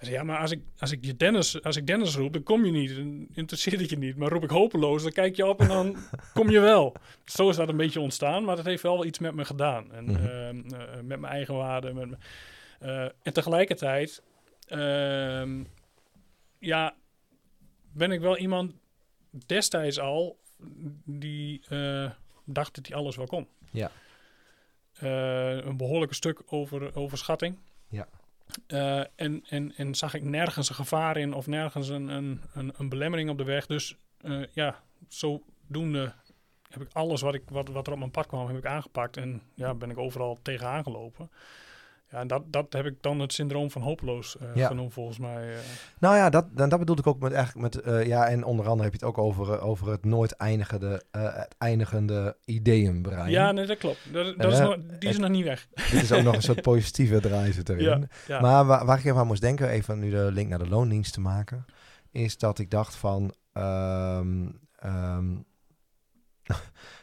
Hij 0.00 0.08
zei, 0.08 0.20
ja, 0.20 0.24
maar 0.24 0.38
als 0.40 0.50
ik, 0.50 0.62
als 0.78 0.92
ik 0.92 1.04
je 1.04 1.16
Dennis, 1.16 1.62
als 1.62 1.76
ik 1.76 1.86
Dennis 1.86 2.16
roep, 2.16 2.32
dan 2.32 2.42
kom 2.42 2.64
je 2.64 2.70
niet. 2.70 2.96
Dan 2.96 3.26
interesseert 3.32 3.80
het 3.80 3.90
je 3.90 3.98
niet. 3.98 4.16
Maar 4.16 4.28
roep 4.28 4.42
ik 4.42 4.50
hopeloos, 4.50 5.02
dan 5.02 5.12
kijk 5.12 5.36
je 5.36 5.46
op 5.46 5.60
en 5.60 5.68
dan 5.68 5.96
kom 6.34 6.50
je 6.50 6.60
wel. 6.60 6.94
Zo 7.24 7.48
is 7.48 7.56
dat 7.56 7.68
een 7.68 7.76
beetje 7.76 8.00
ontstaan, 8.00 8.44
maar 8.44 8.56
dat 8.56 8.64
heeft 8.64 8.82
wel 8.82 9.04
iets 9.04 9.18
met 9.18 9.34
me 9.34 9.44
gedaan. 9.44 9.92
En 9.92 10.04
mhm. 10.04 10.26
ehm, 10.26 10.74
eh, 10.74 10.94
met 10.94 11.20
mijn 11.20 11.32
eigen 11.32 11.54
waarde. 11.54 11.92
Met 11.92 12.08
uh, 12.82 13.02
en 13.02 13.32
tegelijkertijd, 13.32 14.22
ehm, 14.66 15.64
ja, 16.58 16.94
ben 17.92 18.10
ik 18.10 18.20
wel 18.20 18.36
iemand 18.36 18.72
destijds 19.46 19.98
al 19.98 20.38
die 21.04 21.62
uh, 21.68 22.10
dacht 22.44 22.74
dat 22.74 22.86
hij 22.86 22.96
alles 22.96 23.16
wel 23.16 23.26
kon. 23.26 23.48
Ja. 23.70 23.90
Uh, 25.02 25.64
een 25.64 25.76
behoorlijke 25.76 26.14
stuk 26.14 26.42
over 26.46 26.96
overschatting. 26.96 27.58
Ja. 27.88 28.08
Uh, 28.68 28.98
en, 28.98 29.44
en, 29.48 29.72
en 29.76 29.94
zag 29.94 30.14
ik 30.14 30.22
nergens 30.22 30.68
een 30.68 30.74
gevaar 30.74 31.16
in 31.16 31.34
of 31.34 31.46
nergens 31.46 31.88
een, 31.88 32.08
een, 32.08 32.40
een, 32.54 32.72
een 32.76 32.88
belemmering 32.88 33.30
op 33.30 33.38
de 33.38 33.44
weg. 33.44 33.66
Dus 33.66 33.96
uh, 34.22 34.46
ja, 34.52 34.82
zodoende 35.08 36.12
heb 36.68 36.82
ik 36.82 36.88
alles 36.92 37.20
wat, 37.20 37.34
ik, 37.34 37.42
wat, 37.48 37.68
wat 37.68 37.86
er 37.86 37.92
op 37.92 37.98
mijn 37.98 38.10
pad 38.10 38.26
kwam, 38.26 38.46
heb 38.46 38.56
ik 38.56 38.66
aangepakt. 38.66 39.16
En 39.16 39.42
ja, 39.54 39.74
ben 39.74 39.90
ik 39.90 39.98
overal 39.98 40.38
tegenaan 40.42 40.82
gelopen. 40.82 41.30
Ja, 42.10 42.18
en 42.18 42.26
dat, 42.26 42.42
dat 42.46 42.72
heb 42.72 42.86
ik 42.86 42.94
dan 43.00 43.20
het 43.20 43.32
syndroom 43.32 43.70
van 43.70 43.82
hopeloos 43.82 44.36
uh, 44.56 44.66
genoemd, 44.66 44.92
volgens 44.92 45.18
mij. 45.18 45.48
Uh. 45.50 45.56
Nou 45.98 46.16
ja, 46.16 46.30
dat, 46.30 46.46
dat 46.56 46.78
bedoelde 46.78 47.00
ik 47.00 47.06
ook 47.06 47.20
met 47.20 47.32
eigenlijk 47.32 47.74
met, 47.74 47.86
uh, 47.86 48.06
ja, 48.06 48.28
en 48.28 48.44
onder 48.44 48.66
andere 48.66 48.82
heb 48.82 48.92
je 48.92 49.06
het 49.06 49.16
ook 49.16 49.24
over, 49.24 49.60
over 49.60 49.90
het 49.90 50.04
nooit 50.04 50.32
eindigende, 50.32 51.02
het 51.10 51.54
eindigende 51.58 52.36
ideeënbrein. 52.44 53.30
Ja, 53.30 53.52
nee, 53.52 53.66
dat 53.66 53.78
klopt. 53.78 53.98
Dat, 54.12 54.38
dat 54.38 54.52
is 54.52 54.58
nog, 54.58 54.76
die 54.98 55.08
is 55.08 55.18
nog 55.18 55.30
niet 55.30 55.44
weg. 55.44 55.66
Dit 55.90 56.02
is 56.02 56.12
ook 56.12 56.22
nog 56.22 56.34
een 56.34 56.42
soort 56.42 56.62
positieve 56.72 57.20
draai 57.20 57.52
zit 57.52 57.68
erin. 57.68 58.08
Ja, 58.26 58.40
Maar 58.40 58.64
waar, 58.64 58.84
waar 58.84 58.98
ik 58.98 59.04
even 59.04 59.18
aan 59.18 59.26
moest 59.26 59.40
denken, 59.40 59.68
even 59.68 59.98
nu 59.98 60.10
de 60.10 60.30
link 60.32 60.48
naar 60.48 60.58
de 60.58 60.68
loondienst 60.68 61.12
te 61.12 61.20
maken, 61.20 61.64
is 62.10 62.38
dat 62.38 62.58
ik 62.58 62.70
dacht 62.70 62.94
van, 62.94 63.34
um, 63.52 64.60
um, 64.84 65.44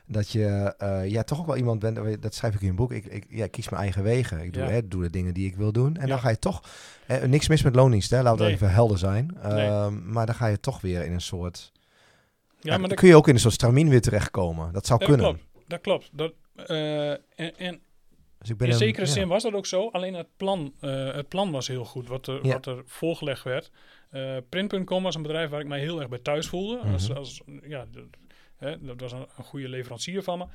dat 0.08 0.32
je 0.32 0.76
uh, 0.84 1.10
ja, 1.10 1.24
toch 1.24 1.40
ook 1.40 1.46
wel 1.46 1.58
iemand 1.58 1.80
bent, 1.80 2.22
dat 2.22 2.34
schrijf 2.34 2.56
ik 2.56 2.62
in 2.62 2.70
een 2.70 2.76
boek, 2.76 2.92
ik, 2.92 3.06
ik 3.06 3.26
ja, 3.30 3.48
kies 3.48 3.70
mijn 3.70 3.82
eigen 3.82 4.04
wegen. 4.04 4.40
Ik 4.40 4.54
doe, 4.54 4.64
hè, 4.64 4.88
doe 4.88 5.02
de 5.04 5.10
dingen 5.10 5.34
die 5.34 5.48
ik 5.48 5.56
wil 5.56 5.72
doen. 5.72 5.98
En 5.98 6.08
dan 6.08 6.20
ga 6.20 6.30
je 6.30 6.40
toch, 6.40 6.62
hè, 7.06 7.28
niks 7.28 7.48
mis 7.48 7.64
met 7.64 7.76
loondienst, 7.76 8.10
hè, 8.10 8.22
laat 8.22 8.40
het 8.40 8.48
even 8.48 8.72
helder 8.72 8.98
zijn. 8.98 9.38
Uh, 9.46 9.88
maar 9.88 10.26
dan 10.26 10.36
ga 10.36 10.48
je 10.48 10.60
toch 10.60 10.82
weer 10.82 11.06
in 11.06 11.14
een 11.14 11.22
soort, 11.22 11.72
ja, 12.60 12.78
maar 12.78 12.88
dan 12.88 12.98
kun 12.98 13.08
je 13.08 13.16
ook 13.16 13.28
in 13.28 13.34
een 13.34 13.40
soort 13.40 13.54
stramien 13.54 13.90
weer 13.90 14.02
terechtkomen. 14.02 14.74
Dat 14.74 14.86
zou 14.86 15.00
dat 15.00 15.08
kunnen. 15.08 15.26
Klopt, 15.26 15.44
dat 15.68 15.82
klopt. 15.82 16.10
Dat, 16.14 16.34
uh, 16.68 17.10
en, 17.12 17.58
en 17.58 17.80
dus 18.40 18.50
ik 18.50 18.58
ben 18.58 18.68
in 18.68 18.74
zekere 18.74 19.06
zin 19.06 19.28
was 19.28 19.44
dat 19.44 19.54
ook 19.54 19.66
zo, 19.66 19.90
alleen 19.90 20.14
het 20.14 20.28
plan, 20.38 20.74
het 20.80 21.28
plan 21.28 21.52
was 21.52 21.68
heel 21.68 21.86
goed, 21.86 22.08
wat 22.08 22.28
er, 22.28 22.42
wat 22.42 22.66
er 22.66 22.82
voorgelegd 22.86 23.44
werd. 23.44 23.72
Print.com 24.50 25.04
was 25.04 25.16
een 25.16 25.22
bedrijf 25.22 25.50
waar 25.50 25.60
ik 25.60 25.68
mij 25.68 25.80
heel 25.80 26.00
erg 26.00 26.10
bij 26.10 26.20
thuis 26.20 26.48
voelde. 26.48 26.80
Mm 26.84 26.94
als, 26.94 27.14
als, 27.14 27.42
ja, 27.62 27.86
Hè, 28.58 28.86
dat 28.86 29.00
was 29.00 29.12
een, 29.12 29.28
een, 29.38 29.44
goede 29.44 29.70
leverancier 29.70 30.24
van 30.24 30.38
me. 30.38 30.46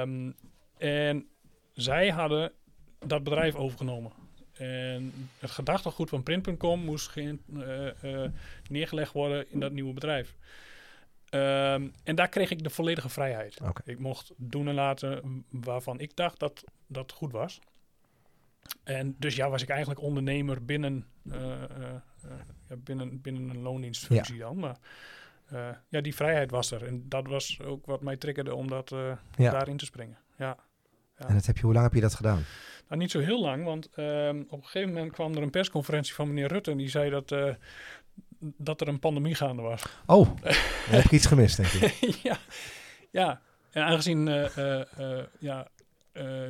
Um, 0.00 0.34
en 0.78 1.28
zij 1.72 2.10
hadden 2.10 2.52
dat 2.98 3.24
bedrijf 3.24 3.54
overgenomen. 3.54 4.12
En 4.52 5.12
het 5.38 5.50
gedachtegoed 5.50 6.08
van 6.08 6.22
print.com 6.22 6.80
moest 6.80 7.08
geen, 7.08 7.42
uh, 7.52 7.88
uh, 8.04 8.28
neergelegd 8.70 9.12
worden 9.12 9.50
in 9.50 9.60
dat 9.60 9.72
nieuwe 9.72 9.92
bedrijf. 9.92 10.36
Um, 11.30 11.92
en 12.04 12.14
daar 12.14 12.28
kreeg 12.28 12.50
ik 12.50 12.62
de 12.62 12.70
volledige 12.70 13.08
vrijheid. 13.08 13.60
Okay. 13.60 13.82
Ik 13.84 13.98
mocht 13.98 14.32
doen 14.36 14.68
en 14.68 14.74
laten 14.74 15.44
waarvan 15.50 16.00
ik 16.00 16.16
dacht 16.16 16.38
dat 16.38 16.64
dat 16.86 17.12
goed 17.12 17.32
was. 17.32 17.60
En 18.84 19.16
dus 19.18 19.36
ja, 19.36 19.50
was 19.50 19.62
ik 19.62 19.68
eigenlijk 19.68 20.00
ondernemer 20.00 20.64
binnen, 20.64 21.06
uh, 21.22 21.34
ja, 22.68 22.76
binnen, 22.76 23.20
binnen 23.20 23.48
een 23.48 23.62
loondienstfunctie 23.62 24.36
ja. 24.36 24.44
dan. 24.44 24.58
Maar 24.58 24.78
uh, 25.52 25.68
ja, 25.88 26.00
die 26.00 26.14
vrijheid 26.14 26.50
was 26.50 26.70
er. 26.70 26.86
En 26.86 27.08
dat 27.08 27.26
was 27.26 27.60
ook 27.60 27.86
wat 27.86 28.02
mij 28.02 28.16
triggerde 28.16 28.54
om 28.54 28.68
dat, 28.68 28.90
uh, 28.92 29.12
ja. 29.36 29.50
daarin 29.50 29.76
te 29.76 29.84
springen. 29.84 30.18
Ja. 30.36 30.56
ja. 31.18 31.28
En 31.28 31.34
dat 31.34 31.46
heb 31.46 31.56
je, 31.56 31.62
hoe 31.62 31.72
lang 31.72 31.84
heb 31.84 31.94
je 31.94 32.00
dat 32.00 32.14
gedaan? 32.14 32.44
Nou, 32.88 33.00
niet 33.00 33.10
zo 33.10 33.18
heel 33.18 33.40
lang, 33.40 33.64
want 33.64 33.88
uh, 33.96 34.28
op 34.28 34.58
een 34.58 34.64
gegeven 34.64 34.92
moment 34.92 35.12
kwam 35.12 35.34
er 35.34 35.42
een 35.42 35.50
persconferentie 35.50 36.14
van 36.14 36.28
meneer 36.28 36.48
Rutte. 36.48 36.70
En 36.70 36.76
die 36.76 36.88
zei 36.88 37.10
dat, 37.10 37.30
uh, 37.30 37.54
dat 38.38 38.80
er 38.80 38.88
een 38.88 38.98
pandemie 38.98 39.34
gaande 39.34 39.62
was. 39.62 39.82
Oh, 40.06 40.28
heb 40.90 41.04
ik 41.04 41.10
iets 41.10 41.26
gemist, 41.26 41.56
denk 41.56 41.68
ik. 41.68 42.04
ja, 42.28 42.38
ja, 43.10 43.40
en 43.70 43.82
aangezien 43.82 44.26
ja, 45.38 45.68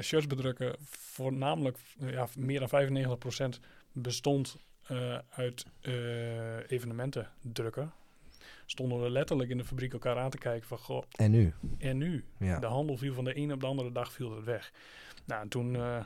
shirts 0.01 0.27
bedrukken 0.27 0.77
voornamelijk 0.91 1.79
ja, 1.99 2.27
meer 2.37 2.69
dan 2.69 3.57
95% 3.57 3.61
bestond 3.93 4.57
uit 5.31 5.67
evenementen 6.67 7.31
drukken 7.41 7.93
stonden 8.67 9.03
we 9.03 9.11
letterlijk 9.11 9.51
in 9.51 9.59
de 9.59 9.65
fabriek 9.65 9.93
elkaar 9.93 10.19
aan 10.19 10.31
te 10.31 10.39
kijken 10.39 10.69
van, 10.69 10.79
goh. 10.79 11.03
En 11.11 11.31
nu? 11.31 11.55
En 11.79 11.99
nu? 11.99 12.25
Ja. 12.39 12.59
De 12.59 12.67
handel 12.67 12.97
viel 12.97 13.15
van 13.15 13.25
de 13.25 13.37
een 13.37 13.53
op 13.53 13.61
de 13.61 13.67
andere 13.67 13.93
dag 13.93 14.13
viel 14.13 14.37
het 14.37 14.45
weg. 14.45 14.73
Nou, 15.25 15.43
en 15.43 15.49
toen... 15.49 15.75
Uh, 15.75 16.05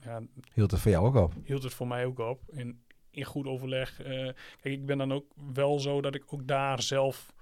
ja, 0.00 0.22
hield 0.52 0.70
het 0.70 0.80
voor 0.80 0.90
jou 0.90 1.06
ook 1.06 1.14
op? 1.14 1.34
Hield 1.44 1.62
het 1.62 1.74
voor 1.74 1.86
mij 1.86 2.04
ook 2.04 2.18
op. 2.18 2.40
En 2.54 2.82
in 3.10 3.24
goed 3.24 3.46
overleg. 3.46 4.00
Uh, 4.00 4.06
kijk, 4.06 4.34
ik 4.62 4.86
ben 4.86 4.98
dan 4.98 5.12
ook 5.12 5.26
wel 5.52 5.78
zo 5.78 6.00
dat 6.00 6.14
ik 6.14 6.24
ook 6.32 6.46
daar 6.46 6.82
zelf 6.82 7.32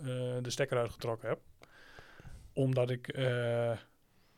uh, 0.00 0.06
de 0.42 0.50
stekker 0.50 0.78
uitgetrokken 0.78 1.28
heb. 1.28 1.40
Omdat 2.52 2.90
ik 2.90 3.16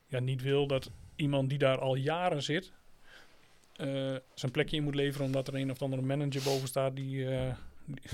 ja, 0.06 0.20
niet 0.20 0.42
wil 0.42 0.66
dat 0.66 0.90
iemand 1.16 1.48
die 1.48 1.58
daar 1.58 1.78
al 1.78 1.94
jaren 1.94 2.42
zit... 2.42 2.72
zijn 4.34 4.52
plekje 4.52 4.76
in 4.76 4.82
moet 4.82 4.94
leveren 4.94 5.26
omdat 5.26 5.48
er 5.48 5.54
een 5.54 5.70
of 5.70 5.82
andere 5.82 6.02
manager 6.02 6.42
boven 6.42 6.68
staat 6.68 6.96
die 6.96 7.26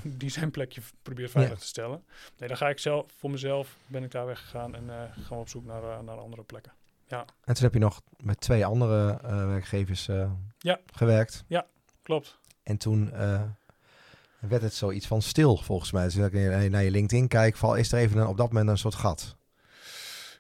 die 0.03 0.31
zijn 0.31 0.51
plekje 0.51 0.81
probeert 1.03 1.31
veilig 1.31 1.59
te 1.59 1.67
stellen. 1.67 2.05
Nee, 2.39 2.49
dan 2.49 2.57
ga 2.57 2.69
ik 2.69 2.79
zelf, 2.79 3.13
voor 3.19 3.31
mezelf 3.31 3.77
ben 3.87 4.05
ik 4.05 4.11
daar 4.11 4.27
weggegaan 4.27 4.75
en 4.75 4.85
uh, 4.85 4.95
gaan 5.11 5.37
we 5.37 5.43
op 5.43 5.49
zoek 5.49 5.65
naar, 5.65 5.83
uh, 5.83 6.01
naar 6.01 6.19
andere 6.19 6.43
plekken. 6.43 6.73
Ja. 7.09 7.25
En 7.45 7.55
toen 7.55 7.65
heb 7.65 7.73
je 7.73 7.79
nog 7.79 8.03
met 8.17 8.41
twee 8.41 8.67
andere 8.67 9.21
uh, 9.25 9.47
werkgevers 9.47 10.09
ja. 10.59 10.81
gewerkt. 10.93 11.45
Ja, 11.47 11.67
klopt. 12.03 12.39
En 12.63 12.77
toen 12.77 13.11
werd 14.39 14.63
het 14.63 14.75
zoiets 14.75 15.07
van 15.07 15.23
stil, 15.23 15.57
volgens 15.57 15.93
mij. 15.93 16.05
Dus 16.05 16.17
als 16.19 16.27
ik 16.27 16.71
naar 16.71 16.83
je 16.83 16.91
LinkedIn 16.91 17.29
kijk, 17.29 17.57
val, 17.57 17.75
is 17.75 17.93
er 17.93 17.99
even 17.99 18.19
een, 18.19 18.27
op 18.27 18.37
dat 18.37 18.47
moment 18.47 18.69
een 18.69 18.79
soort 18.79 18.95
gat. 18.95 19.36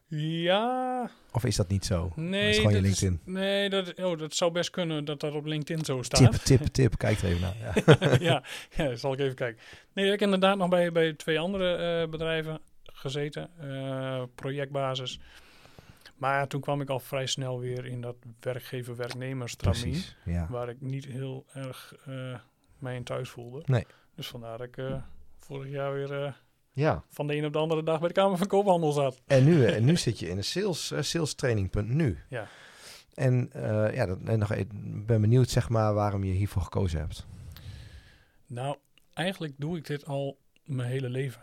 Ja. 0.08 1.10
Of 1.32 1.44
is 1.44 1.56
dat 1.56 1.68
niet 1.68 1.84
zo? 1.84 2.12
Nee, 2.16 2.40
dat 2.40 2.50
is 2.50 2.56
gewoon 2.56 2.72
je 2.72 2.80
LinkedIn. 2.80 3.12
Is, 3.12 3.32
nee, 3.32 3.70
dat, 3.70 3.94
oh, 3.94 4.18
dat 4.18 4.34
zou 4.34 4.52
best 4.52 4.70
kunnen 4.70 5.04
dat 5.04 5.20
dat 5.20 5.34
op 5.34 5.44
LinkedIn 5.44 5.84
zo 5.84 6.02
staat. 6.02 6.20
Tip, 6.20 6.60
tip, 6.60 6.66
tip. 6.66 6.98
Kijk 6.98 7.18
er 7.18 7.28
even 7.28 7.40
naar. 7.40 7.56
Ja, 7.56 8.18
ja, 8.30 8.42
ja, 8.76 8.96
zal 8.96 9.12
ik 9.12 9.18
even 9.18 9.34
kijken. 9.34 9.62
Nee, 9.92 10.04
ik 10.04 10.10
heb 10.10 10.20
inderdaad 10.20 10.56
nog 10.56 10.68
bij, 10.68 10.92
bij 10.92 11.12
twee 11.12 11.38
andere 11.38 12.02
uh, 12.02 12.10
bedrijven 12.10 12.60
gezeten. 12.82 13.50
Uh, 13.60 14.22
projectbasis. 14.34 15.20
Maar 16.16 16.48
toen 16.48 16.60
kwam 16.60 16.80
ik 16.80 16.88
al 16.88 17.00
vrij 17.00 17.26
snel 17.26 17.60
weer 17.60 17.86
in 17.86 18.00
dat 18.00 18.16
werkgever-werknemers 18.40 19.56
ja. 20.24 20.46
Waar 20.50 20.68
ik 20.68 20.80
niet 20.80 21.04
heel 21.04 21.46
erg 21.52 21.94
uh, 22.08 22.38
mij 22.78 22.96
in 22.96 23.04
thuis 23.04 23.28
voelde. 23.28 23.62
Nee. 23.66 23.86
Dus 24.14 24.28
vandaar 24.28 24.58
dat 24.58 24.66
ik 24.66 24.76
vorig 25.38 25.70
jaar 25.70 25.92
weer 25.92 26.36
ja. 26.76 27.04
van 27.08 27.26
de 27.26 27.36
een 27.36 27.44
op 27.44 27.52
de 27.52 27.58
andere 27.58 27.82
dag 27.82 27.98
bij 27.98 28.08
de 28.08 28.14
Kamer 28.14 28.38
van 28.38 28.46
Koophandel 28.46 28.92
zat. 28.92 29.20
En 29.26 29.44
nu, 29.44 29.64
en 29.64 29.84
nu 29.84 29.96
zit 29.96 30.18
je 30.18 30.28
in 30.28 30.36
een 30.36 30.44
sales, 30.44 30.92
uh, 30.92 31.00
sales 31.00 31.34
training. 31.34 31.74
nu. 31.74 32.18
Ja. 32.28 32.48
En 33.14 33.50
uh, 33.56 33.94
ja, 33.94 34.06
dat, 34.06 34.18
en 34.24 34.38
nog, 34.38 34.52
ik 34.52 34.68
ben 35.06 35.20
benieuwd 35.20 35.50
zeg 35.50 35.68
maar 35.68 35.94
waarom 35.94 36.24
je 36.24 36.32
hiervoor 36.32 36.62
gekozen 36.62 37.00
hebt. 37.00 37.26
Nou, 38.46 38.76
eigenlijk 39.12 39.54
doe 39.56 39.76
ik 39.76 39.86
dit 39.86 40.06
al 40.06 40.38
mijn 40.64 40.88
hele 40.88 41.08
leven. 41.08 41.42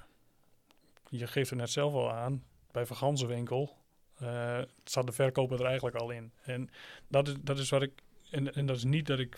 Je 1.09 1.27
geeft 1.27 1.49
er 1.51 1.55
net 1.55 1.69
zelf 1.69 1.93
al 1.93 2.11
aan, 2.11 2.43
bij 2.71 2.85
Van 2.85 2.95
Ganzenwinkel 2.95 3.75
uh, 4.21 4.61
zat 4.83 5.05
de 5.05 5.11
verkoper 5.11 5.59
er 5.59 5.65
eigenlijk 5.65 5.95
al 5.95 6.11
in. 6.11 6.31
En 6.41 6.69
dat 7.07 7.27
is, 7.27 7.35
dat 7.41 7.59
is 7.59 7.69
wat 7.69 7.81
ik, 7.81 7.91
en, 8.31 8.53
en 8.53 8.65
dat 8.65 8.75
is 8.75 8.83
niet 8.83 9.07
dat 9.07 9.19
ik 9.19 9.37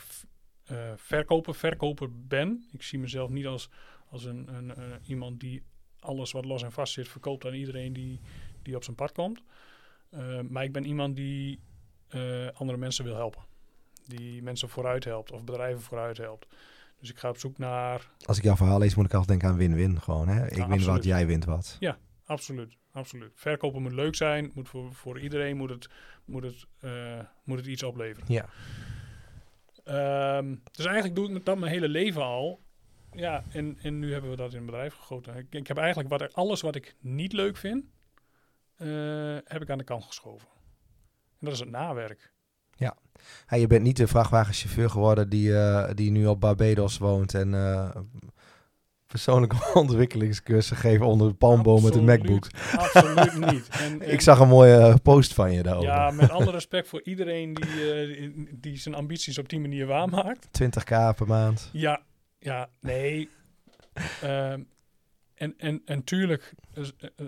uh, 0.71 0.91
verkoper, 0.95 1.55
verkoper 1.55 2.09
ben. 2.27 2.65
Ik 2.71 2.83
zie 2.83 2.99
mezelf 2.99 3.29
niet 3.29 3.45
als, 3.45 3.69
als 4.09 4.23
een, 4.23 4.55
een, 4.55 4.81
een, 4.81 4.99
iemand 5.05 5.39
die 5.39 5.63
alles 6.05 6.31
wat 6.31 6.45
los 6.45 6.63
en 6.63 6.71
vast 6.71 6.93
zit 6.93 7.07
verkoopt 7.07 7.45
aan 7.45 7.53
iedereen 7.53 7.93
die, 7.93 8.19
die 8.61 8.75
op 8.75 8.83
zijn 8.83 8.95
pad 8.95 9.11
komt. 9.11 9.41
Uh, 10.11 10.39
maar 10.41 10.63
ik 10.63 10.71
ben 10.71 10.85
iemand 10.85 11.15
die 11.15 11.59
andere 12.53 12.77
mensen 12.77 13.05
wil 13.05 13.15
helpen. 13.15 13.41
Die 14.05 14.43
mensen 14.43 14.69
vooruit 14.69 15.03
helpt 15.03 15.31
of 15.31 15.43
bedrijven 15.43 15.81
vooruit 15.81 16.17
helpt. 16.17 16.47
Dus 16.99 17.09
ik 17.09 17.17
ga 17.17 17.29
op 17.29 17.37
zoek 17.37 17.57
naar... 17.57 18.09
Als 18.25 18.37
ik 18.37 18.43
jouw 18.43 18.55
verhaal 18.55 18.79
lees, 18.79 18.95
moet 18.95 19.05
ik 19.05 19.13
altijd 19.13 19.29
denken 19.29 19.49
aan 19.49 19.57
win-win 19.57 20.01
gewoon. 20.01 20.27
Hè? 20.27 20.45
Ik 20.45 20.65
win 20.65 20.85
wat, 20.85 21.03
jij 21.03 21.27
wint 21.27 21.45
wat. 21.45 21.77
Ja, 21.79 21.97
absoluut. 22.25 22.77
absoluut. 22.91 23.31
Verkopen 23.35 23.81
moet 23.81 23.91
leuk 23.91 24.15
zijn. 24.15 24.51
Moet 24.53 24.69
voor, 24.69 24.93
voor 24.93 25.19
iedereen 25.19 25.57
moet 25.57 25.69
het, 25.69 25.89
moet, 26.25 26.43
het, 26.43 26.65
moet 27.43 27.57
het 27.57 27.67
iets 27.67 27.83
opleveren. 27.83 28.25
Ja. 28.27 28.45
Um, 30.37 30.61
dus 30.71 30.85
eigenlijk 30.85 31.15
doe 31.15 31.31
ik 31.31 31.45
dat 31.45 31.57
mijn 31.57 31.71
hele 31.71 31.89
leven 31.89 32.21
al. 32.21 32.63
Ja, 33.15 33.43
en, 33.51 33.77
en 33.81 33.99
nu 33.99 34.11
hebben 34.11 34.29
we 34.29 34.35
dat 34.35 34.51
in 34.51 34.57
het 34.57 34.65
bedrijf 34.65 34.93
gegoten. 34.93 35.35
Ik, 35.35 35.45
ik 35.49 35.67
heb 35.67 35.77
eigenlijk 35.77 36.09
wat, 36.09 36.33
alles 36.33 36.61
wat 36.61 36.75
ik 36.75 36.95
niet 36.99 37.33
leuk 37.33 37.57
vind, 37.57 37.83
uh, 38.77 39.37
heb 39.43 39.61
ik 39.61 39.69
aan 39.69 39.77
de 39.77 39.83
kant 39.83 40.03
geschoven. 40.03 40.47
En 41.39 41.45
dat 41.45 41.53
is 41.53 41.59
het 41.59 41.69
nawerk. 41.69 42.33
Ja. 42.75 42.97
je 43.57 43.67
bent 43.67 43.83
niet 43.83 43.97
de 43.97 44.07
vrachtwagenchauffeur 44.07 44.89
geworden 44.89 45.29
die, 45.29 45.49
uh, 45.49 45.89
die 45.93 46.11
nu 46.11 46.25
op 46.25 46.39
Barbados 46.39 46.97
woont 46.97 47.33
en 47.33 47.53
uh, 47.53 47.89
persoonlijke 49.07 49.55
ontwikkelingscursus 49.73 50.77
geven 50.77 51.05
onder 51.05 51.27
de 51.27 51.33
palmboom 51.33 51.83
met 51.83 51.95
een 51.95 52.05
MacBook. 52.05 52.47
Absoluut 52.75 53.39
niet. 53.51 53.67
En, 53.69 54.11
ik 54.11 54.21
zag 54.21 54.39
een 54.39 54.47
mooie 54.47 54.97
post 55.03 55.33
van 55.33 55.51
je 55.51 55.63
daarover. 55.63 55.89
Ja, 55.89 56.11
met 56.11 56.29
alle 56.29 56.51
respect 56.51 56.87
voor 56.87 57.01
iedereen 57.03 57.53
die, 57.53 58.59
die 58.59 58.77
zijn 58.77 58.95
ambities 58.95 59.37
op 59.37 59.49
die 59.49 59.59
manier 59.59 59.85
waarmaakt. 59.85 60.47
20k 60.61 61.15
per 61.15 61.27
maand. 61.27 61.69
Ja, 61.71 62.01
ja, 62.45 62.69
nee. 62.79 63.29
uh, 64.23 64.51
en, 65.43 65.53
en, 65.57 65.81
en 65.85 66.03
tuurlijk 66.03 66.53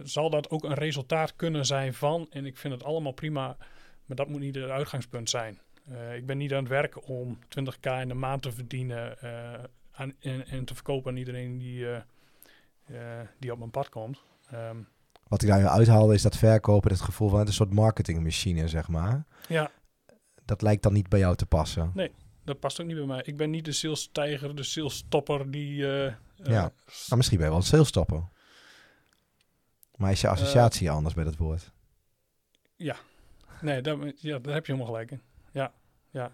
zal 0.04 0.30
dat 0.30 0.50
ook 0.50 0.64
een 0.64 0.74
resultaat 0.74 1.36
kunnen 1.36 1.66
zijn 1.66 1.94
van, 1.94 2.28
en 2.30 2.46
ik 2.46 2.58
vind 2.58 2.74
het 2.74 2.84
allemaal 2.84 3.12
prima, 3.12 3.58
maar 4.06 4.18
dat 4.18 4.28
moet 4.28 4.40
niet 4.40 4.56
het 4.56 4.70
uitgangspunt 4.70 5.30
zijn. 5.30 5.60
Uh, 5.92 6.16
ik 6.16 6.26
ben 6.26 6.38
niet 6.38 6.54
aan 6.54 6.60
het 6.60 6.68
werken 6.68 7.04
om 7.04 7.38
20k 7.38 8.02
in 8.02 8.08
de 8.08 8.14
maand 8.14 8.42
te 8.42 8.52
verdienen 8.52 9.18
uh, 9.24 9.54
aan, 9.92 10.14
en, 10.20 10.48
en, 10.48 10.66
te 10.66 10.74
verkopen 10.74 11.12
aan 11.12 11.18
iedereen 11.18 11.58
die, 11.58 11.80
uh, 11.80 12.00
die 13.40 13.52
op 13.52 13.58
mijn 13.58 13.72
pad 13.72 13.90
komt. 13.90 14.24
Um, 14.54 14.88
Wat 15.28 15.42
ik 15.42 15.48
daar 15.48 15.68
uithaalde 15.68 16.14
is 16.14 16.22
dat 16.22 16.38
verkopen, 16.38 16.92
het 16.92 17.02
gevoel 17.02 17.30
van 17.30 17.40
het 17.40 17.48
een 17.48 17.54
soort 17.54 17.74
marketingmachine, 17.74 18.68
zeg 18.68 18.88
maar. 18.88 19.26
Ja. 19.48 19.72
Dat 20.46 20.62
lijkt 20.62 20.84
dan 20.84 20.94
niet 20.94 21.10
bij 21.10 21.20
jou 21.20 21.36
te 21.36 21.46
passen. 21.46 21.92
Nee, 21.94 22.12
dat 22.48 22.60
past 22.60 22.82
ook 22.82 22.88
niet 22.88 22.96
bij 22.96 23.06
mij. 23.06 23.22
Ik 23.26 23.38
ben 23.38 23.50
niet 23.50 23.66
de 23.66 23.72
sales-tijger, 23.72 24.56
de 24.56 24.64
sales-stopper 24.64 25.52
die... 25.52 25.78
Uh, 25.78 26.14
ja, 26.36 26.72
maar 27.08 27.18
misschien 27.18 27.38
ben 27.38 27.46
je 27.46 27.52
wel 27.52 27.62
een 27.62 27.68
sales-stopper. 27.68 28.24
Maar 29.96 30.12
is 30.12 30.22
je 30.22 30.28
associatie 30.28 30.92
anders 30.92 31.16
met 31.16 31.26
het 31.26 31.38
woord? 31.38 31.72
Ja. 32.76 32.96
Nee, 33.62 33.82
daar, 33.82 33.98
ja, 34.16 34.40
daar 34.40 34.54
heb 34.54 34.66
je 34.66 34.72
helemaal 34.72 34.94
gelijk 34.94 35.12
in. 35.12 35.22
Ja, 35.52 35.74
ja. 36.12 36.32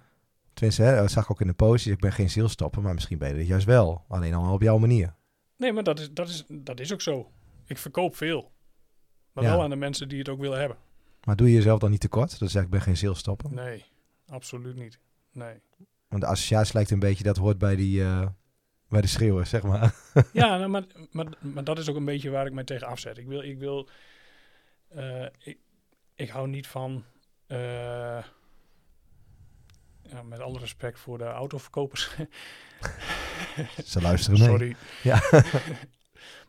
Tenminste, 0.53 0.83
hè, 0.83 0.95
dat 0.95 1.11
zag 1.11 1.23
ik 1.23 1.31
ook 1.31 1.41
in 1.41 1.47
de 1.47 1.53
post. 1.53 1.87
Ik 1.87 1.99
ben 1.99 2.11
geen 2.11 2.29
sales-stopper, 2.29 2.81
maar 2.81 2.93
misschien 2.93 3.17
ben 3.17 3.29
je 3.29 3.35
dit 3.35 3.47
juist 3.47 3.65
wel. 3.65 4.05
Alleen 4.07 4.33
al 4.33 4.53
op 4.53 4.61
jouw 4.61 4.77
manier. 4.77 5.15
Nee, 5.57 5.73
maar 5.73 5.83
dat 5.83 5.99
is, 5.99 6.11
dat 6.11 6.29
is, 6.29 6.43
dat 6.47 6.79
is 6.79 6.93
ook 6.93 7.01
zo. 7.01 7.31
Ik 7.65 7.77
verkoop 7.77 8.15
veel. 8.15 8.51
Maar 9.31 9.43
wel 9.43 9.61
aan 9.61 9.69
de 9.69 9.75
mensen 9.75 10.09
die 10.09 10.19
het 10.19 10.29
ook 10.29 10.39
willen 10.39 10.59
hebben. 10.59 10.77
Maar 11.23 11.35
doe 11.35 11.47
je 11.47 11.53
jezelf 11.53 11.79
dan 11.79 11.91
niet 11.91 11.99
tekort? 11.99 12.39
Dat 12.39 12.51
zeg 12.51 12.63
ik 12.63 12.69
ben 12.69 12.81
geen 12.81 12.97
sales-stopper? 12.97 13.53
Nee, 13.53 13.85
absoluut 14.27 14.75
niet. 14.75 14.99
Nee. 15.31 15.61
Want 16.13 16.25
de 16.25 16.31
associatie 16.31 16.73
lijkt 16.73 16.91
een 16.91 16.99
beetje, 16.99 17.23
dat 17.23 17.37
hoort 17.37 17.57
bij, 17.57 17.75
die, 17.75 17.99
uh, 17.99 18.27
bij 18.89 19.01
de 19.01 19.07
schreeuwen, 19.07 19.47
zeg 19.47 19.63
maar. 19.63 19.95
ja, 20.33 20.57
nou, 20.57 20.69
maar, 20.69 20.83
maar, 21.11 21.25
maar 21.39 21.63
dat 21.63 21.77
is 21.77 21.89
ook 21.89 21.95
een 21.95 22.05
beetje 22.05 22.29
waar 22.29 22.45
ik 22.45 22.53
mij 22.53 22.63
tegen 22.63 22.87
afzet. 22.87 23.17
Ik 23.17 23.27
wil, 23.27 23.41
ik 23.41 23.57
wil, 23.57 23.89
uh, 24.95 25.25
ik, 25.39 25.57
ik 26.15 26.29
hou 26.29 26.47
niet 26.47 26.67
van, 26.67 27.03
uh, 27.47 27.57
ja, 30.01 30.23
met 30.23 30.39
alle 30.39 30.59
respect 30.59 30.99
voor 30.99 31.17
de 31.17 31.23
autoverkopers. 31.23 32.15
Ze 33.85 34.01
luisteren 34.01 34.39
mee. 34.39 34.47
Sorry. 34.47 34.75
Ja. 35.03 35.21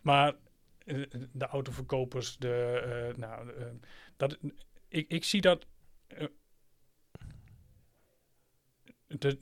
maar 0.03 0.35
de 1.33 1.47
autoverkopers, 1.47 2.37
de, 2.37 3.13
nou, 3.17 3.51
dat, 4.17 4.39
ik, 4.89 5.09
ik 5.09 5.25
zie 5.25 5.41
dat 5.41 5.67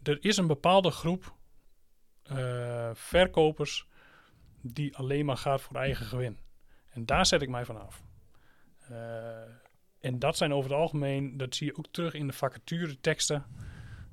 er 0.02 0.24
is 0.24 0.36
een 0.36 0.46
bepaalde 0.46 0.90
groep 0.90 1.34
uh, 2.32 2.90
verkopers 2.94 3.86
die 4.60 4.96
alleen 4.96 5.24
maar 5.24 5.36
gaat 5.36 5.60
voor 5.60 5.76
eigen 5.76 6.06
gewin. 6.06 6.38
En 6.90 7.06
daar 7.06 7.26
zet 7.26 7.42
ik 7.42 7.48
mij 7.48 7.64
van 7.64 7.80
af. 7.80 8.02
Uh, 8.90 8.96
en 10.00 10.18
dat 10.18 10.36
zijn 10.36 10.54
over 10.54 10.70
het 10.70 10.78
algemeen, 10.78 11.36
dat 11.36 11.54
zie 11.54 11.66
je 11.66 11.76
ook 11.76 11.86
terug 11.90 12.14
in 12.14 12.26
de 12.26 12.32
vacature 12.32 13.00
teksten. 13.00 13.44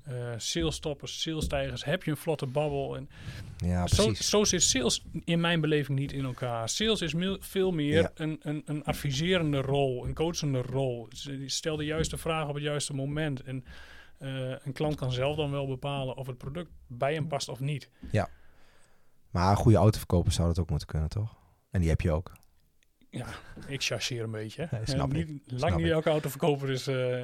Uh, 0.10 0.34
salesstoppers, 0.38 1.22
salesstijgers, 1.22 1.86
heb 1.86 2.04
je 2.04 2.12
een 2.12 2.18
vlotte 2.18 2.46
babbel. 2.46 2.96
En 2.96 3.10
ja, 3.58 3.84
precies. 3.84 4.30
Zo, 4.30 4.38
zo, 4.38 4.44
zit 4.44 4.64
sales 4.64 5.04
in 5.24 5.40
mijn 5.40 5.62
beleving 5.62 6.00
niet 6.00 6.12
in 6.12 6.26
elkaar. 6.26 6.70
Sales 6.70 7.02
is 7.02 7.14
veel 7.40 7.72
meer 7.72 8.02
ja. 8.02 8.12
een, 8.16 8.40
een, 8.42 8.62
een 8.66 8.84
adviserende 8.84 9.62
rol, 9.62 10.06
een 10.06 10.14
coachende 10.14 10.62
rol. 10.62 11.08
Stel 11.46 11.76
de 11.76 11.86
juiste 11.86 12.18
vraag 12.18 12.48
op 12.48 12.54
het 12.54 12.64
juiste 12.64 12.94
moment. 12.94 13.44
En 13.44 13.66
uh, 14.20 14.56
een 14.64 14.74
klant 14.74 14.96
kan 14.96 15.12
zelf 15.12 15.36
dan 15.36 15.52
wel 15.52 15.68
bepalen 15.68 16.16
of 16.16 16.28
het 16.28 16.38
product 16.38 16.72
bij 16.88 17.14
hem 17.14 17.28
past 17.28 17.50
of 17.50 17.60
niet. 17.60 17.90
Ja. 18.12 18.30
Maar 19.30 19.52
een 19.52 19.58
goede 19.58 19.78
autoverkoper 19.78 20.32
zou 20.32 20.48
dat 20.48 20.60
ook 20.60 20.70
moeten 20.70 20.88
kunnen, 20.88 21.10
toch? 21.10 21.38
En 21.70 21.80
die 21.80 21.90
heb 21.90 22.02
je 22.02 22.12
ook. 22.12 22.32
Ja, 23.10 23.28
ik 23.68 23.84
chargeer 23.84 24.24
een 24.24 24.32
beetje. 24.32 24.68
Nee, 24.72 24.82
snap 24.84 25.14
niet, 25.14 25.30
ik. 25.30 25.42
lang 25.46 25.60
snap 25.60 25.78
niet 25.78 25.86
ik. 25.86 25.92
elke 25.92 26.10
autoverkoper 26.10 26.70
is, 26.70 26.88
uh, 26.88 27.22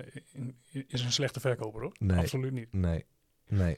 is 0.71 1.03
een 1.03 1.11
slechte 1.11 1.39
verkoper, 1.39 1.81
hoor. 1.81 1.95
Nee. 1.99 2.17
Absoluut 2.17 2.51
niet. 2.51 2.73
Nee, 2.73 3.05
nee. 3.47 3.77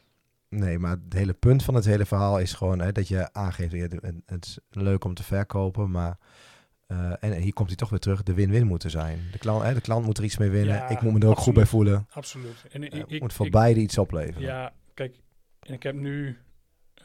Nee, 0.49 0.79
maar 0.79 0.91
het 0.91 1.13
hele 1.13 1.33
punt 1.33 1.63
van 1.63 1.75
het 1.75 1.85
hele 1.85 2.05
verhaal 2.05 2.39
is 2.39 2.53
gewoon 2.53 2.79
hè, 2.79 2.91
dat 2.91 3.07
je 3.07 3.33
aangeeft, 3.33 3.91
het 4.25 4.45
is 4.45 4.59
leuk 4.69 5.03
om 5.03 5.13
te 5.13 5.23
verkopen, 5.23 5.91
maar 5.91 6.17
uh, 6.87 7.13
en 7.19 7.33
hier 7.33 7.53
komt 7.53 7.67
hij 7.67 7.77
toch 7.77 7.89
weer 7.89 7.99
terug, 7.99 8.23
de 8.23 8.33
win-win 8.33 8.67
moeten 8.67 8.89
zijn. 8.91 9.19
De 9.31 9.37
klant, 9.37 9.63
hè, 9.63 9.73
de 9.73 9.81
klant 9.81 10.05
moet 10.05 10.17
er 10.17 10.23
iets 10.23 10.37
mee 10.37 10.49
winnen. 10.49 10.75
Ja, 10.75 10.87
ik 10.89 11.01
moet 11.01 11.13
me 11.13 11.19
er 11.19 11.27
ook 11.27 11.37
goed 11.37 11.53
bij 11.53 11.65
voelen. 11.65 12.07
Absoluut. 12.09 12.65
En 12.71 12.81
Uh, 12.95 13.03
ik, 13.07 13.21
moet 13.21 13.33
voor 13.33 13.45
ik- 13.45 13.51
beide 13.51 13.79
iets 13.79 13.97
opleveren. 13.97 14.41
Ja, 14.41 14.73
kijk, 14.93 15.15
en 15.59 15.73
ik 15.73 15.83
heb 15.83 15.95
nu 15.95 16.37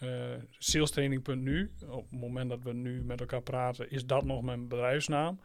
uh, 0.02 0.10
salestraining.nu. 0.58 1.70
Op 1.88 2.10
het 2.10 2.20
moment 2.20 2.48
dat 2.50 2.62
we 2.62 2.72
nu 2.72 3.02
met 3.04 3.20
elkaar 3.20 3.42
praten, 3.42 3.90
is 3.90 4.06
dat 4.06 4.24
nog 4.24 4.42
mijn 4.42 4.68
bedrijfsnaam. 4.68 5.40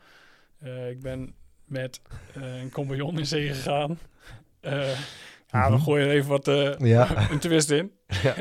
Uh, 0.64 0.90
ik 0.90 1.02
ben 1.02 1.34
met 1.66 2.02
een 2.34 2.72
compagnon 2.72 3.18
in 3.20 3.26
zee 3.26 3.48
gegaan. 3.54 3.98
Ja, 4.62 5.68
we 5.70 5.76
Mhm. 5.76 5.78
gooien 5.84 6.08
er 6.08 6.14
even 6.14 6.30
wat 6.30 6.48
uh, 6.48 6.78
Ja. 6.80 7.08
een 7.32 7.40
twist 7.40 7.70
in. 7.72 7.92
Ja. 8.24 8.36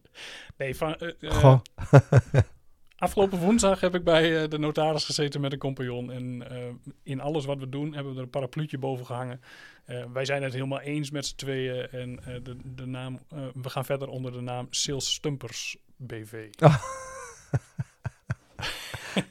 nee, 0.58 0.76
van, 0.76 0.96
uh, 1.00 1.10
uh. 1.20 1.58
Afgelopen 3.00 3.38
woensdag 3.38 3.80
heb 3.80 3.94
ik 3.94 4.04
bij 4.04 4.42
uh, 4.42 4.48
de 4.48 4.58
notaris 4.58 5.04
gezeten 5.04 5.40
met 5.40 5.52
een 5.52 5.58
compagnon. 5.58 6.10
En 6.10 6.44
uh, 6.52 6.58
in 7.02 7.20
alles 7.20 7.44
wat 7.44 7.58
we 7.58 7.68
doen 7.68 7.94
hebben 7.94 8.12
we 8.12 8.18
er 8.18 8.24
een 8.24 8.30
parapluutje 8.30 8.78
boven 8.78 9.06
gehangen. 9.06 9.40
Uh, 9.86 10.04
wij 10.12 10.24
zijn 10.24 10.42
het 10.42 10.52
helemaal 10.52 10.80
eens 10.80 11.10
met 11.10 11.26
z'n 11.26 11.36
tweeën. 11.36 11.88
En 11.90 12.10
uh, 12.10 12.24
de, 12.42 12.56
de 12.74 12.86
naam, 12.86 13.20
we 13.54 13.70
gaan 13.70 13.84
verder 13.84 14.08
onder 14.08 14.32
de 14.32 14.40
naam 14.40 14.66
Sales 14.70 15.12
Stumpers 15.12 15.76
BV. 15.96 16.48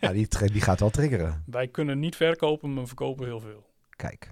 ja, 0.02 0.12
die, 0.12 0.28
die 0.52 0.62
gaat 0.62 0.80
wel 0.80 0.90
triggeren. 0.90 1.44
Wij 1.46 1.68
kunnen 1.68 2.00
niet 2.00 2.16
verkopen, 2.16 2.74
maar 2.74 2.88
verkopen 2.88 3.26
heel 3.26 3.40
veel. 3.40 3.70
Kijk. 3.90 4.32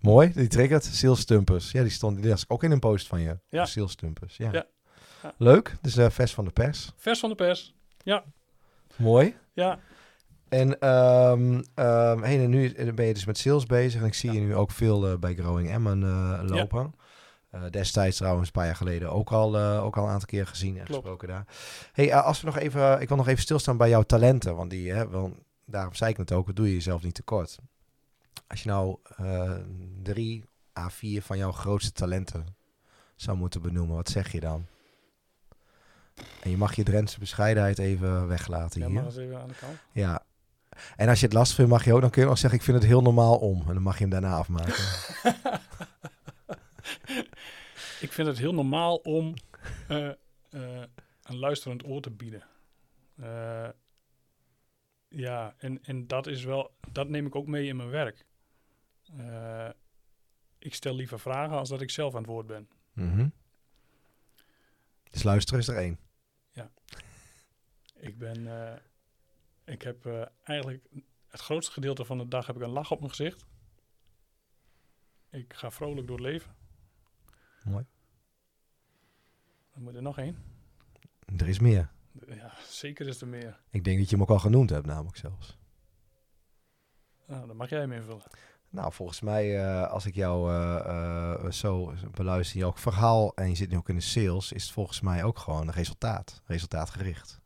Mooi, 0.00 0.32
die 0.32 0.48
triggert. 0.48 0.84
Sales 0.84 1.20
Stumpers. 1.20 1.70
Ja, 1.70 1.82
die 1.82 1.90
stond 1.90 2.16
die 2.16 2.30
las 2.30 2.48
ook 2.48 2.62
in 2.62 2.70
een 2.70 2.78
post 2.78 3.06
van 3.06 3.20
je. 3.20 3.38
Ja. 3.48 3.66
Sales 3.66 3.92
Stumpers, 3.92 4.36
ja. 4.36 4.52
Ja. 4.52 4.66
Ja. 5.22 5.34
Leuk, 5.36 5.76
dus 5.80 5.96
uh, 5.96 6.10
vers 6.10 6.34
van 6.34 6.44
de 6.44 6.50
pers. 6.50 6.92
Vers 6.96 7.20
van 7.20 7.28
de 7.28 7.34
pers. 7.34 7.74
Ja, 8.02 8.24
Mooi. 8.96 9.36
ja. 9.52 9.78
En, 10.48 10.78
ehm 10.78 11.62
ehm 11.74 12.22
hey, 12.22 12.42
en 12.42 12.50
nu 12.50 12.92
ben 12.92 13.06
je 13.06 13.14
dus 13.14 13.24
met 13.24 13.38
sales 13.38 13.66
bezig. 13.66 14.00
En 14.00 14.06
ik 14.06 14.14
zie 14.14 14.32
je 14.32 14.40
nu 14.40 14.54
ook 14.54 14.70
veel 14.70 15.06
eh, 15.06 15.18
bij 15.18 15.34
Growing 15.34 15.70
Emmen 15.70 16.02
eh, 16.02 16.40
lopen. 16.42 16.94
Destijds 17.70 18.16
trouwens, 18.16 18.46
een 18.46 18.52
paar 18.52 18.66
jaar 18.66 18.76
geleden, 18.76 19.12
ook 19.12 19.30
al, 19.30 19.58
ook 19.58 19.96
al 19.96 20.04
een 20.04 20.10
aantal 20.10 20.28
keer 20.28 20.46
gezien 20.46 20.78
en 20.78 20.84
Klopt. 20.84 21.00
gesproken 21.00 21.28
daar. 21.28 21.46
hey, 21.92 22.14
als 22.14 22.40
we 22.40 22.46
nog 22.46 22.58
even, 22.58 23.00
ik 23.00 23.08
wil 23.08 23.16
nog 23.16 23.28
even 23.28 23.42
stilstaan 23.42 23.76
bij 23.76 23.88
jouw 23.88 24.02
talenten. 24.02 24.56
Want 24.56 24.70
die, 24.70 24.92
hè, 24.92 25.08
wel, 25.08 25.32
daarom 25.64 25.94
zei 25.94 26.10
ik 26.10 26.16
het 26.16 26.32
ook, 26.32 26.46
wat 26.46 26.56
doe 26.56 26.66
je 26.66 26.72
jezelf 26.72 27.02
niet 27.02 27.14
tekort. 27.14 27.58
Als 28.46 28.62
je 28.62 28.68
nou 28.68 28.98
drie 30.02 30.44
à 30.78 30.90
vier 30.90 31.22
van 31.22 31.38
jouw 31.38 31.52
grootste 31.52 31.92
talenten 31.92 32.46
zou 33.14 33.36
moeten 33.36 33.62
benoemen, 33.62 33.96
wat 33.96 34.08
zeg 34.08 34.32
je 34.32 34.40
dan? 34.40 34.66
En 36.42 36.50
je 36.50 36.56
mag 36.56 36.74
je 36.74 36.82
Drentse 36.82 37.18
bescheidenheid 37.18 37.78
even 37.78 38.28
weglaten 38.28 38.80
Ja, 38.80 38.86
hier. 38.86 38.94
maar 38.94 39.04
eens 39.04 39.16
even 39.16 39.40
aan 39.40 39.48
de 39.48 39.54
kant. 39.54 39.78
Ja. 39.92 40.22
En 40.96 41.08
als 41.08 41.20
je 41.20 41.26
het 41.26 41.34
lastig 41.34 41.56
vindt, 41.56 41.70
mag 41.70 41.84
je 41.84 41.94
ook, 41.94 42.00
dan 42.00 42.10
kun 42.10 42.22
je 42.22 42.28
ook 42.28 42.38
zeggen, 42.38 42.58
ik 42.58 42.64
vind 42.64 42.76
het 42.76 42.86
heel 42.86 43.02
normaal 43.02 43.36
om. 43.36 43.60
En 43.60 43.74
dan 43.74 43.82
mag 43.82 43.94
je 43.94 44.00
hem 44.00 44.10
daarna 44.10 44.36
afmaken. 44.36 44.74
Ik 48.00 48.12
vind 48.12 48.28
het 48.28 48.38
heel 48.38 48.54
normaal 48.54 48.96
om 48.96 49.34
uh, 49.90 50.10
uh, 50.50 50.82
een 51.22 51.36
luisterend 51.36 51.86
oor 51.86 52.00
te 52.00 52.10
bieden. 52.10 52.42
Uh, 53.20 53.68
ja, 55.08 55.54
en, 55.58 55.82
en 55.82 56.06
dat 56.06 56.26
is 56.26 56.44
wel, 56.44 56.76
dat 56.92 57.08
neem 57.08 57.26
ik 57.26 57.34
ook 57.34 57.46
mee 57.46 57.66
in 57.66 57.76
mijn 57.76 57.88
werk. 57.90 58.24
ik 60.58 60.74
stel 60.74 60.94
liever 60.94 61.20
vragen 61.20 61.56
als 61.58 61.68
dat 61.68 61.80
ik 61.80 61.90
zelf 61.90 62.14
aan 62.14 62.20
het 62.22 62.30
woord 62.30 62.46
ben. 62.46 62.68
Mhm. 62.92 63.28
Dus 65.10 65.22
luisteren 65.22 65.60
is 65.60 65.68
er 65.68 65.76
één. 65.76 65.98
Ik 68.06 68.18
ben... 68.18 68.70
eh, 68.72 68.78
ik 69.64 69.82
heb 69.82 70.06
eh, 70.06 70.22
eigenlijk 70.42 70.88
het 71.28 71.40
grootste 71.40 71.72
gedeelte 71.72 72.04
van 72.04 72.18
de 72.18 72.28
dag 72.28 72.46
heb 72.46 72.56
ik 72.56 72.62
een 72.62 72.68
lach 72.68 72.90
op 72.90 72.98
mijn 72.98 73.10
gezicht. 73.10 73.46
Ik 75.30 75.54
ga 75.54 75.70
vrolijk 75.70 76.06
door 76.06 76.16
het 76.16 76.26
leven. 76.26 76.54
Mooi. 77.64 77.86
Dan 79.72 79.82
moet 79.82 79.94
er 79.94 80.02
nog 80.02 80.18
één. 80.18 80.36
Er 81.36 81.48
is 81.48 81.58
meer. 81.58 81.90
Ja, 82.26 82.52
zeker 82.68 83.06
is 83.06 83.20
er 83.20 83.28
meer. 83.28 83.60
Ik 83.70 83.84
denk 83.84 83.98
dat 83.98 84.08
je 84.10 84.14
hem 84.16 84.24
ook 84.24 84.30
al 84.30 84.38
genoemd 84.38 84.70
hebt, 84.70 84.86
namelijk 84.86 85.16
zelfs. 85.16 85.58
Nou, 87.26 87.46
dan 87.46 87.56
mag 87.56 87.68
jij 87.68 87.80
hem 87.80 87.92
invullen. 87.92 88.22
Nou, 88.68 88.92
volgens 88.92 89.20
mij, 89.20 89.64
eh, 89.64 89.90
als 89.90 90.06
ik 90.06 90.14
jou 90.14 90.52
eh, 90.52 91.34
eh, 91.34 91.50
zo 91.50 91.94
beluister, 92.10 92.58
jouw 92.58 92.72
verhaal 92.72 93.34
en 93.34 93.48
je 93.48 93.54
zit 93.54 93.70
nu 93.70 93.76
ook 93.76 93.88
in 93.88 93.94
de 93.94 94.00
sales, 94.00 94.52
is 94.52 94.62
het 94.62 94.72
volgens 94.72 95.00
mij 95.00 95.24
ook 95.24 95.38
gewoon 95.38 95.68
een 95.68 95.74
resultaat. 95.74 96.42
Resultaatgericht. 96.46 97.40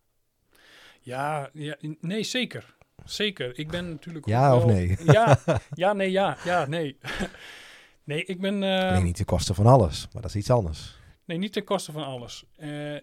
Ja, 1.10 1.50
ja, 1.52 1.76
nee, 2.00 2.22
zeker. 2.22 2.74
Zeker. 3.04 3.58
Ik 3.58 3.68
ben 3.68 3.88
natuurlijk. 3.90 4.26
ook 4.26 4.32
Ja 4.32 4.56
of 4.56 4.64
wel- 4.64 4.74
nee? 4.74 4.96
Ja, 5.16 5.38
ja, 5.74 5.92
nee, 5.92 6.10
ja, 6.10 6.36
ja, 6.44 6.66
nee. 6.66 6.98
nee, 8.04 8.24
ik 8.24 8.40
ben. 8.40 8.62
eh, 8.62 8.90
Nee, 8.92 9.02
niet 9.02 9.16
ten 9.16 9.24
koste 9.24 9.54
van 9.54 9.66
alles, 9.66 10.08
maar 10.12 10.22
dat 10.22 10.30
is 10.30 10.36
iets 10.36 10.50
anders. 10.50 10.98
nee, 11.24 11.38
niet 11.38 11.52
ten 11.52 11.64
koste 11.64 11.92
van 11.92 12.04
alles. 12.04 12.44
Eh, 12.56 12.96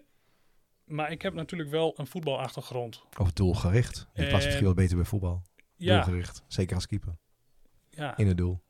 maar 0.84 1.10
ik 1.12 1.22
heb 1.22 1.34
natuurlijk 1.34 1.70
wel 1.70 1.94
een 1.96 2.06
voetbalachtergrond. 2.06 3.02
Of 3.18 3.32
doelgericht. 3.32 4.06
Die 4.12 4.24
past 4.24 4.36
Eh, 4.38 4.44
misschien 4.44 4.64
wel 4.64 4.74
beter 4.74 4.96
bij 4.96 5.04
voetbal. 5.06 5.42
Ja, 5.76 5.94
Doelgericht. 5.94 6.42
Zeker 6.46 6.74
als 6.74 6.86
keeper. 6.86 7.16
ja. 7.90 8.16
In 8.16 8.26
het 8.26 8.36
doel. 8.36 8.60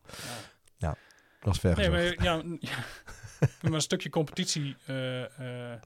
ja. 0.77 0.97
Dat 1.41 1.55
is 1.55 1.61
ver 1.61 1.77
Nee, 1.77 1.91
maar, 1.91 2.23
ja, 2.23 2.43
ja. 2.61 2.77
maar 3.63 3.73
een 3.73 3.81
stukje 3.81 4.11
competitie, 4.11 4.77
eh, 4.87 5.73
eh, 5.73 5.81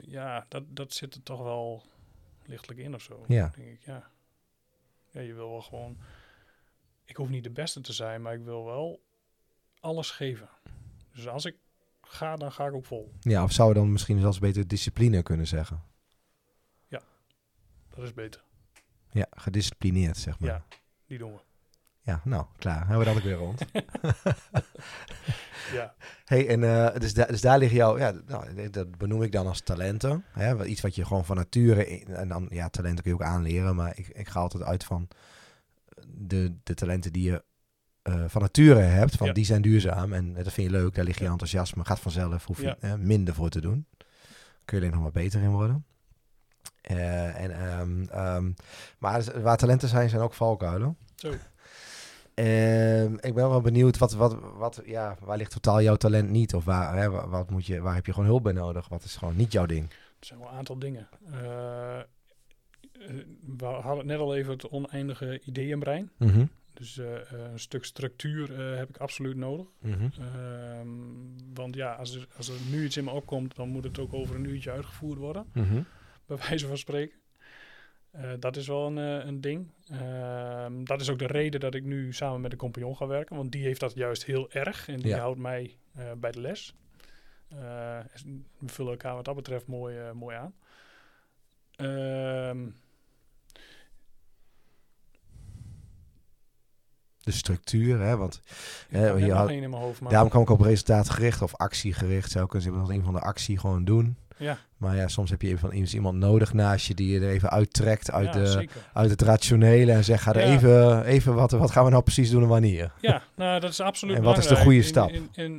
ja, 0.00 0.46
dat, 0.48 0.62
dat 0.68 0.92
zit 0.92 1.14
er 1.14 1.22
toch 1.22 1.42
wel 1.42 1.84
lichtelijk 2.48 2.80
in 2.80 2.94
of 2.94 3.02
zo. 3.02 3.24
Ja. 3.28 3.52
Denk 3.56 3.68
ik, 3.68 3.84
ja. 3.84 4.10
ja, 5.10 5.20
je 5.20 5.34
wil 5.34 5.50
wel 5.50 5.62
gewoon. 5.62 5.98
Ik 7.04 7.16
hoef 7.16 7.28
niet 7.28 7.44
de 7.44 7.50
beste 7.50 7.80
te 7.80 7.92
zijn, 7.92 8.22
maar 8.22 8.34
ik 8.34 8.44
wil 8.44 8.64
wel 8.64 9.02
alles 9.80 10.10
geven. 10.10 10.48
Dus 11.12 11.28
als 11.28 11.44
ik 11.44 11.56
ga, 12.02 12.36
dan 12.36 12.52
ga 12.52 12.66
ik 12.66 12.72
ook 12.72 12.86
vol. 12.86 13.12
Ja, 13.20 13.42
of 13.42 13.52
zou 13.52 13.68
je 13.68 13.74
dan 13.74 13.92
misschien 13.92 14.20
zelfs 14.20 14.38
beter 14.38 14.68
discipline 14.68 15.22
kunnen 15.22 15.46
zeggen? 15.46 15.86
Dat 17.98 18.06
is 18.06 18.14
beter. 18.14 18.44
Ja, 19.10 19.26
gedisciplineerd, 19.30 20.16
zeg 20.16 20.38
maar. 20.38 20.50
Ja, 20.50 20.64
die 21.06 21.18
doen 21.18 21.32
we. 21.32 21.40
Ja, 22.08 22.20
nou, 22.24 22.44
klaar. 22.58 22.78
Hebben 22.78 22.98
we 22.98 23.04
dat 23.04 23.16
ook 23.16 23.22
weer 23.22 23.34
rond. 23.36 23.60
Ja, 25.72 25.94
hey, 26.24 26.48
en 26.48 26.64
eh, 26.64 27.00
dus, 27.00 27.14
da- 27.14 27.24
dus 27.24 27.40
daar 27.40 27.58
liggen 27.58 27.76
jouw, 27.76 27.98
ja, 27.98 28.12
nou, 28.26 28.70
dat 28.70 28.98
benoem 28.98 29.22
ik 29.22 29.32
dan 29.32 29.46
als 29.46 29.60
talenten. 29.60 30.24
Hè? 30.32 30.64
Iets 30.64 30.80
wat 30.80 30.94
je 30.94 31.04
gewoon 31.04 31.24
van 31.24 31.36
nature, 31.36 32.04
en 32.06 32.28
dan, 32.28 32.46
ja, 32.50 32.68
talenten 32.68 33.02
kun 33.02 33.12
je 33.12 33.18
ook 33.18 33.26
aanleren, 33.26 33.74
maar 33.76 33.92
ik, 33.98 34.08
ik 34.08 34.28
ga 34.28 34.40
altijd 34.40 34.62
uit 34.62 34.84
van 34.84 35.08
de, 36.06 36.54
de 36.62 36.74
talenten 36.74 37.12
die 37.12 37.30
je 37.30 37.44
eh, 38.02 38.24
van 38.26 38.40
nature 38.42 38.80
hebt, 38.80 39.14
van 39.16 39.26
Ja. 39.26 39.32
die 39.32 39.44
zijn 39.44 39.62
duurzaam 39.62 40.12
en 40.12 40.32
dat 40.34 40.52
vind 40.52 40.70
je 40.70 40.76
leuk, 40.76 40.94
daar 40.94 41.04
ligt 41.04 41.18
je 41.18 41.26
enthousiasme, 41.26 41.84
gaat 41.84 42.00
vanzelf, 42.00 42.44
hoef 42.44 42.58
je 42.60 42.64
Ja. 42.64 42.76
eh, 42.80 42.94
minder 42.94 43.34
voor 43.34 43.48
te 43.48 43.60
doen. 43.60 43.86
Kun 44.64 44.76
je 44.78 44.82
alleen 44.82 44.90
nog 44.94 45.02
maar 45.02 45.22
beter 45.22 45.40
in 45.42 45.50
worden. 45.50 45.84
Eh, 46.80 47.40
en, 47.40 47.50
ehm, 47.60 48.02
ehm, 48.02 48.52
maar 48.98 49.40
waar 49.42 49.56
talenten 49.56 49.88
zijn, 49.88 50.08
zijn 50.08 50.22
ook 50.22 50.34
valkuilen. 50.34 50.96
zo. 51.14 51.32
Ehm, 52.38 53.12
ik 53.14 53.34
ben 53.34 53.48
wel 53.48 53.60
benieuwd, 53.60 53.98
wat, 53.98 54.12
wat, 54.12 54.36
wat, 54.56 54.82
ja, 54.84 55.16
waar 55.20 55.36
ligt 55.36 55.50
totaal 55.52 55.82
jouw 55.82 55.96
talent 55.96 56.30
niet? 56.30 56.54
Of 56.54 56.64
waar, 56.64 56.96
hè, 56.96 57.10
wa- 57.10 57.28
wat 57.28 57.50
moet 57.50 57.66
je, 57.66 57.80
waar 57.80 57.94
heb 57.94 58.06
je 58.06 58.12
gewoon 58.12 58.28
hulp 58.28 58.42
bij 58.42 58.52
nodig? 58.52 58.88
Wat 58.88 59.04
is 59.04 59.16
gewoon 59.16 59.36
niet 59.36 59.52
jouw 59.52 59.66
ding? 59.66 59.90
Er 60.20 60.26
zijn 60.26 60.38
wel 60.38 60.48
een 60.48 60.54
aantal 60.54 60.78
dingen. 60.78 61.08
Eh, 61.32 61.98
eh, 61.98 62.04
we 63.56 63.64
hadden 63.64 63.96
het 63.96 64.06
net 64.06 64.18
al 64.18 64.36
even 64.36 64.52
het 64.52 64.68
oneindige 64.68 65.40
ideeënbrein. 65.44 66.10
Mhm, 66.18 66.44
Dus 66.74 66.98
eh, 66.98 67.06
een 67.52 67.58
stuk 67.58 67.84
structuur 67.84 68.58
heb 68.76 68.88
ik 68.88 68.96
absoluut 68.96 69.36
nodig. 69.36 69.66
mhm. 69.80 70.08
Ehm, 70.20 70.88
want 71.54 71.74
ja, 71.74 71.92
als 71.94 72.14
er, 72.14 72.26
als 72.36 72.48
er 72.48 72.54
nu 72.70 72.84
iets 72.84 72.96
in 72.96 73.04
me 73.04 73.10
opkomt, 73.10 73.56
dan 73.56 73.68
moet 73.68 73.84
het 73.84 73.98
ook 73.98 74.14
over 74.14 74.34
een 74.34 74.44
uurtje 74.48 74.70
uitgevoerd 74.70 75.18
worden, 75.18 75.46
Mhm. 75.52 75.80
bij 76.26 76.36
wijze 76.48 76.66
van 76.66 76.78
spreken. 76.78 77.16
Eh, 78.10 78.30
dat 78.38 78.56
is 78.56 78.66
wel 78.66 78.86
een, 78.86 78.98
eh, 79.20 79.26
een 79.26 79.40
ding. 79.40 79.70
Ehm, 79.90 80.84
dat 80.84 81.00
is 81.00 81.10
ook 81.10 81.18
de 81.18 81.26
reden 81.26 81.60
dat 81.60 81.74
ik 81.74 81.84
nu 81.84 82.12
samen 82.12 82.40
met 82.40 82.50
de 82.50 82.56
compagnon 82.56 82.96
ga 82.96 83.06
werken, 83.06 83.36
want 83.36 83.52
die 83.52 83.62
heeft 83.64 83.80
dat 83.80 83.94
juist 83.94 84.24
heel 84.24 84.50
erg 84.52 84.88
en 84.88 84.96
die 84.96 85.06
Ja. 85.08 85.18
houdt 85.18 85.38
mij 85.38 85.76
eh, 85.94 86.12
bij 86.16 86.30
de 86.30 86.40
les. 86.40 86.74
We 87.48 88.04
vullen 88.66 88.90
elkaar 88.92 89.14
wat 89.14 89.24
dat 89.24 89.34
betreft 89.34 89.66
mooi, 89.66 90.12
mooi 90.12 90.36
aan. 90.36 90.54
Ehm, 91.76 92.70
De 97.18 97.30
structuur, 97.34 98.00
hè, 98.00 98.16
want 98.16 98.40
Eh, 98.90 99.18
je 99.18 99.26
nog 99.26 99.36
had- 99.38 99.50
in 99.50 99.58
mijn 99.70 99.82
hoofd, 99.82 100.00
maar 100.00 100.10
daarom 100.10 100.28
kwam 100.30 100.42
ik 100.42 100.50
op 100.50 100.60
resultaatgericht 100.60 101.42
of 101.42 101.56
actiegericht. 101.56 102.30
Zou 102.30 102.46
kunnen 102.46 102.72
zeggen, 102.72 102.94
een 102.94 103.04
van 103.04 103.12
de 103.14 103.20
actie 103.20 103.58
gewoon 103.58 103.84
doen. 103.84 104.16
Ja, 104.38 104.58
Maar 104.76 104.96
ja, 104.96 105.08
soms 105.08 105.30
heb 105.30 105.42
je 105.42 105.48
even 105.48 105.58
van 105.58 105.72
iemand- 105.72 106.18
nodig 106.18 106.52
naast 106.52 106.86
je 106.86 106.94
die 106.94 107.08
je 107.12 107.20
er 107.20 107.28
even 107.28 107.50
uittrekt 107.50 108.10
uit, 108.10 108.34
ja, 108.34 108.40
de, 108.40 108.46
zeker. 108.46 108.90
uit 108.92 109.10
het 109.10 109.22
rationele 109.22 109.92
en 109.92 110.04
zegt, 110.04 110.22
ga 110.22 110.32
er 110.34 110.46
Ja. 110.46 110.54
even, 110.54 111.04
even 111.04 111.34
wat, 111.34 111.50
wat 111.50 111.70
gaan 111.70 111.84
we 111.84 111.90
nou 111.90 112.02
precies 112.02 112.30
doen 112.30 112.42
en 112.42 112.48
wanneer? 112.48 112.92
Ja, 113.00 113.22
nou, 113.36 113.60
dat 113.60 113.70
is 113.70 113.80
absoluut 113.80 114.16
En 114.16 114.22
wat 114.22 114.38
is 114.38 114.46
de 114.46 114.54
belangrijk. 114.54 114.84
goede 114.84 114.88
stap? 114.88 115.10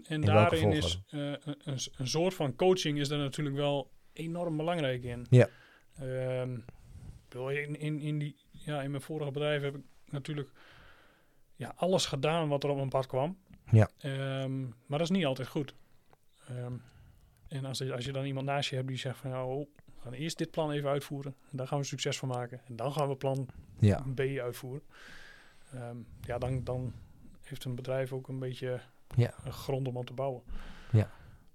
En, 0.08 0.22
daarin 0.22 0.72
is 0.72 1.02
eh, 1.10 1.20
een, 1.20 1.80
een, 1.98 2.08
soort 2.08 2.34
van 2.34 2.56
coaching 2.56 3.00
is 3.00 3.08
daar 3.08 3.20
natuurlijk 3.20 3.56
wel 3.56 3.92
enorm 4.14 4.58
belangrijk 4.58 5.04
in. 5.04 5.26
Ja. 5.30 5.48
Ehm, 6.00 6.58
in, 7.50 7.80
in, 7.80 8.00
in, 8.00 8.20
die, 8.20 8.36
ja, 8.52 8.82
in 8.82 8.92
mijn 8.92 9.04
vorige 9.04 9.32
bedrijf 9.32 9.62
heb 9.62 9.76
ik 9.76 9.82
natuurlijk 10.10 10.50
ja, 11.56 11.74
alles 11.76 12.06
gedaan 12.06 12.48
wat 12.48 12.64
er 12.64 12.70
op 12.70 12.76
mijn 12.76 12.90
pad 12.90 13.06
kwam. 13.08 13.38
Ja. 13.72 13.90
Ehm, 13.98 14.62
maar 14.62 14.98
dat 14.98 15.02
is 15.02 15.10
niet 15.10 15.26
altijd 15.26 15.48
goed. 15.48 15.74
Ehm, 16.48 16.74
en 17.50 17.66
als, 17.66 17.78
je- 17.78 17.94
als 17.94 18.06
je 18.06 18.12
dan 18.12 18.26
iemand 18.26 18.46
naast 18.46 18.70
je 18.70 18.76
hebt 18.76 18.88
die 18.88 18.98
zegt 18.98 19.18
van... 19.18 19.30
Nou, 19.30 19.66
we 19.86 20.02
gaan 20.04 20.14
eerst 20.14 20.38
dit 20.38 20.52
plan 20.52 20.72
even 20.72 20.90
uitvoeren. 20.90 21.36
En 21.52 21.58
daar 21.58 21.68
gaan 21.68 21.80
we 21.80 21.86
succes 21.86 22.18
van 22.20 22.28
maken. 22.30 22.62
En 22.68 22.76
dan 22.76 22.92
gaan 22.94 23.08
we 23.08 23.16
plan 23.16 23.48
Ja, 23.80 24.04
B 24.16 24.20
uitvoeren. 24.20 24.82
Ehm, 25.74 25.98
ja, 26.22 26.38
dan, 26.38 26.64
dan 26.64 26.94
heeft 27.42 27.64
een 27.66 27.76
bedrijf 27.76 28.14
ook 28.14 28.28
een 28.28 28.40
beetje 28.40 28.80
Ja. 29.16 29.34
een 29.46 29.54
grond 29.54 29.88
om 29.88 29.98
aan 29.98 30.04
te 30.04 30.14
bouwen. 30.14 30.42
Ja. 30.92 31.10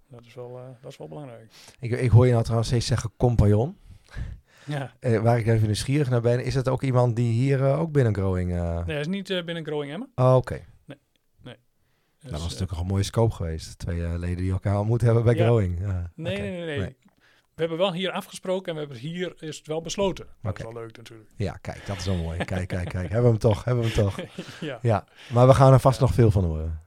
Dat 0.09 0.25
is 0.25 0.35
wel, 0.35 0.59
eh, 0.59 0.65
dat 0.81 0.91
is 0.91 0.97
wel 0.99 1.09
belangrijk. 1.09 1.53
ik, 1.81 1.91
ik 1.91 2.11
hoor 2.11 2.25
je 2.25 2.31
nou 2.33 2.43
trouwens 2.43 2.69
steeds 2.71 2.87
zeggen 2.87 3.11
compagnon. 3.17 3.77
Ja. 4.67 4.93
Eh, 5.01 5.21
waar 5.21 5.39
ik 5.39 5.47
even 5.47 5.67
nieuwsgierig 5.67 6.11
naar 6.11 6.21
ben, 6.21 6.45
is 6.45 6.55
het 6.55 6.69
ook 6.69 6.83
iemand 6.83 7.17
die 7.17 7.33
hier 7.33 7.65
eh, 7.65 7.81
ook 7.81 7.93
binnen 7.93 8.15
Growing... 8.15 8.51
Nee, 8.51 8.59
hij 8.85 9.01
is 9.01 9.07
niet 9.07 9.27
binnen 9.45 9.65
Growing 9.65 9.93
Emma. 9.93 10.07
Oh, 10.15 10.37
oké. 10.37 10.61
Dus, 12.25 12.33
dat 12.33 12.41
was 12.43 12.53
eh, 12.53 12.59
natuurlijk 12.61 12.81
een 12.81 12.87
mooie 12.95 13.03
scope 13.03 13.35
geweest. 13.35 13.79
Twee 13.79 14.05
eh, 14.05 14.15
leden 14.19 14.37
die 14.37 14.53
elkaar 14.53 14.79
ontmoet 14.79 15.01
hebben 15.01 15.25
bij 15.25 15.35
Ja. 15.35 15.45
Growing. 15.45 15.81
Ja, 15.81 16.11
nee, 16.15 16.39
nee, 16.39 16.51
nee, 16.51 16.65
nee, 16.65 16.79
Nee. 16.79 16.97
We 17.55 17.61
hebben 17.61 17.79
wel 17.79 17.93
hier 17.93 18.11
afgesproken 18.11 18.69
en 18.69 18.75
we 18.75 18.81
hebben 18.81 18.99
hier 18.99 19.35
is 19.43 19.57
het 19.59 19.67
wel 19.67 19.81
besloten. 19.81 20.27
Dat 20.43 20.51
Oké. 20.53 20.59
is 20.67 20.73
wel 20.73 20.83
leuk 20.83 20.97
natuurlijk. 20.97 21.31
Ja, 21.37 21.53
kijk, 21.53 21.87
dat 21.87 21.97
is 21.97 22.05
wel 22.07 22.17
mooi. 22.17 22.45
Kijk, 22.45 22.69
kijk, 22.69 22.89
kijk. 22.89 23.03
Hebben 23.11 23.23
we 23.23 23.29
hem 23.29 23.39
toch, 23.39 23.65
hebben 23.65 23.85
we 23.85 23.91
hem 23.91 24.05
toch. 24.05 24.21
ja. 24.61 24.79
Ja, 24.83 25.07
maar 25.33 25.47
we 25.47 25.55
gaan 25.55 25.73
er 25.73 25.81
vast 25.81 25.99
Ja. 25.99 26.05
nog 26.05 26.15
veel 26.15 26.31
van 26.31 26.45
horen. 26.45 26.81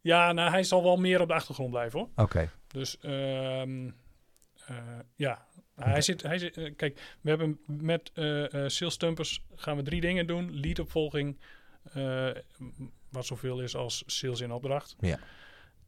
ja, 0.00 0.32
nou 0.32 0.50
hij 0.50 0.62
zal 0.62 0.82
wel 0.82 0.96
meer 0.96 1.20
op 1.20 1.28
de 1.28 1.34
achtergrond 1.34 1.70
blijven 1.70 1.98
hoor. 1.98 2.08
Oké, 2.24 2.50
Dus 2.66 2.98
ehm, 2.98 3.90
eh, 4.66 4.76
ja, 5.14 5.46
hij 5.76 6.00
zit, 6.00 6.22
hij 6.22 6.38
zit, 6.38 6.72
kijk, 6.76 7.16
we 7.20 7.28
hebben 7.28 7.58
met 7.66 8.10
eh 8.14 8.44
eh 8.64 8.68
sales 8.68 8.94
stumpers 8.94 9.44
gaan 9.54 9.76
we 9.76 9.82
drie 9.82 10.00
dingen 10.00 10.26
doen. 10.26 10.60
Leadopvolging, 10.60 11.38
eh, 11.92 12.28
wat 13.12 13.26
zoveel 13.26 13.60
is 13.60 13.76
als 13.76 14.02
sales 14.06 14.40
in 14.40 14.52
opdracht. 14.52 14.96
Ja. 15.00 15.18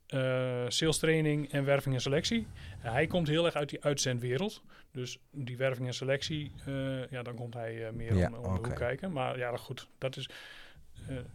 Eh, 0.07 0.65
sales 0.69 0.99
training 0.99 1.53
en 1.53 1.65
werving 1.65 1.95
en 1.95 2.01
selectie. 2.01 2.47
hij 2.79 3.07
komt 3.07 3.29
heel 3.29 3.45
erg 3.45 3.55
uit 3.55 3.69
die 3.69 3.85
uitzendwereld. 3.85 4.63
Dus 4.91 5.19
die 5.31 5.57
werving 5.57 5.87
en 5.87 5.95
selectie, 5.95 6.53
eh, 6.67 7.07
ja, 7.11 7.23
dan 7.23 7.35
komt 7.35 7.55
hij 7.55 7.87
eh, 7.87 7.93
meer 7.93 8.17
Ja, 8.17 8.27
om, 8.29 8.35
om 8.35 8.43
de 8.43 8.49
hoek 8.49 8.75
kijken. 8.77 9.13
Maar 9.13 9.39
ja, 9.39 9.57
goed, 9.57 9.89
dat 9.99 10.17
is, 10.17 10.29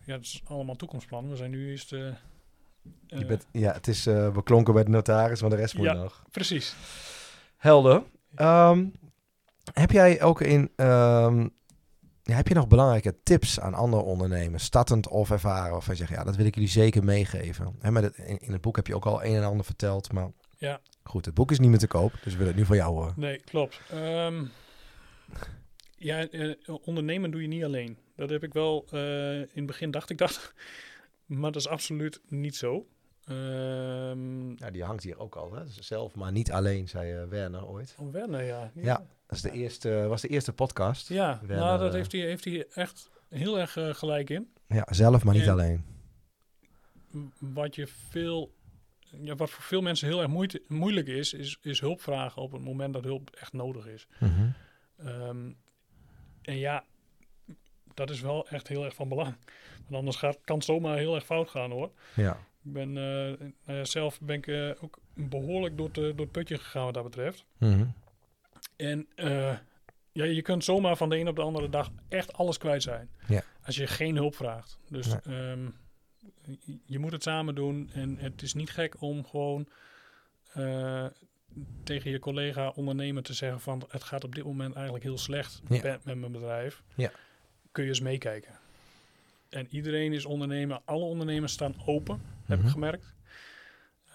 ja, 0.05 0.13
dat 0.15 0.21
is 0.21 0.41
allemaal 0.45 0.75
toekomstplannen. 0.75 1.31
We 1.31 1.37
zijn 1.37 1.51
nu 1.51 1.69
eerst... 1.69 1.89
je 1.89 3.25
bent, 3.27 3.47
ja, 3.51 3.71
het 3.73 3.87
is 3.87 4.03
beklonken 4.33 4.73
bij 4.73 4.83
de 4.83 4.89
notaris, 4.89 5.41
maar 5.41 5.49
de 5.49 5.55
rest 5.55 5.75
moet 5.75 5.85
Ja. 5.85 5.93
nog. 5.93 6.23
Precies. 6.31 6.75
Helder. 7.57 8.03
Ehm, 8.35 8.85
heb 9.73 9.91
jij 9.91 10.21
ook 10.21 10.41
in... 10.41 10.71
ehm, 10.75 11.47
ja, 12.29 12.35
heb 12.35 12.47
je 12.47 12.53
nog 12.53 12.67
belangrijke 12.67 13.15
tips 13.23 13.59
aan 13.59 13.73
andere 13.73 14.03
ondernemers, 14.03 14.63
startend 14.63 15.07
of 15.07 15.31
ervaren? 15.31 15.75
Of 15.75 15.85
je 15.87 15.95
zegt, 15.95 16.09
ja, 16.09 16.23
dat 16.23 16.35
wil 16.35 16.45
ik 16.45 16.53
jullie 16.55 16.69
zeker 16.69 17.03
meegeven. 17.03 17.75
Hè, 17.79 17.91
met 17.91 18.03
het, 18.03 18.17
in, 18.17 18.37
in 18.39 18.51
het 18.51 18.61
boek 18.61 18.75
heb 18.75 18.87
je 18.87 18.95
ook 18.95 19.05
al 19.05 19.23
een 19.23 19.35
en 19.35 19.43
ander 19.43 19.65
verteld, 19.65 20.11
maar 20.11 20.31
Ja. 20.57 20.79
goed, 21.03 21.25
het 21.25 21.33
boek 21.33 21.51
is 21.51 21.59
niet 21.59 21.69
meer 21.69 21.79
te 21.79 21.87
koop, 21.87 22.11
dus 22.23 22.31
we 22.33 22.37
willen 22.37 22.47
het 22.47 22.55
nu 22.55 22.65
van 22.65 22.75
jou 22.75 22.93
horen. 22.93 23.13
Nee, 23.15 23.39
klopt. 23.39 23.79
Ehm, 23.91 24.43
ja, 25.97 26.27
eh, 26.27 26.55
ondernemen 26.83 27.31
doe 27.31 27.41
je 27.41 27.47
niet 27.47 27.63
alleen. 27.63 27.97
Dat 28.15 28.29
heb 28.29 28.43
ik 28.43 28.53
wel, 28.53 28.85
eh, 28.91 29.33
in 29.39 29.47
het 29.53 29.65
begin 29.65 29.91
dacht 29.91 30.09
ik 30.09 30.17
dat. 30.17 30.39
Maar 31.25 31.51
dat 31.51 31.61
is 31.61 31.67
absoluut 31.67 32.21
niet 32.27 32.55
zo. 32.55 32.87
Um, 33.29 34.57
ja, 34.57 34.71
die 34.71 34.83
hangt 34.83 35.03
hier 35.03 35.19
ook 35.19 35.35
al, 35.35 35.53
hè? 35.53 35.61
Zelf, 35.67 36.15
maar 36.15 36.31
niet 36.31 36.51
alleen, 36.51 36.87
zei 36.87 37.21
uh, 37.21 37.27
Werner 37.29 37.67
ooit. 37.67 37.95
Oh, 37.97 38.11
Werner, 38.11 38.43
ja. 38.43 38.71
Ja, 38.75 39.05
dat 39.29 39.37
is 39.37 39.41
de 39.41 39.51
eerste, 39.51 40.07
was 40.07 40.21
de 40.21 40.27
eerste 40.27 40.53
podcast. 40.53 41.09
Ja, 41.09 41.39
nou, 41.47 41.79
dat 41.79 41.93
heeft 41.93 42.11
hij, 42.11 42.21
heeft 42.21 42.45
hij 42.45 42.67
echt 42.73 43.09
heel 43.29 43.59
erg 43.59 43.75
uh, 43.75 43.93
gelijk 43.93 44.29
in. 44.29 44.53
Ja, 44.67 44.87
zelf, 44.89 45.23
maar 45.23 45.35
niet 45.35 45.49
alleen. 45.49 45.85
Wat 47.39 47.75
je 47.75 47.87
veel 47.87 48.53
ja, 49.21 49.35
wat 49.35 49.49
voor 49.49 49.63
veel 49.63 49.81
mensen 49.81 50.07
heel 50.07 50.21
erg 50.21 50.57
moeilijk 50.67 51.07
is, 51.07 51.33
is, 51.33 51.57
is 51.61 51.79
hulp 51.79 52.01
vragen 52.01 52.41
op 52.41 52.51
het 52.51 52.63
moment 52.63 52.93
dat 52.93 53.03
hulp 53.03 53.29
echt 53.29 53.53
nodig 53.53 53.87
is. 53.87 54.07
Mm 54.19 54.53
um, 55.05 55.57
en 56.41 56.57
ja, 56.57 56.83
dat 57.93 58.09
is 58.09 58.21
wel 58.21 58.47
echt 58.47 58.67
heel 58.67 58.85
erg 58.85 58.95
van 58.95 59.09
belang. 59.09 59.35
Want 59.75 59.95
anders 59.95 60.15
gaat, 60.15 60.37
kan 60.43 60.55
het 60.55 60.65
zomaar 60.65 60.97
heel 60.97 61.15
erg 61.15 61.25
fout 61.25 61.49
gaan 61.49 61.71
hoor. 61.71 61.91
Ja. 62.15 62.31
Ik 62.63 62.73
ben 62.73 62.89
uh, 62.89 62.95
nou 63.65 63.77
ja, 63.77 63.85
zelf 63.85 64.19
ben 64.21 64.35
ik 64.35 64.47
uh, 64.47 64.71
ook 64.79 64.99
behoorlijk 65.13 65.77
door, 65.77 65.91
de, 65.91 66.01
door 66.01 66.25
het 66.25 66.31
putje 66.31 66.57
gegaan 66.57 66.85
wat 66.85 66.93
dat 66.93 67.03
betreft. 67.03 67.45
Mm 67.57 67.93
En 68.79 69.07
uh, 69.15 69.57
ja, 70.11 70.23
je 70.23 70.41
kunt 70.41 70.63
zomaar 70.63 70.97
van 70.97 71.09
de 71.09 71.17
een 71.17 71.27
op 71.27 71.35
de 71.35 71.41
andere 71.41 71.69
dag 71.69 71.91
echt 72.09 72.33
alles 72.33 72.57
kwijt 72.57 72.83
zijn. 72.83 73.09
Ja. 73.27 73.43
Als 73.65 73.75
je 73.75 73.87
geen 73.87 74.15
hulp 74.15 74.35
vraagt. 74.35 74.79
Dus 74.89 75.07
ja. 75.23 75.51
um, 75.51 75.75
je 76.85 76.99
moet 76.99 77.11
het 77.11 77.23
samen 77.23 77.55
doen. 77.55 77.89
En 77.93 78.17
het 78.17 78.41
is 78.41 78.53
niet 78.53 78.69
gek 78.69 79.01
om 79.01 79.25
gewoon 79.25 79.67
uh, 80.57 81.05
tegen 81.83 82.11
je 82.11 82.19
collega 82.19 82.69
ondernemer 82.69 83.23
te 83.23 83.33
zeggen 83.33 83.59
van 83.59 83.83
het 83.89 84.03
gaat 84.03 84.23
op 84.23 84.35
dit 84.35 84.43
moment 84.43 84.75
eigenlijk 84.75 85.03
heel 85.03 85.17
slecht 85.17 85.61
ja. 85.69 85.81
met, 85.81 86.05
met, 86.05 86.17
mijn 86.17 86.31
bedrijf. 86.31 86.83
Ja. 86.95 87.11
Kun 87.71 87.83
je 87.83 87.89
eens 87.89 87.99
meekijken. 87.99 88.59
En 89.49 89.67
iedereen 89.69 90.13
is 90.13 90.25
ondernemer. 90.25 90.81
Alle 90.85 91.05
ondernemers 91.05 91.53
staan 91.53 91.75
open, 91.85 92.15
mm 92.15 92.21
-hmm. 92.21 92.43
heb 92.45 92.57
ik 92.57 92.63
Mhm. 92.63 92.73
gemerkt. 92.73 93.13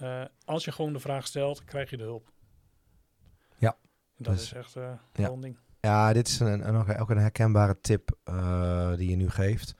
Uh, 0.03 0.25
als 0.45 0.65
je 0.65 0.73
gewoon 0.73 0.93
de 0.93 0.99
vraag 1.01 1.27
stelt, 1.27 1.65
krijg 1.65 1.91
je 1.91 1.97
de 1.97 2.03
hulp. 2.03 2.33
Ja. 3.59 3.77
Dat 4.17 4.33
Dus, 4.35 4.43
is 4.43 4.53
echt 4.53 4.77
uh, 4.77 4.89
ja. 5.12 5.29
een 5.29 5.41
ding. 5.41 5.57
Ja, 5.81 6.12
dit 6.12 6.29
is 6.29 6.41
een, 6.41 6.69
een, 6.69 6.99
ook 6.99 7.11
een 7.11 7.19
herkenbare 7.19 7.81
tip 7.81 8.11
uh, 8.29 8.95
die 8.97 9.11
je 9.11 9.17
nu 9.17 9.31
geeft. 9.31 9.75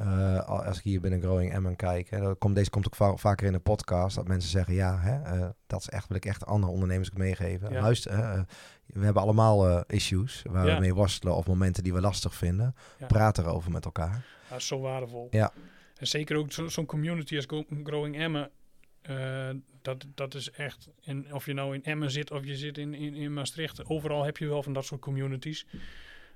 Uh, 0.00 0.40
als 0.48 0.78
ik 0.78 0.82
hier 0.84 1.00
binnen 1.00 1.20
Growing 1.20 1.52
Emmen 1.52 1.76
kijk, 1.76 2.10
hè, 2.10 2.20
dat 2.20 2.38
komt, 2.38 2.54
deze 2.54 2.70
komt 2.70 2.86
ook 2.86 2.94
va 2.94 3.16
vaker 3.16 3.46
in 3.46 3.52
de 3.52 3.58
podcast, 3.58 4.16
dat 4.16 4.28
mensen 4.28 4.50
zeggen, 4.50 4.74
ja, 4.74 4.98
hè, 5.00 5.36
uh, 5.38 5.48
dat 5.66 5.80
is 5.80 5.88
echt, 5.88 6.08
wil 6.08 6.16
ik 6.16 6.24
echt 6.26 6.46
andere 6.46 6.72
ondernemers 6.72 7.10
meegeven. 7.10 7.72
Ja. 7.72 7.80
Luister, 7.80 8.12
uh, 8.18 8.40
we 8.86 9.04
hebben 9.04 9.22
allemaal 9.22 9.84
issues 9.86 10.44
waar 10.50 10.66
Ja. 10.66 10.74
we 10.74 10.80
mee 10.80 10.94
worstelen 10.94 11.34
of 11.34 11.46
momenten 11.46 11.82
die 11.82 11.92
we 11.92 12.00
lastig 12.00 12.34
vinden. 12.34 12.74
Ja. 12.98 13.06
Praat 13.06 13.38
erover 13.38 13.70
met 13.70 13.84
elkaar. 13.84 14.24
Dat 14.48 14.58
is 14.58 14.66
zo 14.66 14.80
waardevol. 14.80 15.28
Ja. 15.30 15.52
En 15.96 16.06
zeker 16.06 16.36
ook 16.36 16.52
zo- 16.52 16.68
zo'n 16.68 16.86
community 16.86 17.36
als 17.36 17.46
Growing 17.84 18.16
Emmen. 18.18 18.50
Eh, 19.04 19.50
dat, 19.82 20.06
dat 20.14 20.34
is 20.34 20.50
echt, 20.50 20.90
en 21.02 21.34
of 21.34 21.46
je 21.46 21.52
nou 21.52 21.74
in 21.74 21.84
Emmen 21.84 22.10
zit 22.10 22.30
of 22.30 22.44
je 22.44 22.56
zit 22.56 22.78
in, 22.78 22.94
in, 22.94 23.14
in 23.14 23.32
Maastricht, 23.32 23.84
overal 23.84 24.24
heb 24.24 24.36
je 24.36 24.46
wel 24.46 24.62
van 24.62 24.72
dat 24.72 24.84
soort 24.84 25.00
communities. 25.00 25.66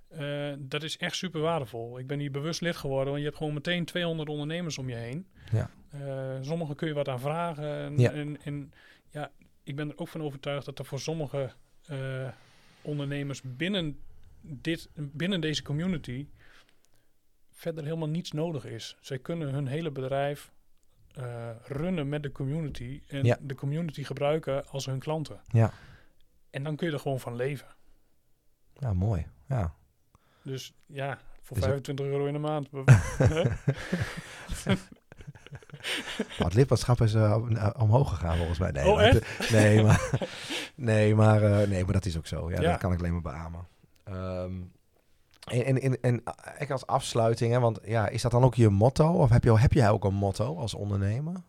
Eh, 0.09 0.53
dat 0.59 0.83
is 0.83 0.97
echt 0.97 1.17
super 1.17 1.41
waardevol. 1.41 1.99
Ik 1.99 2.07
ben 2.07 2.19
hier 2.19 2.31
bewust 2.31 2.61
lid 2.61 2.77
geworden, 2.77 3.07
want 3.07 3.19
je 3.19 3.25
hebt 3.25 3.37
gewoon 3.37 3.55
meteen 3.55 3.85
200 3.85 4.29
ondernemers 4.29 4.79
om 4.79 4.89
je 4.89 4.95
heen. 4.95 5.27
Ja. 5.53 5.71
Eh, 5.91 6.37
sommige 6.41 6.75
kun 6.75 6.89
je 6.89 6.95
wat 6.95 7.09
aan 7.09 7.21
vragen. 7.21 7.77
En, 7.77 7.99
Ja. 7.99 8.13
en, 8.13 8.43
en 8.43 8.73
ja, 9.11 9.31
ik 9.63 9.77
ben 9.77 9.89
er 9.89 9.99
ook 9.99 10.09
van 10.09 10.23
overtuigd 10.23 10.65
dat 10.65 10.79
er 10.79 10.85
voor 10.85 11.01
sommige 11.01 11.53
ondernemers 12.83 13.43
binnen, 13.45 13.99
dit, 14.41 14.91
binnen 14.95 15.41
deze 15.41 15.63
community 15.63 16.27
verder 17.51 17.85
helemaal 17.85 18.09
niets 18.09 18.33
nodig 18.33 18.65
is. 18.65 18.97
Zij 19.01 19.19
kunnen 19.19 19.49
hun 19.49 19.67
hele 19.67 19.91
bedrijf 19.91 20.53
eh, 21.15 21.51
runnen 21.65 22.09
met 22.09 22.23
de 22.23 22.33
community 22.33 23.03
en 23.09 23.25
Ja. 23.25 23.37
de 23.41 23.55
community 23.55 24.03
gebruiken 24.05 24.67
als 24.67 24.87
hun 24.87 24.99
klanten. 24.99 25.41
Ja. 25.47 25.71
En 26.51 26.63
dan 26.63 26.77
kun 26.77 26.87
je 26.87 26.93
er 26.93 26.99
gewoon 27.01 27.21
van 27.21 27.37
leven. 27.37 27.67
Ja, 28.75 28.93
mooi. 28.93 29.27
Ja. 29.49 29.75
Dus 30.43 30.75
ja, 30.87 31.19
voor 31.41 31.57
Is 31.57 31.63
het- 31.63 31.73
25 31.73 32.07
euro 32.07 32.27
in 32.27 32.33
de 32.33 32.39
maand. 32.39 32.69
Maar 36.39 36.47
het 36.47 36.55
lidmaatschap 36.55 37.01
is 37.01 37.15
uh, 37.15 37.73
omhoog 37.79 38.09
gegaan 38.09 38.37
volgens 38.37 38.59
mij. 38.59 38.71
Nee, 38.71 38.87
Oh, 38.89 38.95
maar? 38.97 39.47
Nee, 39.51 39.83
maar, 39.83 40.11
nee, 40.75 41.15
maar, 41.15 41.43
uh, 41.43 41.69
nee, 41.69 41.85
maar 41.85 41.93
dat 41.93 42.05
is 42.05 42.17
ook 42.17 42.27
zo. 42.27 42.51
Ja, 42.51 42.61
Ja. 42.61 42.71
Dat 42.71 42.79
kan 42.81 42.93
ik 42.93 42.99
alleen 42.99 43.13
maar 43.13 43.23
beamen. 43.23 43.67
Um, 44.09 44.73
en, 45.51 45.65
en, 45.65 45.81
en, 45.81 46.01
en 46.01 46.23
ik 46.59 46.71
als 46.71 46.87
afsluiting, 46.87 47.53
hè, 47.53 47.61
want 47.61 47.79
ja, 47.85 48.09
is 48.09 48.23
dat 48.23 48.31
dan 48.31 48.43
ook 48.43 48.55
je 48.55 48.69
motto? 48.69 49.13
Of 49.13 49.31
heb, 49.31 49.45
je, 49.45 49.59
heb 49.59 49.73
jij 49.73 49.91
ook 49.91 50.05
een 50.05 50.15
motto 50.15 50.57
als 50.57 50.75
ondernemer? 50.75 51.43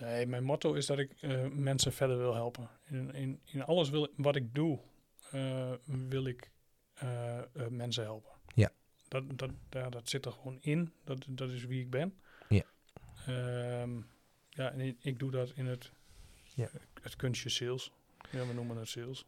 Nee, 0.00 0.26
mijn 0.26 0.44
motto 0.44 0.72
is 0.72 0.86
dat 0.86 0.98
ik 0.98 1.22
uh, 1.22 1.46
mensen 1.50 1.92
verder 1.92 2.18
wil 2.18 2.34
helpen. 2.34 2.68
In, 2.86 3.14
in, 3.14 3.40
in 3.44 3.64
alles 3.64 3.90
wil, 3.90 4.08
wat 4.16 4.36
ik 4.36 4.54
doe, 4.54 4.78
uh, 5.34 5.72
wil 5.84 6.26
ik 6.26 6.50
uh, 7.02 7.40
mensen 7.68 8.04
helpen. 8.04 8.32
Ja. 8.54 8.70
Dat, 9.08 9.38
dat, 9.38 9.50
ja, 9.70 9.88
dat 9.88 10.08
zit 10.08 10.24
er 10.26 10.32
gewoon 10.32 10.58
in. 10.60 10.92
Dat, 11.04 11.26
dat 11.28 11.50
is 11.50 11.64
wie 11.64 11.80
ik 11.80 11.90
ben. 11.90 12.14
Ja. 12.48 12.62
Um, 13.82 14.06
ja, 14.50 14.70
en 14.70 14.80
ik, 14.80 14.96
ik, 15.00 15.18
doe 15.18 15.30
dat 15.30 15.52
in 15.54 15.66
het, 15.66 15.90
ja. 16.54 16.68
het 17.02 17.16
kunstje 17.16 17.48
sales. 17.48 17.92
Ja, 18.30 18.46
we 18.46 18.52
noemen 18.52 18.76
het 18.76 18.88
sales. 18.88 19.26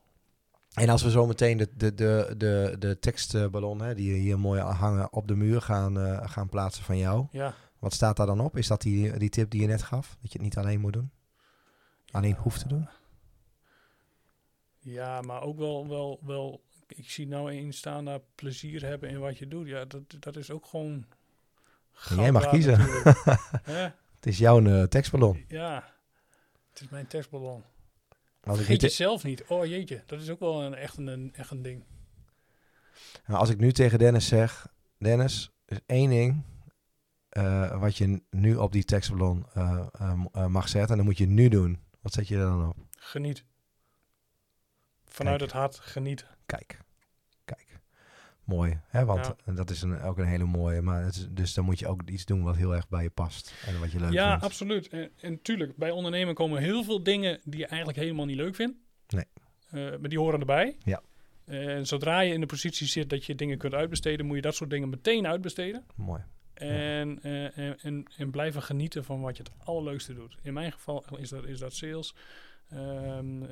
En 0.74 0.88
als 0.88 1.02
we 1.02 1.10
zo 1.10 1.26
meteen 1.26 1.56
de, 1.56 1.68
de, 1.76 1.94
de, 1.94 2.34
de, 2.36 2.76
de 2.78 2.98
tekstballon, 2.98 3.80
hè, 3.80 3.94
die 3.94 4.14
hier 4.14 4.38
mooi 4.38 4.60
hangen 4.60 5.12
op 5.12 5.28
de 5.28 5.34
muur 5.34 5.62
gaan, 5.62 5.98
uh, 5.98 6.28
gaan 6.28 6.48
plaatsen 6.48 6.84
van 6.84 6.98
jou. 6.98 7.26
Ja. 7.30 7.54
Wat 7.78 7.92
staat 7.92 8.16
daar 8.16 8.26
dan 8.26 8.40
op? 8.40 8.56
Is 8.56 8.66
dat 8.66 8.82
die, 8.82 9.18
die 9.18 9.28
tip 9.28 9.50
die 9.50 9.60
je 9.60 9.66
net 9.66 9.82
gaf? 9.82 10.16
Dat 10.20 10.32
je 10.32 10.38
het 10.38 10.46
niet 10.46 10.56
alleen 10.56 10.80
moet 10.80 10.92
doen? 10.92 11.10
Alleen 12.10 12.30
ja. 12.30 12.40
hoeft 12.40 12.60
te 12.60 12.68
doen? 12.68 12.88
Ja, 14.78 15.20
maar 15.20 15.42
ook 15.42 15.58
wel, 15.58 15.88
wel, 15.88 16.20
wel 16.22 16.62
ik 16.88 17.10
zie 17.10 17.26
nou 17.26 17.50
eens 17.50 17.76
staan 17.76 18.04
daar 18.04 18.20
plezier 18.34 18.84
hebben 18.84 19.08
in 19.08 19.18
wat 19.18 19.38
je 19.38 19.48
doet. 19.48 19.66
Ja, 19.66 19.84
dat, 19.84 20.02
dat 20.20 20.36
is 20.36 20.50
ook 20.50 20.66
gewoon. 20.66 21.06
Jij 22.16 22.32
mag 22.32 22.48
kiezen. 22.48 22.80
het 24.18 24.26
is 24.26 24.38
jouw 24.38 24.60
uh, 24.60 24.82
tekstballon. 24.82 25.44
Ja, 25.48 25.92
het 26.70 26.80
is 26.80 26.88
mijn 26.88 27.06
tekstballon. 27.06 27.62
Als 28.48 28.58
Vergeet 28.58 28.80
je 28.80 28.88
zelf 28.88 29.24
niet. 29.24 29.44
Oh 29.46 29.66
jeetje, 29.66 30.02
dat 30.06 30.20
is 30.20 30.30
ook 30.30 30.40
wel 30.40 30.62
een, 30.62 30.74
echt, 30.74 30.96
een, 30.96 31.30
echt 31.34 31.50
een 31.50 31.62
ding. 31.62 31.84
Nou, 33.26 33.40
als 33.40 33.50
ik 33.50 33.58
nu 33.58 33.72
tegen 33.72 33.98
Dennis 33.98 34.26
zeg, 34.26 34.66
Dennis, 34.98 35.50
er 35.64 35.76
is 35.76 35.82
één 35.86 36.10
ding 36.10 36.44
uh, 37.32 37.80
wat 37.80 37.96
je 37.96 38.22
nu 38.30 38.56
op 38.56 38.72
die 38.72 38.84
tekstballon 38.84 39.46
uh, 39.56 39.86
uh, 40.00 40.46
mag 40.46 40.68
zetten. 40.68 40.90
En 40.90 40.96
dan 40.96 41.04
moet 41.04 41.18
je 41.18 41.26
nu 41.26 41.48
doen. 41.48 41.80
Wat 42.00 42.12
zet 42.12 42.28
je 42.28 42.36
er 42.36 42.40
dan 42.40 42.68
op? 42.68 42.76
Geniet. 42.90 43.44
Vanuit 45.04 45.38
Kijk. 45.38 45.50
het 45.50 45.60
hart 45.60 45.78
genieten. 45.78 46.26
Kijk, 46.46 46.66
kijk. 46.66 46.87
Mooi, 48.48 48.80
hè? 48.88 49.04
want 49.04 49.34
ja. 49.46 49.52
dat 49.52 49.70
is 49.70 49.82
een, 49.82 50.00
ook 50.00 50.18
een 50.18 50.26
hele 50.26 50.44
mooie. 50.44 50.82
Maar 50.82 51.04
het 51.04 51.14
is, 51.14 51.28
dus 51.30 51.54
dan 51.54 51.64
moet 51.64 51.78
je 51.78 51.86
ook 51.86 52.02
iets 52.08 52.24
doen 52.24 52.42
wat 52.42 52.56
heel 52.56 52.74
erg 52.74 52.88
bij 52.88 53.02
je 53.02 53.10
past 53.10 53.54
en 53.66 53.80
wat 53.80 53.92
je 53.92 53.98
leuk 53.98 54.12
ja, 54.12 54.28
vindt. 54.28 54.42
Ja, 54.42 54.46
absoluut. 54.46 54.88
En, 54.88 55.10
en 55.20 55.42
tuurlijk, 55.42 55.76
bij 55.76 55.90
ondernemen 55.90 56.34
komen 56.34 56.62
heel 56.62 56.84
veel 56.84 57.02
dingen 57.02 57.40
die 57.44 57.58
je 57.58 57.66
eigenlijk 57.66 57.98
helemaal 57.98 58.24
niet 58.24 58.36
leuk 58.36 58.54
vindt. 58.54 58.78
Nee. 59.08 59.24
Uh, 59.72 59.98
maar 59.98 60.08
die 60.08 60.18
horen 60.18 60.40
erbij. 60.40 60.76
Ja. 60.84 61.02
En 61.44 61.86
zodra 61.86 62.20
je 62.20 62.32
in 62.32 62.40
de 62.40 62.46
positie 62.46 62.86
zit 62.86 63.10
dat 63.10 63.24
je 63.24 63.34
dingen 63.34 63.58
kunt 63.58 63.74
uitbesteden, 63.74 64.26
moet 64.26 64.36
je 64.36 64.42
dat 64.42 64.54
soort 64.54 64.70
dingen 64.70 64.88
meteen 64.88 65.26
uitbesteden. 65.26 65.84
Mooi. 65.94 66.22
En, 66.54 67.18
ja. 67.22 67.30
uh, 67.30 67.58
en, 67.58 67.78
en, 67.80 68.04
en, 68.16 68.30
blijven 68.30 68.62
genieten 68.62 69.04
van 69.04 69.20
wat 69.20 69.36
je 69.36 69.42
het 69.42 69.52
allerleukste 69.66 70.14
doet. 70.14 70.36
In 70.42 70.52
mijn 70.52 70.72
geval 70.72 71.04
is 71.16 71.28
dat, 71.28 71.44
is 71.44 71.58
dat 71.58 71.74
sales. 71.74 72.14
Um, 72.74 73.46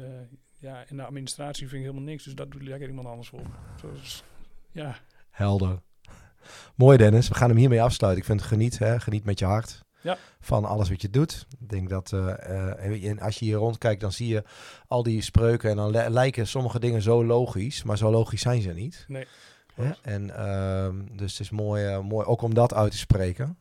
ja, 0.59 0.85
in 0.89 0.97
de 0.97 1.05
administratie 1.05 1.69
vind 1.69 1.81
ik 1.81 1.87
helemaal 1.89 2.09
niks, 2.09 2.25
dus 2.25 2.35
dat 2.35 2.51
doet 2.51 2.63
lekker 2.63 2.89
iemand 2.89 3.07
anders 3.07 3.29
voor. 3.29 3.47
Dus, 3.93 4.25
ja. 4.77 4.97
Helder. 5.31 5.83
Mooi 6.75 6.97
Dennis, 6.97 7.29
we 7.29 7.35
gaan 7.35 7.49
hem 7.49 7.59
hiermee 7.59 7.83
afsluiten. 7.83 8.23
Ik 8.23 8.29
vind 8.29 8.43
geniet, 8.43 8.79
hè? 8.79 9.01
geniet 9.01 9.25
met 9.25 9.39
je 9.39 9.45
hart 9.45 9.85
ja. 10.01 10.17
van 10.41 10.65
alles 10.65 10.89
wat 10.89 11.03
je 11.03 11.11
doet. 11.11 11.47
Ik 11.59 11.69
denk 11.69 11.89
dat 11.89 12.13
uh, 12.15 13.21
als 13.21 13.39
je 13.39 13.45
hier 13.45 13.57
rondkijkt, 13.57 14.01
dan 14.01 14.13
zie 14.13 14.29
je 14.29 14.43
al 14.87 15.03
die 15.03 15.23
spreuken 15.23 15.71
en 15.71 15.77
dan 15.77 16.11
lijken 16.13 16.47
sommige 16.47 16.81
dingen 16.81 17.03
zo 17.03 17.25
logisch, 17.25 17.83
maar 17.83 17.99
zo 17.99 18.11
logisch 18.11 18.41
zijn 18.41 18.63
ze 18.63 18.73
niet. 18.73 19.05
Nee. 19.09 19.27
Ja, 19.75 19.97
en 20.03 20.23
uh, 20.27 21.17
dus 21.17 21.31
het 21.31 21.41
is 21.41 21.51
mooi, 21.51 21.95
uh, 21.95 22.01
mooi 22.01 22.27
ook 22.27 22.43
om 22.43 22.55
dat 22.55 22.75
uit 22.75 22.91
te 22.91 22.97
spreken. 22.97 23.59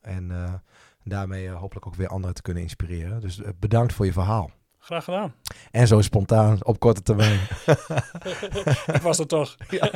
En 0.00 0.62
daarmee 1.04 1.48
hopelijk 1.48 1.86
ook 1.86 1.94
weer 1.94 2.08
anderen 2.08 2.34
te 2.34 2.42
kunnen 2.42 2.62
inspireren. 2.62 3.20
Dus 3.20 3.40
bedankt 3.58 3.92
voor 3.92 4.06
je 4.06 4.12
verhaal. 4.12 4.50
Graag 4.80 5.04
gedaan. 5.04 5.34
En 5.70 5.86
zo 5.86 6.00
spontaan, 6.00 6.64
op 6.64 6.78
korte 6.78 7.02
termijn. 7.02 7.40
ik 8.96 9.02
was 9.02 9.18
er 9.18 9.26
toch. 9.26 9.56
ja. 9.70 9.90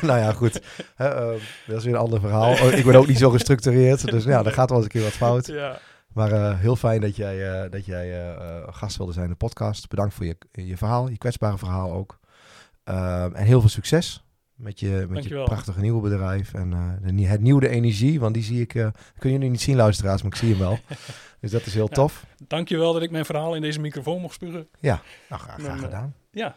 nou 0.00 0.18
ja, 0.18 0.32
goed. 0.32 0.62
Uh, 0.98 1.32
dat 1.66 1.76
is 1.76 1.84
weer 1.84 1.94
een 1.94 2.00
ander 2.00 2.20
verhaal. 2.20 2.52
Oh, 2.52 2.72
ik 2.72 2.84
ben 2.84 2.94
ook 2.94 3.06
niet 3.06 3.18
zo 3.18 3.30
gestructureerd. 3.30 4.10
Dus 4.10 4.24
ja, 4.24 4.42
dan 4.42 4.52
gaat 4.52 4.68
wel 4.68 4.78
eens 4.78 4.86
een 4.86 4.92
keer 4.92 5.02
wat 5.02 5.12
fout. 5.12 5.46
Ja. 5.46 5.78
Maar 6.12 6.32
uh, 6.32 6.58
heel 6.58 6.76
fijn 6.76 7.00
dat 7.00 7.16
jij, 7.16 7.64
uh, 7.64 7.70
dat 7.70 7.86
jij 7.86 8.36
gast 8.70 8.96
wilde 8.96 9.12
zijn 9.12 9.24
in 9.24 9.30
de 9.30 9.36
podcast. 9.36 9.88
Bedankt 9.88 10.14
voor 10.14 10.26
je, 10.26 10.36
je 10.52 10.76
verhaal, 10.76 11.08
je 11.08 11.18
kwetsbare 11.18 11.58
verhaal 11.58 11.92
ook. 11.92 12.18
en 12.84 13.44
heel 13.44 13.60
veel 13.60 13.70
succes 13.70 14.24
Met 14.54 14.80
je, 14.80 15.06
met 15.08 15.24
je 15.24 15.42
prachtige 15.42 15.80
nieuwe 15.80 16.00
bedrijf 16.00 16.54
en 16.54 16.70
uh, 17.04 17.28
het 17.28 17.40
nieuwe 17.40 17.68
energie. 17.68 18.20
Want 18.20 18.34
die 18.34 18.42
zie 18.42 18.60
ik, 18.60 18.74
uh, 18.74 18.88
kunnen 19.18 19.38
jullie 19.38 19.50
niet 19.50 19.60
zien 19.60 19.76
luisteraars, 19.76 20.22
maar 20.22 20.32
ik 20.32 20.38
zie 20.38 20.50
hem 20.50 20.58
wel. 20.58 20.78
dus 21.40 21.50
dat 21.50 21.66
is 21.66 21.74
heel 21.74 21.86
ja, 21.88 21.94
tof. 21.94 22.26
Dankjewel 22.46 22.92
dat 22.92 23.02
ik 23.02 23.10
mijn 23.10 23.24
verhaal 23.24 23.54
in 23.54 23.62
deze 23.62 23.80
microfoon 23.80 24.20
mocht 24.20 24.34
spuren. 24.34 24.68
Ja, 24.80 25.02
nou, 25.28 25.42
graag, 25.42 25.60
graag 25.60 25.80
gedaan. 25.80 26.14
Ja. 26.30 26.56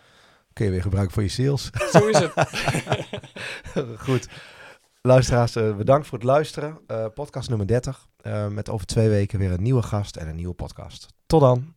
Kun 0.54 0.66
je 0.66 0.72
weer 0.72 0.82
gebruiken 0.82 1.14
voor 1.14 1.24
je 1.24 1.30
sales. 1.30 1.70
Zo 1.92 2.08
is 2.08 2.20
het. 2.20 2.34
Goed. 4.06 4.28
Luisteraars, 5.02 5.54
bedankt 5.54 6.08
voor 6.08 6.18
het 6.18 6.28
luisteren. 6.28 6.80
podcast 7.14 7.50
nummer 7.50 7.68
30. 7.68 8.08
met 8.50 8.70
over 8.70 8.86
twee 8.86 9.10
weken 9.10 9.40
weer 9.40 9.52
een 9.52 9.64
nieuwe 9.64 9.82
gast 9.82 10.16
en 10.16 10.28
een 10.28 10.36
nieuwe 10.36 10.54
podcast. 10.54 11.08
Tot 11.26 11.42
dan. 11.42 11.76